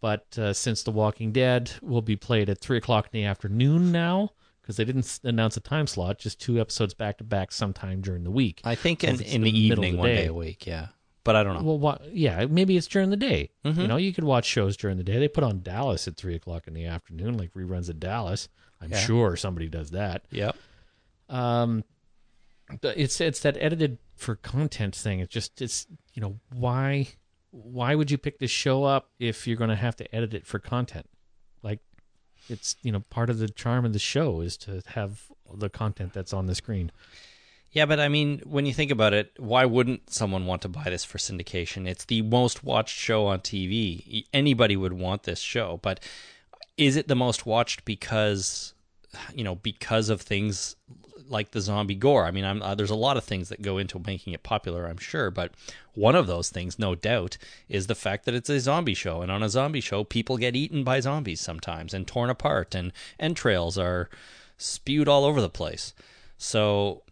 [0.00, 3.90] But uh, since The Walking Dead will be played at three o'clock in the afternoon
[3.90, 4.30] now,
[4.68, 8.22] because they didn't announce a time slot, just two episodes back to back sometime during
[8.22, 8.60] the week.
[8.64, 10.16] I think in, in the the evening the one day.
[10.16, 10.88] day a week, yeah.
[11.24, 11.72] but I don't know.
[11.72, 13.48] Well, yeah, maybe it's during the day.
[13.64, 13.80] Mm-hmm.
[13.80, 15.18] You know, you could watch shows during the day.
[15.18, 18.50] They put on Dallas at three o'clock in the afternoon, like reruns of Dallas.
[18.78, 18.98] I'm Yeah.
[18.98, 20.26] sure somebody does that.
[20.30, 20.54] yep.
[21.30, 21.82] Um,
[22.82, 25.20] it's it's that edited for content thing.
[25.20, 27.08] It's just it's you know why
[27.52, 30.46] why would you pick this show up if you're going to have to edit it
[30.46, 31.08] for content?
[32.48, 36.12] It's you know part of the charm of the show is to have the content
[36.12, 36.90] that's on the screen.
[37.70, 40.84] Yeah, but I mean, when you think about it, why wouldn't someone want to buy
[40.84, 41.86] this for syndication?
[41.86, 44.24] It's the most watched show on TV.
[44.32, 46.00] Anybody would want this show, but
[46.78, 48.72] is it the most watched because
[49.34, 50.76] you know because of things
[51.30, 52.24] like the zombie gore?
[52.24, 54.86] I mean, I'm, uh, there's a lot of things that go into making it popular,
[54.86, 55.52] I'm sure, but
[55.94, 57.38] one of those things, no doubt,
[57.68, 60.56] is the fact that it's a zombie show, and on a zombie show, people get
[60.56, 64.08] eaten by zombies sometimes and torn apart, and entrails are
[64.56, 65.94] spewed all over the place.
[66.36, 67.02] So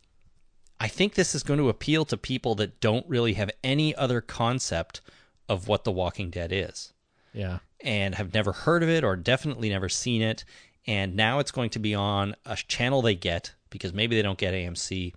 [0.80, 4.20] I think this is going to appeal to people that don't really have any other
[4.20, 5.00] concept
[5.48, 6.92] of what The Walking Dead is
[7.32, 7.58] Yeah.
[7.80, 10.44] and have never heard of it or definitely never seen it.
[10.86, 14.38] And now it's going to be on a channel they get because maybe they don't
[14.38, 15.12] get AMC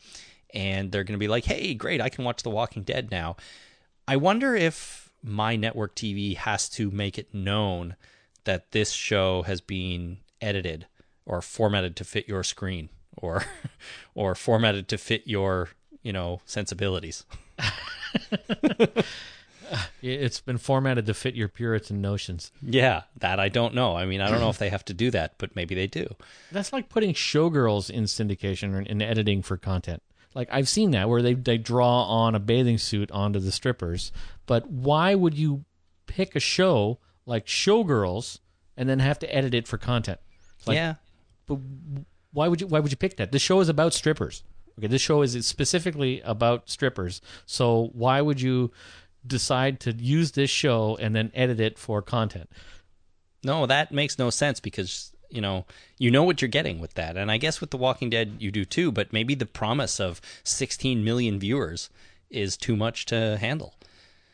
[0.54, 3.36] and they're going to be like, hey, great, I can watch The Walking Dead now.
[4.08, 7.96] I wonder if my network TV has to make it known
[8.46, 10.88] that this show has been edited
[11.26, 13.44] or formatted to fit your screen or
[14.16, 15.70] or formatted to fit your,
[16.02, 17.26] you know, sensibilities.
[20.02, 22.52] It's been formatted to fit your Puritan notions.
[22.62, 23.96] Yeah, that I don't know.
[23.98, 26.08] I mean, I don't know if they have to do that, but maybe they do.
[26.52, 30.02] That's like putting showgirls in syndication or in editing for content.
[30.36, 34.12] Like I've seen that where they they draw on a bathing suit onto the strippers,
[34.46, 35.66] but why would you
[36.06, 38.40] pick a show like Showgirls
[38.78, 40.20] and then have to edit it for content?
[40.58, 40.96] It's like, yeah.
[41.46, 41.60] but
[42.32, 43.32] why would you why would you pick that?
[43.32, 44.44] This show is about strippers.
[44.78, 47.22] Okay, this show is specifically about strippers.
[47.46, 48.72] So why would you
[49.26, 52.50] decide to use this show and then edit it for content?
[53.44, 55.66] No, that makes no sense because you know
[55.98, 58.52] you know what you're getting with that, and I guess with The Walking Dead you
[58.52, 58.92] do too.
[58.92, 61.90] But maybe the promise of 16 million viewers
[62.30, 63.76] is too much to handle.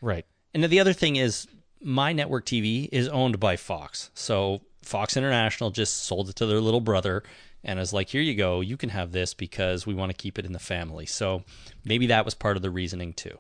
[0.02, 0.26] Right.
[0.54, 1.48] And the other thing is,
[1.82, 6.62] my network TV is owned by Fox, so Fox International just sold it to their
[6.62, 7.24] little brother
[7.64, 10.40] and is like, "Here you go, you can have this because we want to keep
[10.40, 11.44] it in the family." So
[11.84, 13.40] maybe that was part of the reasoning too.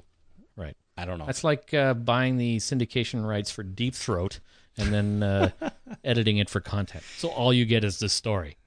[0.55, 0.76] Right.
[0.97, 1.26] I don't know.
[1.26, 4.39] That's like uh, buying the syndication rights for Deep Throat
[4.77, 5.49] and then uh,
[6.03, 7.03] editing it for content.
[7.17, 8.57] So all you get is the story.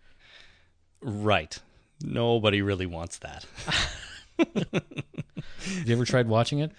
[1.00, 1.58] right.
[2.00, 3.44] Nobody really wants that.
[4.38, 6.70] Have you ever tried watching it?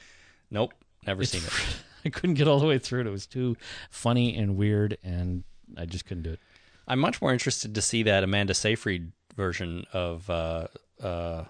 [0.49, 0.73] Nope,
[1.05, 1.53] never seen it.
[2.05, 3.07] I couldn't get all the way through it.
[3.07, 3.57] It was too
[3.89, 5.43] funny and weird, and
[5.77, 6.39] I just couldn't do it.
[6.87, 10.67] I'm much more interested to see that Amanda Seyfried version of uh,
[11.03, 11.43] uh,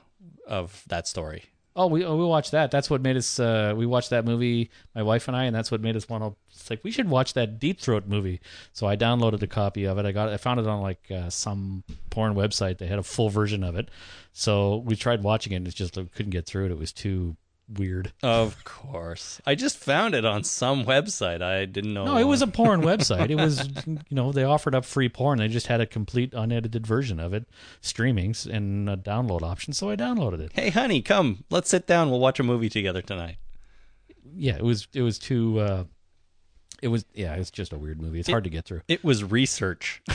[0.47, 1.45] of that story.
[1.80, 2.72] Oh, we oh, we watched that.
[2.72, 3.39] That's what made us.
[3.39, 6.26] Uh, we watched that movie, my wife and I, and that's what made us want
[6.26, 6.35] to.
[6.51, 8.41] It's like we should watch that Deep Throat movie.
[8.73, 10.06] So I downloaded a copy of it.
[10.06, 10.27] I got.
[10.27, 12.80] I found it on like uh, some porn website.
[12.80, 13.88] They had a full version of it.
[14.34, 15.56] So we tried watching it.
[15.56, 16.72] and It just uh, couldn't get through it.
[16.72, 17.38] It was too
[17.78, 18.14] weird.
[18.24, 21.41] Of course, I just found it on some website.
[21.41, 22.06] I didn't know.
[22.06, 23.30] No, it was a porn website.
[23.30, 25.40] It was, you know, they offered up free porn.
[25.40, 27.48] They just had a complete unedited version of it,
[27.82, 29.74] streamings and a download option.
[29.74, 30.52] So I downloaded it.
[30.54, 31.44] Hey, honey, come.
[31.50, 32.10] Let's sit down.
[32.10, 33.38] We'll watch a movie together tonight.
[34.36, 34.88] Yeah, it was.
[34.94, 35.60] It was too.
[35.60, 35.84] Uh,
[36.82, 37.06] it was.
[37.14, 38.20] Yeah, it's just a weird movie.
[38.20, 38.82] It's hard to get through.
[38.88, 40.02] It was research.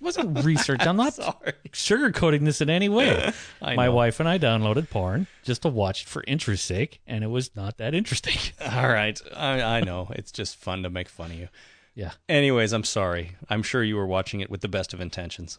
[0.00, 0.80] It wasn't research.
[0.86, 1.52] I'm not Sorry.
[1.72, 3.32] sugarcoating this in any way.
[3.62, 3.92] I My know.
[3.92, 7.54] wife and I downloaded porn just to watch it for interest's sake, and it was
[7.54, 8.36] not that interesting.
[8.72, 10.08] All right, I, I know.
[10.12, 11.48] It's just fun to make fun of you.
[11.94, 13.32] yeah, Anyways, I'm sorry.
[13.50, 15.58] I'm sure you were watching it with the best of intentions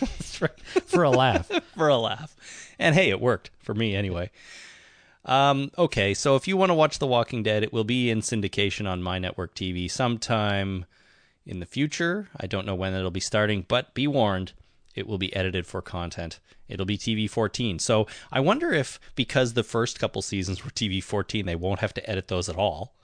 [0.00, 0.60] that's right.
[0.86, 1.46] For a laugh.
[1.76, 2.34] for a laugh.
[2.78, 4.30] And hey, it worked for me anyway.
[5.24, 8.20] Um, okay, so if you want to watch The Walking Dead, it will be in
[8.20, 10.86] syndication on my network TV sometime
[11.46, 12.28] in the future.
[12.36, 14.52] I don't know when it'll be starting, but be warned,
[14.94, 16.40] it will be edited for content.
[16.68, 17.78] It'll be TV 14.
[17.78, 21.94] So I wonder if because the first couple seasons were TV 14, they won't have
[21.94, 22.94] to edit those at all.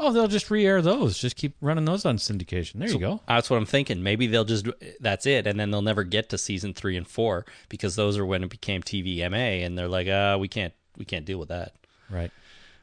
[0.00, 1.18] Oh, they'll just re-air those.
[1.18, 2.74] Just keep running those on syndication.
[2.74, 3.20] There you go.
[3.26, 4.00] That's what I'm thinking.
[4.02, 4.68] Maybe they'll just
[5.00, 8.24] that's it, and then they'll never get to season three and four because those are
[8.24, 11.74] when it became TVMA, and they're like, uh, we can't we can't deal with that.
[12.08, 12.30] Right.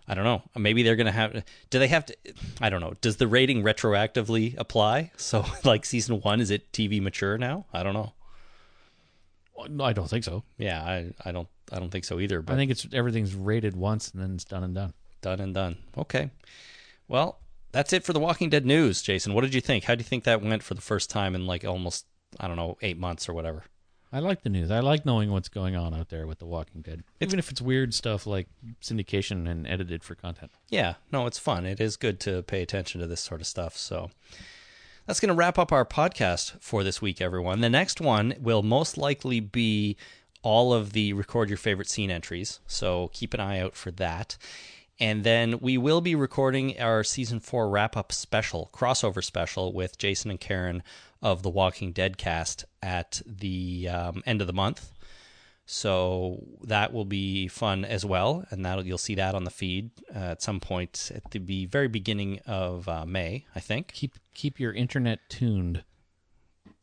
[0.08, 0.44] I don't know.
[0.56, 1.44] Maybe they're gonna have.
[1.70, 2.16] Do they have to?
[2.62, 2.94] I don't know.
[3.02, 5.12] Does the rating retroactively apply?
[5.18, 7.66] So like season one, is it TV mature now?
[7.74, 8.14] I don't know.
[9.84, 10.44] I don't think so.
[10.58, 12.42] Yeah, I I don't I don't think so either.
[12.42, 14.94] But I think it's everything's rated once and then it's done and done.
[15.22, 15.78] done and done.
[15.98, 16.30] Okay.
[17.08, 17.40] Well,
[17.72, 19.34] that's it for the Walking Dead news, Jason.
[19.34, 19.86] What did you think?
[19.86, 22.06] How do you think that went for the first time in like almost
[22.40, 23.64] I don't know eight months or whatever?
[24.16, 24.72] I like the news.
[24.72, 27.62] I like knowing what's going on out there with The Walking Dead, even if it's
[27.62, 28.48] weird stuff like
[28.82, 30.52] syndication and edited for content.
[30.70, 31.66] Yeah, no, it's fun.
[31.66, 33.76] It is good to pay attention to this sort of stuff.
[33.76, 34.12] So
[35.06, 37.60] that's going to wrap up our podcast for this week, everyone.
[37.60, 39.98] The next one will most likely be
[40.44, 42.62] all of the record your favorite scene entries.
[42.68, 44.38] So keep an eye out for that.
[45.00, 49.98] And then we will be recording our season four wrap up special, crossover special with
[49.98, 50.84] Jason and Karen
[51.22, 54.92] of the Walking Dead cast at the um, end of the month.
[55.66, 59.90] So that will be fun as well, and that you'll see that on the feed
[60.16, 63.92] uh, at some point at the be- very beginning of uh, May, I think.
[63.92, 65.84] Keep keep your internet tuned.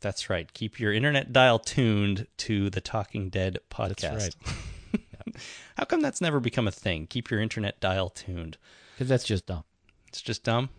[0.00, 0.52] That's right.
[0.52, 4.00] Keep your internet dial tuned to the Talking Dead podcast.
[4.00, 5.36] That's right.
[5.76, 7.06] How come that's never become a thing?
[7.06, 8.58] Keep your internet dial tuned.
[8.94, 9.64] Because that's just dumb.
[10.08, 10.70] It's just dumb.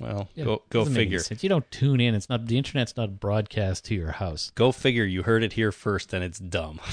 [0.00, 1.38] Well, Yeah, go go doesn't make any figure.
[1.42, 2.14] You don't tune in.
[2.14, 4.50] It's not the internet's not broadcast to your house.
[4.54, 5.04] Go figure.
[5.04, 6.80] You heard it here first, and it's dumb.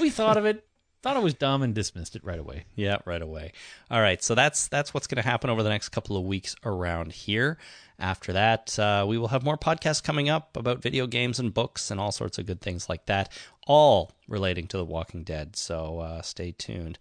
[0.00, 0.66] We thought of it,
[1.02, 2.64] thought it was dumb, and dismissed it right away.
[2.74, 3.52] Yeah, right away.
[3.90, 6.56] All right, so that's that's what's going to happen over the next couple of weeks
[6.64, 7.56] around here.
[7.98, 11.90] After that, uh, we will have more podcasts coming up about video games and books
[11.90, 13.30] and all sorts of good things like that,
[13.66, 15.54] all relating to The Walking Dead.
[15.56, 16.98] So uh, stay tuned.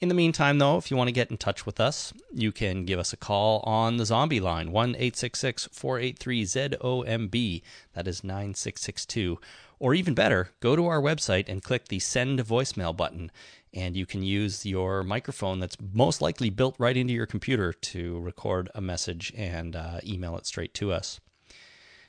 [0.00, 2.86] In the meantime, though, if you want to get in touch with us, you can
[2.86, 7.62] give us a call on the zombie line, 1 483 ZOMB.
[7.92, 9.38] That is 9662.
[9.78, 13.30] Or even better, go to our website and click the send voicemail button,
[13.72, 18.20] and you can use your microphone that's most likely built right into your computer to
[18.20, 21.20] record a message and uh, email it straight to us.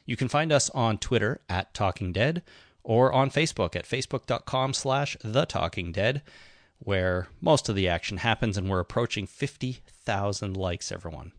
[0.05, 2.41] You can find us on Twitter at Talking Dead
[2.83, 6.23] or on Facebook at facebook.com slash The Talking Dead,
[6.79, 11.31] where most of the action happens, and we're approaching 50,000 likes, everyone.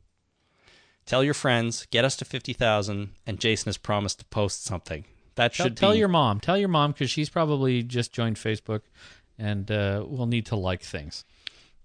[1.05, 5.05] Tell your friends, get us to 50,000, and Jason has promised to post something.
[5.35, 6.41] That Tell, should tell be your mom.
[6.41, 8.83] Tell your mom because she's probably just joined Facebook,
[9.39, 11.25] and uh, will need to like things.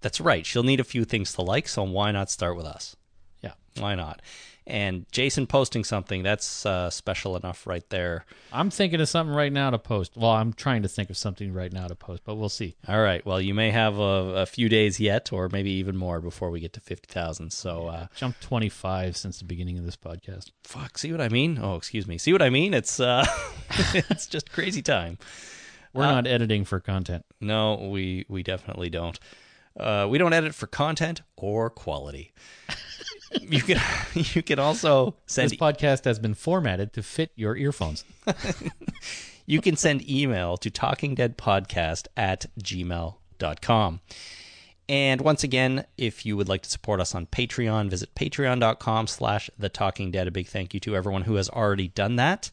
[0.00, 0.46] That's right.
[0.46, 2.94] She'll need a few things to like, so why not start with us?
[3.42, 3.52] Yeah.
[3.78, 4.22] Why not?
[4.64, 8.26] And Jason posting something, that's uh, special enough right there.
[8.52, 10.12] I'm thinking of something right now to post.
[10.14, 12.76] Well, I'm trying to think of something right now to post, but we'll see.
[12.86, 13.24] All right.
[13.24, 16.60] Well, you may have a, a few days yet, or maybe even more before we
[16.60, 17.50] get to 50,000.
[17.50, 20.50] So, uh, Jumped 25 since the beginning of this podcast.
[20.64, 21.58] fuck, see what I mean?
[21.60, 22.18] Oh, excuse me.
[22.18, 22.74] See what I mean?
[22.74, 23.24] It's, uh,
[23.94, 25.16] it's just crazy time.
[25.98, 27.24] We're not editing for content.
[27.40, 29.18] No, we, we definitely don't.
[29.78, 32.32] Uh, we don't edit for content or quality.
[33.40, 33.80] you can
[34.14, 38.04] you can also send This podcast has been formatted to fit your earphones.
[39.46, 44.00] you can send email to talkingdeadpodcast at gmail.com.
[44.90, 49.50] And once again, if you would like to support us on Patreon, visit patreon.com slash
[49.58, 50.26] the talking dead.
[50.26, 52.50] A big thank you to everyone who has already done that.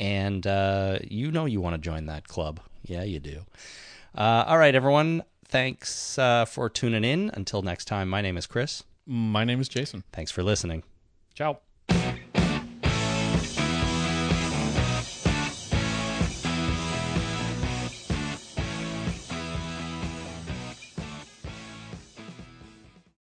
[0.00, 2.58] And uh, you know you want to join that club.
[2.86, 3.42] Yeah, you do.
[4.16, 5.22] Uh, all right, everyone.
[5.46, 7.30] Thanks uh, for tuning in.
[7.34, 8.82] Until next time, my name is Chris.
[9.06, 10.04] My name is Jason.
[10.12, 10.82] Thanks for listening.
[11.34, 11.60] Ciao.